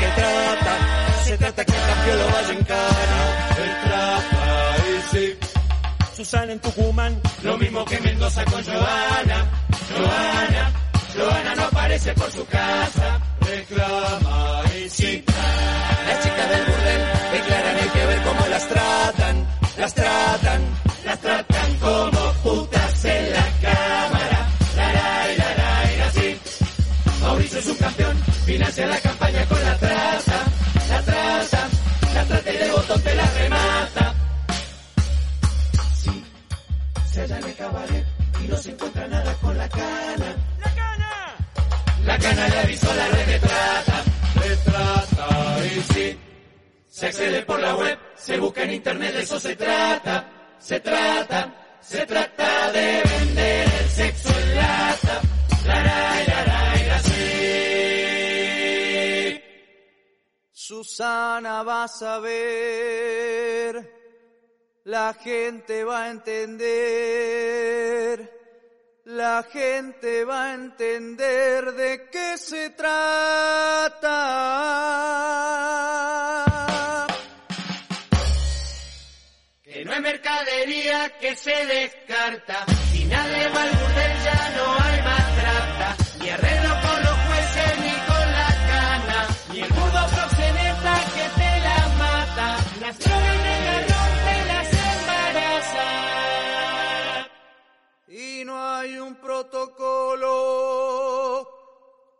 Que 0.01 0.07
trata, 0.21 0.73
se 1.25 1.39
trata 1.39 1.65
que 1.65 1.73
el 1.73 1.83
cambio 1.83 2.17
lo 2.17 2.27
vaya 2.27 2.53
en 2.53 2.65
cara. 2.65 3.19
Se 3.57 3.89
trata, 3.89 4.77
y 4.89 5.17
sí. 5.17 5.39
Susana 6.17 6.53
en 6.53 6.61
Tucumán, 6.61 7.21
lo 7.43 7.57
mismo 7.59 7.85
que 7.85 8.01
Mendoza 8.01 8.45
con 8.45 8.65
Joana. 8.65 9.47
Joana, 9.95 10.73
Joana 11.17 11.55
no 11.55 11.63
aparece 11.65 12.13
por 12.15 12.31
su 12.33 12.45
casa. 12.47 13.21
Reclama, 13.41 14.63
y 14.77 14.89
sí. 14.89 15.25
Las 16.09 16.23
chicas 16.23 16.49
del 16.49 16.65
burdel 16.67 17.03
declaran 17.33 17.77
hay 17.77 17.89
que 17.89 18.07
ver 18.07 18.23
cómo 18.23 18.47
las 18.49 18.69
tratan, 18.69 19.47
las 19.79 19.95
tratan, 19.95 20.22
y 38.43 38.49
no 38.49 38.57
se 38.57 38.71
encuentra 38.71 39.07
nada 39.09 39.35
con 39.41 39.57
la 39.57 39.69
cana. 39.69 40.37
¡La 40.59 40.75
cana! 40.75 41.37
La 42.05 42.19
cana 42.19 42.49
le 42.49 42.59
avisó 42.59 42.91
a 42.91 42.95
la 42.95 43.09
red 43.09 43.27
de 43.27 43.39
trata, 43.39 44.03
de 44.43 44.57
trata 44.57 45.67
y 45.67 45.81
sí. 45.93 46.19
Se 46.89 47.07
accede 47.07 47.43
por 47.43 47.61
la 47.61 47.75
web, 47.77 47.99
se 48.17 48.39
busca 48.39 48.63
en 48.63 48.73
internet, 48.75 49.15
de 49.15 49.23
eso 49.23 49.41
se 49.41 49.57
trata, 49.57 50.31
se 50.59 50.81
trata, 50.81 51.79
se 51.81 52.07
trata 52.07 52.71
de 52.73 53.03
vender 53.03 53.69
el 53.81 53.89
sexo 53.89 54.29
en 54.29 54.57
lata. 54.57 55.21
La 55.65 55.83
la 55.83 56.25
la 56.27 56.45
la 56.47 56.77
y 56.77 56.89
así. 56.91 57.13
Susana 60.53 61.63
vas 61.63 62.03
a 62.03 62.19
ver, 62.19 64.02
la 64.85 65.15
gente 65.15 65.85
va 65.85 66.05
a 66.05 66.11
entender, 66.11 67.39
la 69.05 69.45
gente 69.45 70.25
va 70.25 70.51
a 70.51 70.55
entender 70.55 71.73
de 71.73 72.09
qué 72.11 72.37
se 72.37 72.71
trata. 72.71 74.09
Que 79.63 79.85
no 79.85 79.93
hay 79.93 80.01
mercadería 80.01 81.17
que 81.19 81.37
se 81.37 81.67
descarta. 81.67 82.65
Si 82.91 83.05
nadie 83.05 83.49
va 83.49 83.65
burdel 83.65 84.23
ya 84.25 84.51
no 84.57 84.85
hay 84.85 84.92
hay 98.83 98.99
un 98.99 99.15
protocolo 99.15 100.27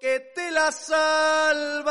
que 0.01 0.21
te 0.33 0.53
la 0.53 0.71
salva. 0.71 1.89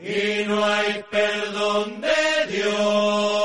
Y 0.00 0.44
no 0.44 0.64
hay 0.64 1.04
perdón 1.08 2.00
de 2.00 2.46
Dios. 2.48 3.41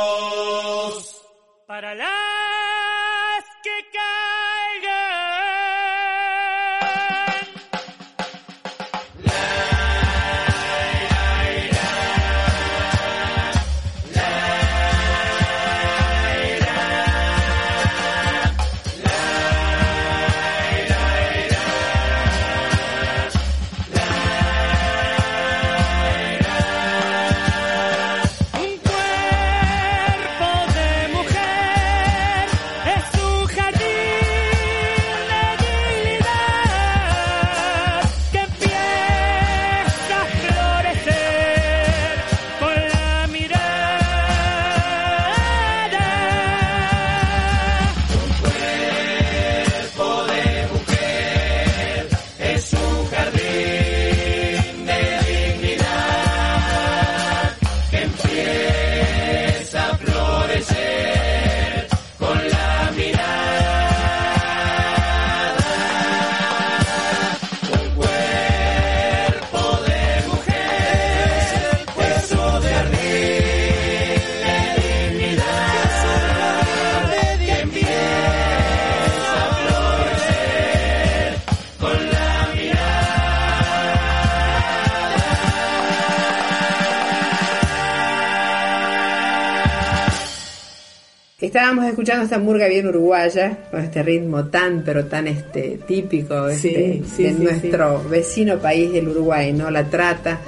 Escuchando 91.89 92.25
esta 92.25 92.38
murga 92.38 92.67
bien 92.67 92.85
uruguaya, 92.88 93.57
con 93.71 93.79
este 93.79 94.03
ritmo 94.03 94.45
tan, 94.45 94.83
pero 94.83 95.05
tan 95.05 95.27
este 95.27 95.79
típico 95.88 96.47
este, 96.49 97.01
sí, 97.15 97.23
de 97.23 97.33
sí, 97.33 97.39
nuestro 97.39 98.03
vecino 98.09 98.57
país, 98.59 98.93
el 98.93 99.07
Uruguay, 99.07 99.53
¿no? 99.53 99.71
La 99.71 99.89
trata. 99.89 100.39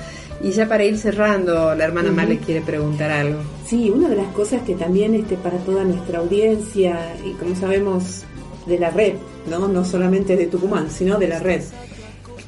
Y 0.43 0.51
ya 0.51 0.67
para 0.67 0.83
ir 0.83 0.97
cerrando, 0.97 1.73
la 1.75 1.83
hermana 1.83 2.09
Ujú. 2.09 2.15
Mar 2.17 2.27
le 2.27 2.37
quiere 2.37 2.61
preguntar 2.61 3.09
algo. 3.09 3.39
Sí, 3.65 3.89
una 3.89 4.09
de 4.09 4.17
las 4.17 4.27
cosas 4.33 4.61
que 4.63 4.75
también 4.75 5.15
este, 5.15 5.35
para 5.35 5.57
toda 5.59 5.83
nuestra 5.83 6.19
audiencia, 6.19 7.15
y 7.25 7.31
como 7.33 7.55
sabemos 7.55 8.23
de 8.65 8.77
la 8.77 8.89
red, 8.89 9.13
¿no? 9.49 9.67
no 9.67 9.83
solamente 9.85 10.35
de 10.35 10.47
Tucumán, 10.47 10.89
sino 10.91 11.17
de 11.17 11.27
la 11.27 11.39
red, 11.39 11.61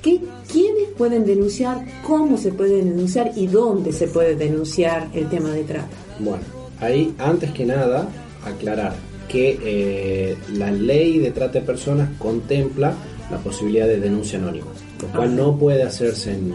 ¿qué, 0.01 0.19
¿quiénes 0.51 0.89
pueden 0.97 1.25
denunciar, 1.25 1.85
cómo 2.05 2.37
se 2.37 2.51
puede 2.51 2.83
denunciar 2.83 3.31
y 3.35 3.47
dónde 3.47 3.93
se 3.93 4.07
puede 4.07 4.35
denunciar 4.35 5.07
el 5.13 5.27
tema 5.29 5.49
de 5.49 5.63
trata? 5.63 5.87
Bueno, 6.19 6.43
ahí 6.79 7.13
antes 7.17 7.51
que 7.51 7.65
nada 7.65 8.07
aclarar 8.45 8.93
que 9.27 9.57
eh, 9.63 10.37
la 10.53 10.71
ley 10.71 11.19
de 11.19 11.31
trata 11.31 11.59
de 11.59 11.65
personas 11.65 12.09
contempla 12.17 12.93
la 13.29 13.37
posibilidad 13.37 13.87
de 13.87 13.99
denuncia 13.99 14.37
anónima, 14.37 14.67
lo 15.01 15.07
cual 15.07 15.35
no 15.35 15.57
puede 15.57 15.83
hacerse 15.83 16.33
en 16.33 16.53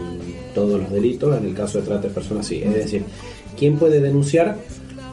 todos 0.53 0.79
los 0.79 0.91
delitos, 0.91 1.35
en 1.37 1.47
el 1.47 1.55
caso 1.55 1.79
de 1.79 1.85
trata 1.85 2.07
de 2.07 2.13
personas 2.13 2.45
sí. 2.45 2.61
Es 2.63 2.73
decir, 2.73 3.03
¿quién 3.57 3.77
puede 3.77 3.99
denunciar? 3.99 4.57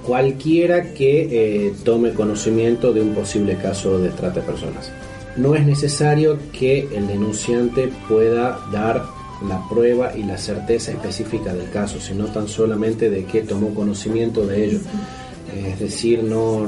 Cualquiera 0.07 0.93
que 0.93 1.69
eh, 1.69 1.73
tome 1.85 2.13
conocimiento 2.13 2.93
de 2.93 3.01
un 3.01 3.15
posible 3.15 3.57
caso 3.57 3.99
de 3.99 4.11
trata 4.11 4.41
de 4.41 4.47
personas. 4.47 4.93
No 5.37 5.55
es 5.55 5.67
necesario 5.67 6.39
que 6.53 6.87
el 6.95 7.07
denunciante 7.07 7.91
pueda 8.09 8.61
dar 8.71 9.07
la 9.49 9.67
prueba 9.69 10.17
y 10.17 10.23
la 10.23 10.39
certeza 10.39 10.93
específica 10.93 11.55
del 11.55 11.71
caso, 11.71 11.99
sino 11.99 12.27
tan 12.27 12.47
solamente 12.49 13.11
de 13.11 13.25
que 13.25 13.43
tomó 13.43 13.75
conocimiento 13.75 14.47
de 14.47 14.65
ello. 14.67 14.79
Es 15.55 15.79
decir, 15.79 16.23
no 16.23 16.67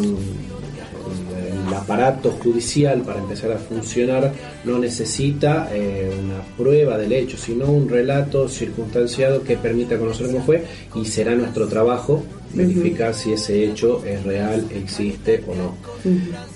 el 1.68 1.74
aparato 1.74 2.32
judicial 2.32 3.03
para 3.03 3.20
empezar 3.20 3.53
a 3.53 3.59
funcionar 3.59 4.32
no 4.64 4.78
necesita 4.78 5.68
eh, 5.72 6.11
una 6.22 6.43
prueba 6.57 6.97
del 6.97 7.12
hecho, 7.12 7.37
sino 7.37 7.66
un 7.66 7.89
relato 7.89 8.49
circunstanciado 8.49 9.43
que 9.43 9.57
permita 9.57 9.99
conocer 9.99 10.26
cómo 10.26 10.45
fue 10.45 10.64
y 10.95 11.05
será 11.05 11.34
nuestro 11.34 11.66
trabajo 11.66 12.24
verificar 12.55 13.14
si 13.14 13.32
ese 13.32 13.64
hecho 13.64 14.05
es 14.05 14.22
real, 14.22 14.64
existe 14.74 15.43
o 15.47 15.55
no. 15.55 15.74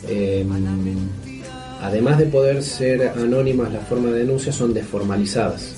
Eh, 0.08 0.46
además 1.82 2.18
de 2.18 2.26
poder 2.26 2.62
ser 2.62 3.08
anónimas, 3.08 3.72
las 3.72 3.86
formas 3.86 4.12
de 4.12 4.20
denuncia 4.20 4.52
son 4.52 4.72
desformalizadas. 4.72 5.74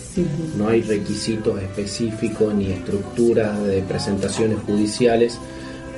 No 0.56 0.68
hay 0.68 0.82
requisitos 0.82 1.60
específicos 1.60 2.54
ni 2.54 2.70
estructuras 2.70 3.64
de 3.64 3.80
presentaciones 3.82 4.58
judiciales 4.60 5.38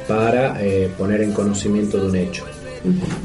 para 0.07 0.63
eh, 0.63 0.91
poner 0.97 1.23
en 1.23 1.33
conocimiento 1.33 2.01
de 2.01 2.07
un 2.07 2.17
hecho. 2.17 2.45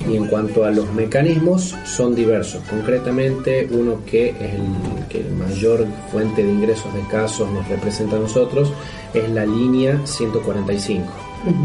Y 0.10 0.16
en 0.16 0.28
cuanto 0.28 0.64
a 0.64 0.72
los 0.72 0.92
mecanismos, 0.94 1.76
son 1.84 2.16
diversos. 2.16 2.62
Concretamente, 2.70 3.68
uno 3.70 4.00
que 4.06 4.30
es 4.30 4.54
el 4.54 5.08
que 5.10 5.22
mayor 5.38 5.86
fuente 6.12 6.44
de 6.44 6.50
ingresos 6.50 6.94
de 6.94 7.02
casos 7.12 7.52
nos 7.52 7.68
representa 7.68 8.16
a 8.16 8.20
nosotros 8.20 8.72
es 9.14 9.30
la 9.30 9.46
línea 9.46 10.00
145. 10.06 11.06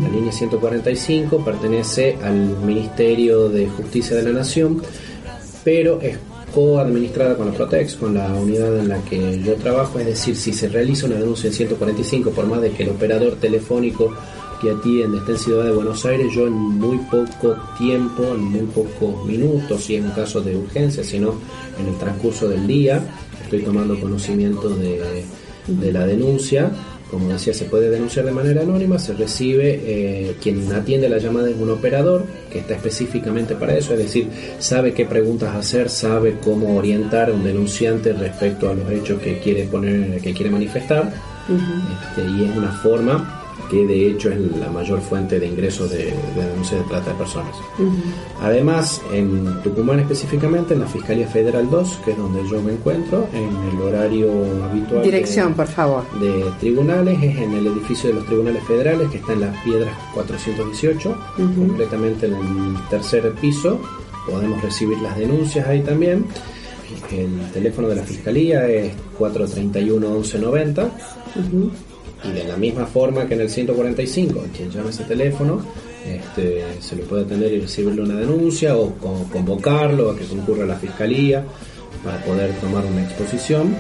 La 0.03 0.09
línea 0.09 0.33
145 0.33 1.45
pertenece 1.45 2.17
al 2.23 2.35
Ministerio 2.35 3.49
de 3.49 3.69
Justicia 3.69 4.17
de 4.17 4.25
la 4.25 4.31
Nación, 4.31 4.83
pero 5.63 6.01
es 6.01 6.19
co-administrada 6.55 7.37
con 7.37 7.47
la 7.47 7.53
Protex, 7.53 7.97
con 7.97 8.15
la 8.15 8.33
unidad 8.33 8.79
en 8.79 8.89
la 8.89 8.99
que 8.99 9.41
yo 9.43 9.55
trabajo, 9.55 9.99
es 9.99 10.07
decir, 10.07 10.37
si 10.37 10.53
se 10.53 10.69
realiza 10.69 11.07
una 11.07 11.17
denuncia 11.17 11.49
en 11.49 11.55
145, 11.55 12.31
por 12.31 12.47
más 12.47 12.61
de 12.61 12.71
que 12.71 12.85
el 12.85 12.91
operador 12.91 13.35
telefónico 13.37 14.15
atiende 14.69 15.19
esté 15.19 15.33
en 15.33 15.39
Ciudad 15.39 15.65
de 15.65 15.73
Buenos 15.73 16.05
Aires, 16.05 16.33
yo 16.35 16.47
en 16.47 16.53
muy 16.53 16.99
poco 17.11 17.57
tiempo, 17.79 18.23
en 18.35 18.41
muy 18.41 18.67
pocos 18.67 19.25
minutos, 19.25 19.85
si 19.85 19.97
es 19.97 20.05
un 20.05 20.11
caso 20.11 20.41
de 20.41 20.57
urgencia, 20.57 21.03
sino 21.05 21.35
en 21.79 21.89
el 21.89 21.99
transcurso 21.99 22.49
del 22.49 22.67
día, 22.67 23.03
estoy 23.43 23.63
tomando 23.63 23.99
conocimiento 24.01 24.69
de, 24.69 25.25
de 25.67 25.93
la 25.93 26.07
denuncia. 26.07 26.71
Como 27.11 27.29
decía, 27.29 27.55
se 27.55 27.67
puede 27.67 27.91
denunciar 27.91 28.25
de 28.25 28.33
manera 28.33 28.63
anónima, 28.63 28.99
se 28.99 29.13
recibe, 29.13 29.81
eh, 29.85 30.37
quien 30.43 30.73
atiende 30.73 31.09
la 31.09 31.19
llamada 31.19 31.49
es 31.49 31.57
un 31.57 31.71
operador 31.71 32.25
que 32.51 32.59
está 32.59 32.75
específicamente 32.75 33.55
para 33.55 33.77
eso, 33.77 33.93
es 33.93 34.01
decir, 34.01 34.29
sabe 34.59 34.95
qué 34.95 35.05
preguntas 35.05 35.55
hacer, 35.55 35.91
sabe 35.91 36.39
cómo 36.43 36.77
orientar 36.77 37.31
a 37.31 37.33
un 37.33 37.45
denunciante 37.45 38.13
respecto 38.15 38.69
a 38.69 38.75
los 38.75 38.91
hechos 38.91 39.21
que 39.21 39.39
quiere 39.39 39.65
poner, 39.65 40.21
que 40.21 40.33
quiere 40.33 40.51
manifestar, 40.51 41.13
este, 41.47 42.29
y 42.29 42.45
es 42.45 42.57
una 42.57 42.73
forma 42.73 43.44
que 43.71 43.87
de 43.87 44.09
hecho 44.09 44.31
es 44.31 44.39
la 44.57 44.71
mayor 44.71 45.01
fuente 45.01 45.39
de 45.39 45.47
ingresos 45.47 45.91
de, 45.91 46.05
de 46.05 46.47
denuncias 46.49 46.81
de 46.81 46.89
trata 46.89 47.11
de 47.11 47.17
personas. 47.17 47.57
Además, 48.41 49.01
en 49.13 49.63
Tucumán 49.63 50.01
específicamente, 50.01 50.75
en 50.75 50.81
la 50.81 50.87
Fiscalía 50.87 51.27
Federal 51.27 51.69
2, 51.71 52.01
que 52.05 52.13
es 52.13 52.17
donde 52.17 52.47
yo 52.49 52.61
me 52.61 52.73
encuentro, 52.73 53.27
en 53.33 53.51
el 53.71 53.81
horario 53.81 54.31
habitual. 54.65 55.03
Dirección, 55.03 55.51
de, 55.51 55.55
por 55.55 55.67
favor. 55.67 56.05
De 56.21 56.45
tribunales, 56.61 57.23
es 57.23 57.37
en 57.39 57.53
el 57.55 57.67
edificio 57.67 58.11
de 58.11 58.17
los 58.17 58.27
tribunales 58.27 58.63
federales, 58.65 59.11
que 59.11 59.19
está 59.19 59.33
en 59.33 59.41
las 59.41 59.65
Piedras 59.65 59.97
418, 60.15 61.17
completamente 61.57 62.27
en 62.27 62.35
el 62.35 62.89
tercer 62.91 63.33
piso. 63.35 63.81
Podemos 64.29 64.61
recibir 64.63 64.99
las 65.01 65.17
denuncias 65.17 65.67
ahí 65.67 65.83
también. 65.83 66.27
El 67.11 67.51
teléfono 67.53 67.89
de 67.89 67.97
la 67.97 68.03
Fiscalía 68.03 68.69
es 68.69 68.93
431-1190. 69.19 70.91
Y 72.29 72.33
de 72.33 72.45
la 72.45 72.57
misma 72.57 72.87
forma 72.87 73.27
que 73.27 73.35
en 73.35 73.43
el 73.43 73.51
145, 73.51 74.47
quien 74.57 74.71
llama 74.71 74.91
ese 74.91 75.05
teléfono, 75.05 75.65
este, 76.07 76.65
se 76.81 76.97
le 76.97 77.03
puede 77.03 77.25
atender 77.25 77.53
y 77.53 77.61
recibirle 77.61 78.03
una 78.03 78.15
denuncia 78.15 78.77
o, 78.77 78.95
o 79.03 79.27
convocarlo 79.33 80.11
a 80.11 80.17
que 80.17 80.25
concurra 80.25 80.65
a 80.65 80.67
la 80.67 80.77
fiscalía 80.77 81.45
para 82.03 82.23
poder 82.25 82.53
tomar 82.61 82.85
una 82.85 83.03
exposición. 83.03 83.75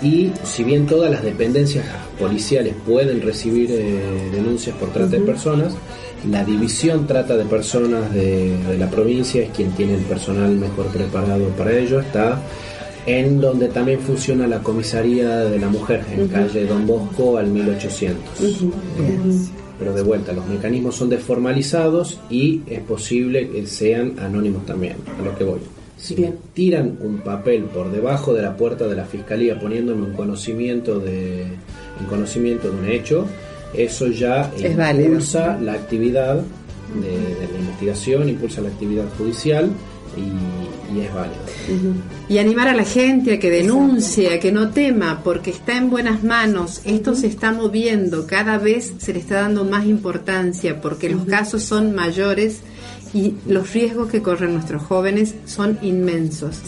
Y 0.00 0.30
si 0.44 0.62
bien 0.62 0.86
todas 0.86 1.10
las 1.10 1.22
dependencias 1.22 1.84
policiales 2.18 2.74
pueden 2.86 3.20
recibir 3.20 3.70
eh, 3.72 4.30
denuncias 4.32 4.76
por 4.76 4.90
trata 4.90 5.16
de 5.16 5.20
personas, 5.20 5.74
la 6.30 6.44
división 6.44 7.06
trata 7.06 7.36
de 7.36 7.44
personas 7.44 8.12
de, 8.12 8.56
de 8.56 8.78
la 8.78 8.90
provincia 8.90 9.42
es 9.42 9.50
quien 9.50 9.72
tiene 9.72 9.94
el 9.94 10.02
personal 10.02 10.50
mejor 10.52 10.86
preparado 10.86 11.48
para 11.50 11.76
ello. 11.76 12.00
Está 12.00 12.40
en 13.08 13.40
donde 13.40 13.68
también 13.68 14.00
funciona 14.00 14.46
la 14.46 14.58
comisaría 14.62 15.38
de 15.38 15.58
la 15.58 15.68
mujer, 15.68 16.04
en 16.14 16.28
calle 16.28 16.66
Don 16.66 16.86
Bosco 16.86 17.38
al 17.38 17.46
1800. 17.48 18.20
Pero 19.78 19.94
de 19.94 20.02
vuelta, 20.02 20.32
los 20.32 20.46
mecanismos 20.46 20.96
son 20.96 21.08
desformalizados 21.08 22.18
y 22.28 22.62
es 22.66 22.80
posible 22.80 23.48
que 23.48 23.66
sean 23.66 24.18
anónimos 24.18 24.66
también, 24.66 24.96
a 25.18 25.22
lo 25.22 25.36
que 25.36 25.44
voy. 25.44 25.60
Si 25.96 26.14
me 26.16 26.32
tiran 26.52 26.98
un 27.00 27.18
papel 27.18 27.62
por 27.64 27.90
debajo 27.90 28.32
de 28.34 28.42
la 28.42 28.56
puerta 28.56 28.86
de 28.86 28.94
la 28.94 29.04
fiscalía 29.04 29.58
poniéndome 29.58 30.02
un 30.06 30.12
conocimiento 30.12 30.98
de, 31.00 31.42
en 31.42 32.06
conocimiento 32.08 32.70
de 32.70 32.76
un 32.76 32.88
hecho, 32.88 33.26
eso 33.74 34.06
ya 34.08 34.52
Es 34.60 34.76
válido. 34.76 35.06
impulsa 35.08 35.58
la 35.60 35.72
actividad 35.72 36.36
de, 36.36 37.10
de 37.10 37.52
la 37.52 37.58
investigación, 37.58 38.28
impulsa 38.28 38.60
la 38.60 38.68
actividad 38.68 39.04
judicial 39.16 39.70
y, 40.16 40.96
y 40.96 41.00
es 41.00 41.14
válido. 41.14 41.40
Y 42.28 42.38
animar 42.38 42.68
a 42.68 42.74
la 42.74 42.84
gente 42.84 43.34
a 43.34 43.38
que 43.38 43.50
denuncie, 43.50 44.34
a 44.34 44.40
que 44.40 44.52
no 44.52 44.70
tema, 44.70 45.22
porque 45.22 45.50
está 45.50 45.76
en 45.76 45.90
buenas 45.90 46.22
manos. 46.24 46.80
Esto 46.84 47.14
se 47.14 47.26
está 47.26 47.52
moviendo, 47.52 48.26
cada 48.26 48.58
vez 48.58 48.92
se 48.98 49.12
le 49.12 49.20
está 49.20 49.42
dando 49.42 49.64
más 49.64 49.86
importancia, 49.86 50.80
porque 50.80 51.08
los 51.08 51.24
casos 51.26 51.62
son 51.62 51.94
mayores 51.94 52.60
y 53.14 53.34
los 53.46 53.72
riesgos 53.72 54.10
que 54.10 54.22
corren 54.22 54.54
nuestros 54.54 54.82
jóvenes 54.82 55.34
son 55.46 55.78
inmensos. 55.82 56.60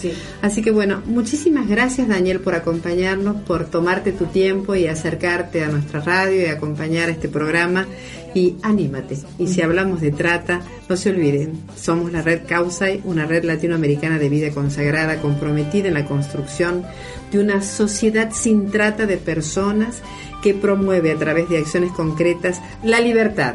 Así 0.43 0.63
que 0.63 0.71
bueno, 0.71 1.03
muchísimas 1.07 1.69
gracias 1.69 2.09
Daniel 2.09 2.41
por 2.41 2.55
acompañarnos, 2.55 3.43
por 3.43 3.67
tomarte 3.67 4.13
tu 4.13 4.27
tiempo 4.27 4.75
y 4.75 4.87
acercarte 4.87 5.63
a 5.63 5.69
nuestra 5.69 6.01
radio 6.01 6.43
y 6.43 6.47
acompañar 6.47 7.11
este 7.11 7.29
programa. 7.29 7.87
Y 8.33 8.57
anímate. 8.63 9.19
Y 9.41 9.49
si 9.49 9.61
hablamos 9.61 10.01
de 10.01 10.13
trata, 10.13 10.61
no 10.89 10.97
se 10.97 11.11
olviden, 11.11 11.53
somos 11.77 12.13
la 12.13 12.23
red 12.23 12.43
Causai, 12.47 13.01
una 13.05 13.27
red 13.27 13.43
latinoamericana 13.43 14.21
de 14.21 14.29
vida 14.29 14.51
consagrada 14.51 15.21
comprometida 15.21 15.89
en 15.89 15.95
la 15.95 16.07
construcción 16.07 16.85
de 17.33 17.41
una 17.41 17.61
sociedad 17.61 18.31
sin 18.33 18.71
trata 18.71 19.07
de 19.07 19.17
personas 19.17 20.01
que 20.43 20.55
promueve 20.55 21.11
a 21.11 21.17
través 21.17 21.49
de 21.49 21.59
acciones 21.59 21.91
concretas 21.93 22.61
la 22.85 23.01
libertad, 23.01 23.55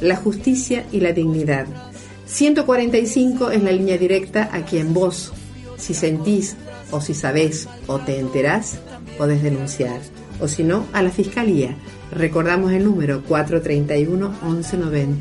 la 0.00 0.16
justicia 0.16 0.84
y 0.90 1.00
la 1.00 1.12
dignidad. 1.12 1.87
145 2.28 3.50
es 3.50 3.62
la 3.62 3.72
línea 3.72 3.96
directa 3.96 4.50
a 4.52 4.64
quien 4.64 4.92
vos, 4.92 5.32
si 5.78 5.94
sentís 5.94 6.56
o 6.90 7.00
si 7.00 7.14
sabés 7.14 7.68
o 7.86 7.98
te 7.98 8.18
enterás, 8.18 8.78
podés 9.16 9.42
denunciar. 9.42 10.00
O 10.40 10.46
si 10.46 10.62
no, 10.62 10.86
a 10.92 11.02
la 11.02 11.10
Fiscalía. 11.10 11.74
Recordamos 12.12 12.72
el 12.72 12.84
número 12.84 13.24
431-1190. 13.24 15.16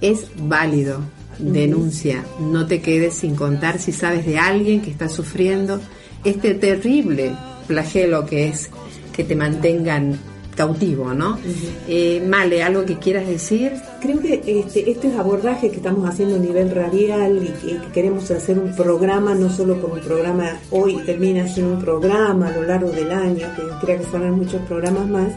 Es 0.00 0.26
válido. 0.38 1.00
Denuncia. 1.38 2.24
No 2.38 2.66
te 2.66 2.80
quedes 2.80 3.14
sin 3.14 3.34
contar 3.34 3.78
si 3.78 3.92
sabes 3.92 4.26
de 4.26 4.38
alguien 4.38 4.82
que 4.82 4.90
está 4.90 5.08
sufriendo 5.08 5.80
este 6.22 6.54
terrible 6.54 7.34
flagelo 7.66 8.26
que 8.26 8.48
es 8.48 8.68
que 9.12 9.24
te 9.24 9.34
mantengan 9.34 10.18
cautivo, 10.64 11.14
¿no? 11.14 11.38
Eh, 11.88 12.22
Male, 12.28 12.62
¿algo 12.62 12.84
que 12.84 12.98
quieras 12.98 13.26
decir? 13.26 13.72
Creo 14.02 14.20
que 14.20 14.42
este, 14.44 14.90
estos 14.90 15.14
abordajes 15.14 15.70
que 15.70 15.78
estamos 15.78 16.08
haciendo 16.08 16.36
a 16.36 16.38
nivel 16.38 16.70
radial 16.70 17.32
y 17.42 17.48
que, 17.66 17.78
que 17.80 17.92
queremos 17.94 18.30
hacer 18.30 18.58
un 18.58 18.74
programa, 18.76 19.34
no 19.34 19.48
solo 19.48 19.80
como 19.80 19.94
un 19.94 20.00
programa 20.00 20.58
hoy 20.70 20.96
termina 21.06 21.48
siendo 21.48 21.74
un 21.74 21.80
programa 21.80 22.48
a 22.48 22.52
lo 22.52 22.62
largo 22.64 22.90
del 22.90 23.10
año, 23.10 23.46
que 23.56 23.62
creo 23.86 23.98
que 24.00 24.04
serán 24.10 24.32
muchos 24.36 24.60
programas 24.68 25.08
más, 25.08 25.32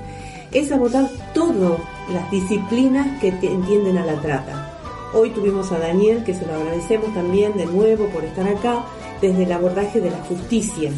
es 0.52 0.72
abordar 0.72 1.08
todas 1.34 1.80
las 2.14 2.30
disciplinas 2.30 3.08
que 3.22 3.32
te- 3.32 3.48
entienden 3.52 3.98
a 3.98 4.06
la 4.06 4.16
trata. 4.22 4.70
Hoy 5.16 5.30
tuvimos 5.30 5.72
a 5.72 5.80
Daniel, 5.80 6.24
que 6.26 6.34
se 6.34 6.46
lo 6.46 6.54
agradecemos 6.56 7.14
también 7.14 7.56
de 7.56 7.66
nuevo 7.66 8.08
por 8.08 8.24
estar 8.26 8.48
acá, 8.48 8.84
desde 9.22 9.44
el 9.44 9.52
abordaje 9.52 10.02
de 10.02 10.10
la 10.12 10.18
justicia. 10.30 10.92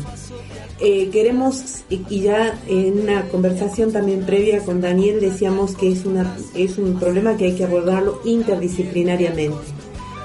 Eh, 0.82 1.10
queremos, 1.10 1.84
y 1.90 2.20
ya 2.20 2.60
en 2.68 3.00
una 3.00 3.30
conversación 3.30 3.94
también 3.94 4.26
previa 4.26 4.60
con 4.60 4.82
Daniel 4.82 5.22
decíamos 5.22 5.74
que 5.76 5.90
es, 5.90 6.06
una, 6.06 6.36
es 6.54 6.78
un 6.78 7.00
problema 7.00 7.38
que 7.38 7.46
hay 7.46 7.56
que 7.56 7.64
abordarlo 7.64 8.20
interdisciplinariamente. 8.26 9.56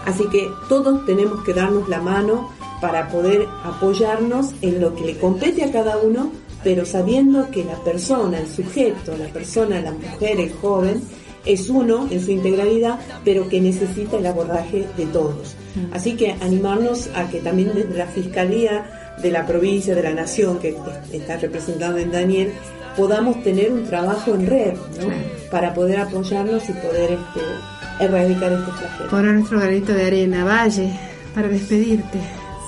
Así 0.06 0.24
que 0.26 0.48
todos 0.68 1.06
tenemos 1.06 1.44
que 1.44 1.54
darnos 1.54 1.88
la 1.88 2.00
mano 2.00 2.50
para 2.80 3.08
poder 3.08 3.46
apoyarnos 3.62 4.52
en 4.60 4.80
lo 4.80 4.94
que 4.96 5.04
le 5.04 5.18
compete 5.18 5.62
a 5.62 5.70
cada 5.70 5.98
uno, 5.98 6.32
pero 6.64 6.84
sabiendo 6.84 7.48
que 7.50 7.64
la 7.64 7.76
persona, 7.84 8.40
el 8.40 8.48
sujeto, 8.48 9.16
la 9.16 9.28
persona, 9.28 9.80
la 9.80 9.92
mujer, 9.92 10.40
el 10.40 10.52
joven, 10.54 11.00
es 11.44 11.70
uno 11.70 12.08
en 12.10 12.20
su 12.20 12.32
integralidad, 12.32 12.98
pero 13.24 13.48
que 13.48 13.60
necesita 13.60 14.16
el 14.16 14.26
abordaje 14.26 14.86
de 14.96 15.06
todos. 15.06 15.54
Así 15.92 16.16
que 16.16 16.32
animarnos 16.32 17.08
a 17.14 17.28
que 17.28 17.38
también 17.38 17.72
desde 17.74 17.96
la 17.96 18.06
Fiscalía 18.06 18.99
de 19.22 19.30
la 19.30 19.46
provincia, 19.46 19.94
de 19.94 20.02
la 20.02 20.14
nación, 20.14 20.58
que 20.58 20.76
está 21.12 21.36
representado 21.36 21.98
en 21.98 22.10
Daniel, 22.10 22.52
podamos 22.96 23.42
tener 23.42 23.72
un 23.72 23.86
trabajo 23.86 24.34
en 24.34 24.46
red, 24.46 24.74
¿no? 24.74 25.50
Para 25.50 25.74
poder 25.74 26.00
apoyarnos 26.00 26.68
y 26.68 26.72
poder 26.72 27.12
este, 27.12 28.04
erradicar 28.04 28.52
este 28.52 28.72
flagelo. 28.72 29.10
Ahora 29.10 29.32
nuestro 29.32 29.60
granito 29.60 29.92
de 29.92 30.06
arena, 30.06 30.44
Valle, 30.44 30.92
para 31.34 31.48
despedirte. 31.48 32.18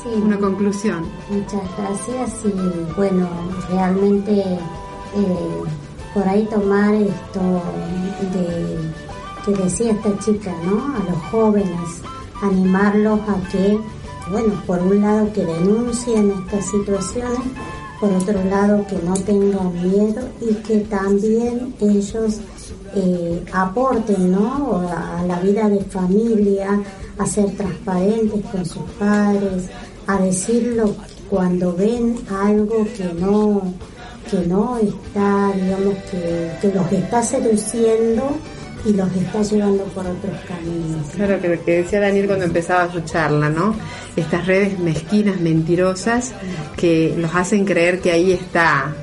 Sí. 0.03 0.09
Una 0.20 0.36
conclusión. 0.36 1.05
Muchas 1.30 1.62
gracias 1.78 2.44
y 2.44 2.94
bueno, 2.96 3.28
realmente 3.70 4.32
eh, 4.40 5.62
por 6.12 6.28
ahí 6.28 6.44
tomar 6.50 6.92
esto 6.94 7.62
de 8.32 8.78
que 9.44 9.62
decía 9.62 9.92
esta 9.92 10.18
chica, 10.18 10.53
¿no? 10.64 10.96
A 10.96 11.11
los 11.11 11.22
jóvenes, 11.30 12.03
animarlos 12.42 13.20
a 13.28 13.48
que, 13.50 13.78
bueno, 14.33 14.55
por 14.66 14.80
un 14.80 15.03
lado 15.03 15.33
que 15.33 15.45
denuncien 15.45 16.33
estas 16.43 16.66
situaciones, 16.70 17.41
por 18.01 18.11
otro 18.12 18.43
lado 18.45 18.85
que 18.89 18.97
no 18.97 19.14
tengan 19.14 19.72
miedo 19.74 20.22
y 20.41 20.55
que 20.55 20.80
también 20.80 21.74
ellos 21.80 22.41
eh, 22.95 23.45
aporten 23.53 24.33
¿no? 24.33 24.89
a 24.89 25.22
la 25.26 25.39
vida 25.41 25.68
de 25.68 25.80
familia, 25.85 26.83
a 27.18 27.26
ser 27.26 27.55
transparentes 27.57 28.45
con 28.51 28.64
sus 28.64 28.83
padres, 28.99 29.68
a 30.07 30.20
decirlo 30.22 30.95
cuando 31.28 31.74
ven 31.74 32.16
algo 32.30 32.87
que 32.97 33.05
no 33.14 33.62
que 34.30 34.47
no 34.47 34.78
está, 34.78 35.53
digamos, 35.55 35.95
que, 36.11 36.53
que 36.62 36.72
los 36.72 36.91
está 36.91 37.22
seduciendo 37.22 38.30
y 38.85 38.93
los 38.93 39.12
está 39.14 39.43
llevando 39.43 39.85
por 39.85 40.07
otros 40.07 40.37
caminos. 40.47 41.07
Claro, 41.14 41.41
que 41.41 41.49
lo 41.49 41.64
que 41.64 41.83
decía 41.83 42.01
Daniel 42.01 42.26
cuando 42.26 42.45
empezaba 42.45 42.91
su 42.93 43.01
charla, 43.01 43.49
¿no? 43.49 43.74
Estas 44.16 44.47
redes 44.47 44.78
mezquinas, 44.78 45.41
mentirosas, 45.41 46.33
que 46.76 47.14
los 47.16 47.35
hacen 47.35 47.64
creer 47.64 48.01
que 48.01 48.12
ahí 48.12 48.33
está 48.33 48.95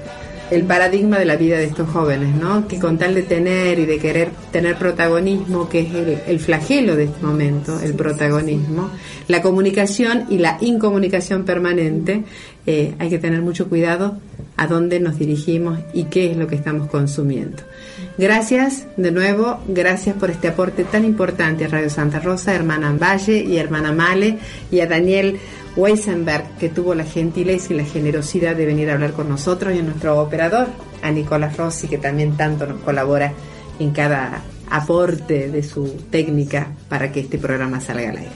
el 0.51 0.63
paradigma 0.63 1.19
de 1.19 1.25
la 1.25 1.35
vida 1.35 1.57
de 1.57 1.65
estos 1.65 1.89
jóvenes, 1.89 2.35
¿no? 2.35 2.67
Que 2.67 2.79
con 2.79 2.97
tal 2.97 3.13
de 3.13 3.21
tener 3.21 3.79
y 3.79 3.85
de 3.85 3.99
querer 3.99 4.29
tener 4.51 4.75
protagonismo, 4.77 5.69
que 5.69 5.81
es 5.81 5.93
el, 5.93 6.17
el 6.27 6.39
flagelo 6.39 6.95
de 6.95 7.05
este 7.05 7.23
momento, 7.23 7.79
el 7.79 7.93
protagonismo, 7.93 8.89
la 9.27 9.41
comunicación 9.41 10.25
y 10.29 10.39
la 10.39 10.57
incomunicación 10.59 11.45
permanente, 11.45 12.23
eh, 12.65 12.95
hay 12.97 13.09
que 13.09 13.19
tener 13.19 13.41
mucho 13.41 13.69
cuidado 13.69 14.17
a 14.57 14.67
dónde 14.67 14.99
nos 14.99 15.17
dirigimos 15.17 15.79
y 15.93 16.05
qué 16.05 16.31
es 16.31 16.37
lo 16.37 16.47
que 16.47 16.55
estamos 16.55 16.89
consumiendo. 16.89 17.63
Gracias 18.19 18.85
de 18.97 19.11
nuevo, 19.11 19.59
gracias 19.69 20.13
por 20.13 20.29
este 20.29 20.49
aporte 20.49 20.83
tan 20.83 21.05
importante 21.05 21.63
a 21.63 21.67
Radio 21.69 21.89
Santa 21.89 22.19
Rosa, 22.19 22.53
hermana 22.53 22.91
Valle 22.91 23.41
y 23.41 23.55
hermana 23.55 23.93
Male, 23.93 24.39
y 24.69 24.81
a 24.81 24.87
Daniel 24.87 25.39
Weisenberg, 25.77 26.57
que 26.57 26.67
tuvo 26.67 26.95
la 26.95 27.05
gentileza 27.05 27.73
y 27.73 27.77
la 27.77 27.85
generosidad 27.85 28.57
de 28.57 28.65
venir 28.65 28.89
a 28.89 28.95
hablar 28.95 29.13
con 29.13 29.29
nosotros, 29.29 29.73
y 29.73 29.79
a 29.79 29.83
nuestro 29.83 30.19
operador, 30.19 30.67
a 31.01 31.11
Nicolás 31.11 31.55
Rossi, 31.55 31.87
que 31.87 31.97
también 31.97 32.35
tanto 32.35 32.67
nos 32.67 32.81
colabora 32.81 33.31
en 33.79 33.91
cada 33.91 34.41
aporte 34.69 35.49
de 35.49 35.63
su 35.63 35.85
técnica 36.11 36.73
para 36.89 37.13
que 37.13 37.21
este 37.21 37.37
programa 37.37 37.79
salga 37.79 38.09
al 38.09 38.17
aire. 38.17 38.31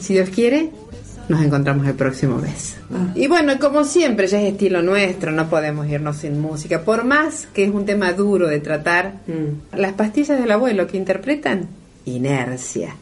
Si 0.00 0.14
Dios 0.14 0.30
quiere, 0.30 0.70
nos 1.28 1.42
encontramos 1.42 1.86
el 1.86 1.94
próximo 1.94 2.38
mes. 2.38 2.76
Y 3.14 3.26
bueno, 3.26 3.58
como 3.58 3.84
siempre, 3.84 4.26
ya 4.26 4.40
es 4.40 4.52
estilo 4.52 4.82
nuestro, 4.82 5.30
no 5.32 5.48
podemos 5.48 5.88
irnos 5.88 6.18
sin 6.18 6.40
música. 6.40 6.82
Por 6.82 7.04
más 7.04 7.46
que 7.54 7.64
es 7.64 7.70
un 7.70 7.86
tema 7.86 8.12
duro 8.12 8.48
de 8.48 8.60
tratar, 8.60 9.14
las 9.74 9.92
pastillas 9.92 10.38
del 10.40 10.50
abuelo 10.50 10.86
que 10.86 10.96
interpretan, 10.96 11.68
inercia. 12.04 12.94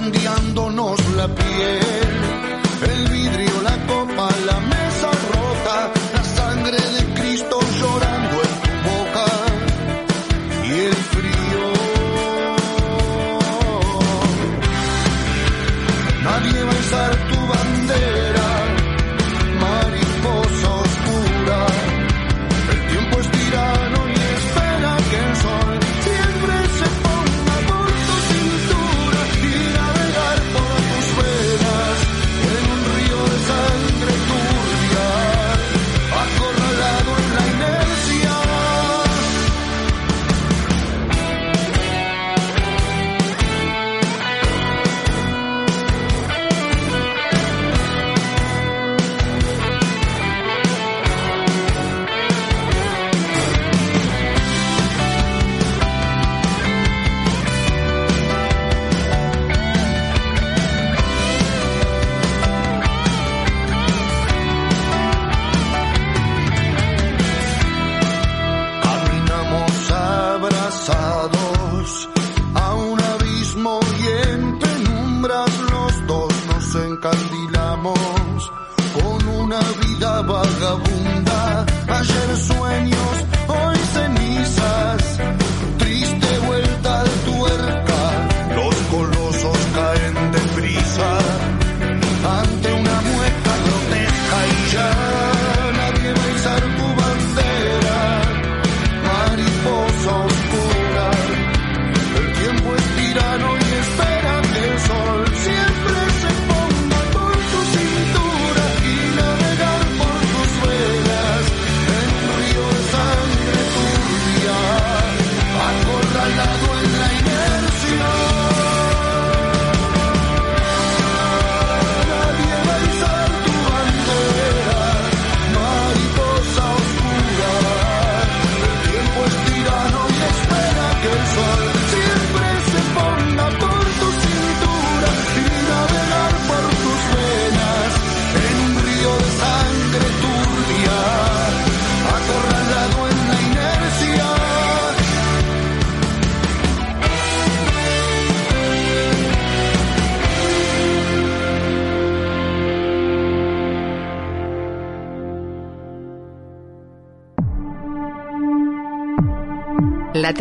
Incendiándonos 0.00 0.98
la 1.14 1.28
piel. 1.28 1.80
El 2.90 3.08
vidrio, 3.08 3.62
la 3.62 3.86
copa, 3.86 4.28
la 4.46 4.69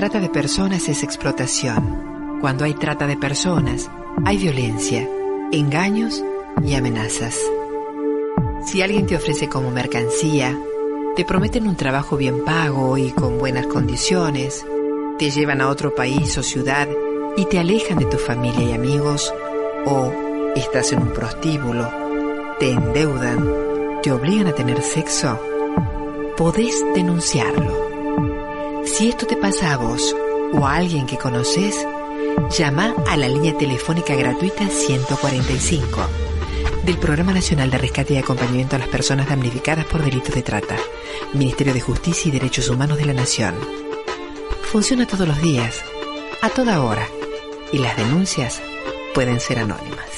trata 0.09 0.25
de 0.25 0.33
personas 0.33 0.89
es 0.89 1.03
explotación. 1.03 2.39
Cuando 2.41 2.65
hay 2.65 2.73
trata 2.73 3.05
de 3.05 3.15
personas, 3.15 3.91
hay 4.25 4.37
violencia, 4.37 5.07
engaños 5.51 6.23
y 6.65 6.73
amenazas. 6.73 7.37
Si 8.65 8.81
alguien 8.81 9.05
te 9.05 9.15
ofrece 9.15 9.47
como 9.47 9.69
mercancía, 9.69 10.59
te 11.15 11.25
prometen 11.25 11.67
un 11.67 11.75
trabajo 11.75 12.17
bien 12.17 12.43
pago 12.43 12.97
y 12.97 13.11
con 13.11 13.37
buenas 13.37 13.67
condiciones, 13.67 14.65
te 15.19 15.29
llevan 15.29 15.61
a 15.61 15.69
otro 15.69 15.93
país 15.93 16.35
o 16.39 16.41
ciudad 16.41 16.87
y 17.37 17.45
te 17.45 17.59
alejan 17.59 17.99
de 17.99 18.05
tu 18.05 18.17
familia 18.17 18.63
y 18.63 18.73
amigos, 18.73 19.31
o 19.85 20.11
estás 20.55 20.91
en 20.91 21.03
un 21.03 21.13
prostíbulo, 21.13 21.87
te 22.59 22.71
endeudan, 22.71 23.47
te 24.01 24.11
obligan 24.11 24.47
a 24.47 24.55
tener 24.55 24.81
sexo, 24.81 25.39
podés 26.35 26.83
denunciarlo. 26.95 27.88
Si 28.91 29.07
esto 29.07 29.25
te 29.25 29.37
pasa 29.37 29.73
a 29.73 29.77
vos 29.77 30.13
o 30.51 30.65
a 30.65 30.75
alguien 30.75 31.05
que 31.05 31.17
conoces, 31.17 31.87
llama 32.57 32.93
a 33.07 33.15
la 33.15 33.29
línea 33.29 33.57
telefónica 33.57 34.13
gratuita 34.13 34.67
145 34.67 36.01
del 36.83 36.97
Programa 36.97 37.31
Nacional 37.31 37.69
de 37.69 37.77
Rescate 37.77 38.15
y 38.15 38.17
Acompañamiento 38.17 38.75
a 38.75 38.79
las 38.79 38.89
Personas 38.89 39.29
Damnificadas 39.29 39.85
por 39.85 40.03
Delitos 40.03 40.35
de 40.35 40.41
Trata, 40.41 40.75
Ministerio 41.33 41.73
de 41.73 41.79
Justicia 41.79 42.27
y 42.27 42.31
Derechos 42.31 42.67
Humanos 42.67 42.97
de 42.97 43.05
la 43.05 43.13
Nación. 43.13 43.55
Funciona 44.63 45.07
todos 45.07 45.27
los 45.27 45.41
días, 45.41 45.81
a 46.41 46.49
toda 46.49 46.81
hora, 46.81 47.07
y 47.71 47.77
las 47.77 47.95
denuncias 47.95 48.61
pueden 49.13 49.39
ser 49.39 49.59
anónimas. 49.59 50.08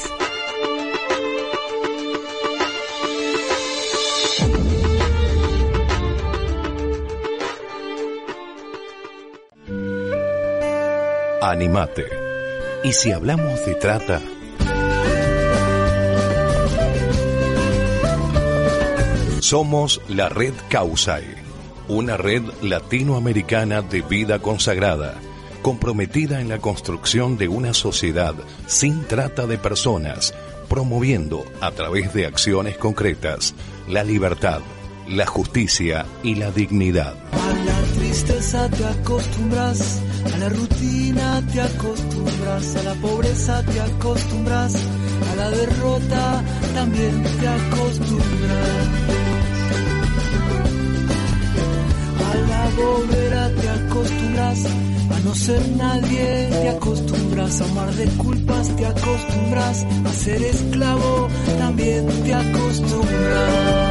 Animate. 11.52 12.06
Y 12.82 12.94
si 12.94 13.12
hablamos 13.12 13.66
de 13.66 13.76
trata, 13.76 14.22
somos 19.42 20.02
la 20.08 20.30
red 20.30 20.54
Causae, 20.70 21.36
una 21.90 22.16
red 22.16 22.42
latinoamericana 22.62 23.82
de 23.82 24.02
vida 24.02 24.40
consagrada, 24.40 25.16
comprometida 25.62 26.40
en 26.40 26.48
la 26.48 26.60
construcción 26.60 27.38
de 27.38 27.50
una 27.50 27.74
sociedad 27.74 28.34
sin 28.66 29.04
trata 29.04 29.46
de 29.46 29.58
personas, 29.58 30.34
promoviendo 30.70 31.44
a 31.60 31.72
través 31.72 32.14
de 32.14 32.28
acciones 32.28 32.78
concretas 32.78 33.54
la 33.90 34.06
libertad, 34.06 34.62
la 35.10 35.26
justicia 35.26 36.06
y 36.24 36.36
la 36.36 36.50
dignidad. 36.52 37.14
A 37.34 37.54
la 37.66 37.82
tristeza 38.00 38.70
te 38.70 38.86
acostumbras, 38.86 40.02
a 40.26 40.38
la 40.38 40.50
rutina 40.50 41.42
te 41.52 41.62
acostumbras, 41.62 42.76
a 42.76 42.84
la 42.84 42.94
pobreza 42.96 43.64
te 43.64 43.80
acostumbras, 43.80 44.76
a 45.32 45.36
la 45.36 45.50
derrota 45.50 46.44
también 46.74 47.24
te 47.24 47.48
acostumbras. 47.48 48.88
A 52.30 52.36
la 52.52 52.70
bobera 52.76 53.50
te 53.60 53.70
acostumbras, 53.70 54.66
a 55.16 55.20
no 55.26 55.36
ser 55.36 55.70
nadie 55.70 56.50
te 56.52 56.70
acostumbras, 56.70 57.62
a 57.62 57.66
amar 57.66 57.94
de 57.94 58.06
culpas 58.18 58.76
te 58.76 58.86
acostumbras, 58.86 59.86
a 60.06 60.14
ser 60.14 60.42
esclavo 60.42 61.28
también 61.58 62.06
te 62.24 62.34
acostumbras. 62.34 63.91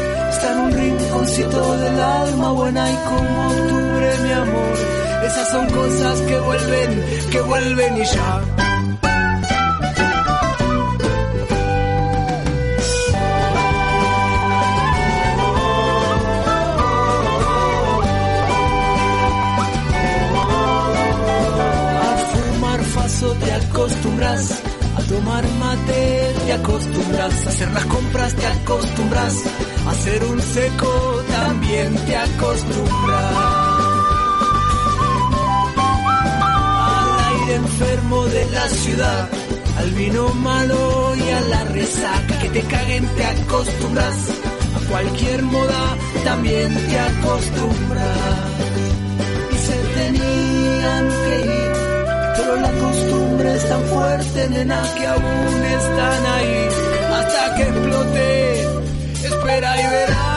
Está 0.31 0.51
en 0.53 0.59
un 0.59 0.71
rinconcito 0.71 1.77
del 1.77 1.99
alma 1.99 2.51
buena 2.51 2.89
y 2.89 2.95
como 2.95 3.47
octubre, 3.47 4.17
mi 4.23 4.31
amor. 4.31 4.77
Esas 5.25 5.49
son 5.49 5.69
cosas 5.69 6.21
que 6.21 6.39
vuelven, 6.39 7.05
que 7.31 7.41
vuelven 7.41 7.97
y 7.97 8.05
ya. 8.05 8.41
Te 23.21 23.53
acostumbras, 23.53 24.63
a 24.97 25.01
tomar 25.03 25.43
mate 25.59 26.33
te 26.45 26.53
acostumbras, 26.53 27.45
a 27.45 27.49
hacer 27.49 27.71
las 27.71 27.85
compras 27.85 28.33
te 28.33 28.45
acostumbras, 28.47 29.33
a 29.85 29.91
hacer 29.91 30.23
un 30.25 30.41
seco 30.41 31.23
también 31.27 31.95
te 32.05 32.15
acostumbras. 32.15 33.35
Al 36.97 37.19
aire 37.33 37.55
enfermo 37.55 38.25
de 38.25 38.45
la 38.51 38.67
ciudad, 38.69 39.29
al 39.77 39.91
vino 39.91 40.29
malo 40.35 41.15
y 41.15 41.29
a 41.29 41.41
la 41.41 41.63
resaca 41.65 42.39
que 42.39 42.49
te 42.49 42.61
caguen 42.61 43.07
te 43.15 43.25
acostumbras, 43.25 44.15
a 44.75 44.89
cualquier 44.89 45.43
moda 45.43 45.97
también 46.23 46.73
te 46.73 46.99
acostumbras. 46.99 48.17
Y 49.51 49.57
se 49.57 49.77
tenían 49.99 51.09
que 51.09 51.45
ir 51.45 51.71
pero 52.37 52.55
la 52.55 52.71
costumbre 52.71 53.55
es 53.55 53.69
tan 53.69 53.83
fuerte, 53.85 54.49
nena, 54.49 54.81
que 54.97 55.07
aún 55.07 55.65
están 55.79 56.25
ahí 56.25 56.67
hasta 57.13 57.55
que 57.55 57.63
explote. 57.63 58.10
Espera 59.51 59.81
y 59.81 59.87
verás. 59.87 60.30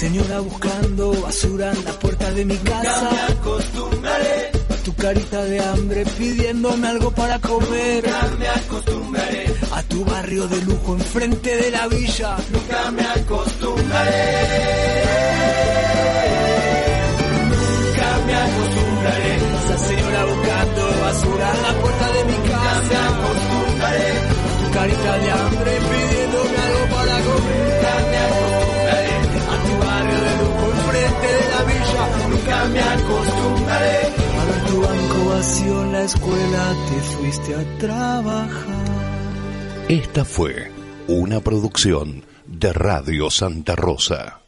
Señora 0.00 0.40
buscando 0.40 1.12
basura 1.20 1.72
en 1.72 1.84
la 1.84 1.92
puerta 1.92 2.30
de 2.30 2.42
mi 2.46 2.56
casa. 2.56 3.02
Nunca 3.02 3.10
me 3.10 3.34
acostumbraré. 3.34 4.50
A 4.70 4.76
tu 4.82 4.94
carita 4.94 5.44
de 5.44 5.60
hambre 5.60 6.04
pidiéndome 6.16 6.88
algo 6.88 7.10
para 7.10 7.38
comer. 7.38 8.02
Nunca 8.06 8.36
me 8.38 8.48
acostumbraré. 8.48 9.44
A 9.72 9.82
tu 9.82 10.02
barrio 10.06 10.48
de 10.48 10.62
lujo 10.62 10.94
enfrente 10.94 11.54
de 11.54 11.70
la 11.70 11.86
villa. 11.88 12.34
Nunca 12.50 12.90
me 12.92 13.02
acostumbraré. 13.02 14.24
Nunca 17.50 18.10
me 18.26 18.34
acostumbraré. 18.46 19.32
Esa 19.36 19.78
señora 19.88 20.24
buscando 20.24 20.82
basura 21.02 21.46
en 21.56 21.62
la 21.62 21.72
puerta 21.82 22.06
de 22.16 22.24
mi 22.24 22.38
casa. 22.48 22.80
Nunca 22.80 22.88
me 22.88 23.12
acostumbraré. 23.12 24.10
A 24.48 24.64
tu 24.64 24.70
carita 24.72 25.18
de 25.18 25.30
hambre 25.30 25.72
pidiéndome 25.90 26.58
algo 26.68 26.89
villa. 31.90 32.28
Nunca 32.28 32.64
me 32.66 32.80
acostumbraré. 32.80 33.98
A 34.40 34.66
tu 34.66 34.80
banco 34.80 35.30
vacío 35.30 35.82
en 35.82 35.92
la 35.92 36.02
escuela 36.02 36.74
te 36.88 37.00
fuiste 37.00 37.54
a 37.54 37.78
trabajar. 37.78 38.90
Esta 39.88 40.24
fue 40.24 40.70
una 41.08 41.40
producción 41.40 42.24
de 42.46 42.72
Radio 42.72 43.30
Santa 43.30 43.74
Rosa. 43.76 44.40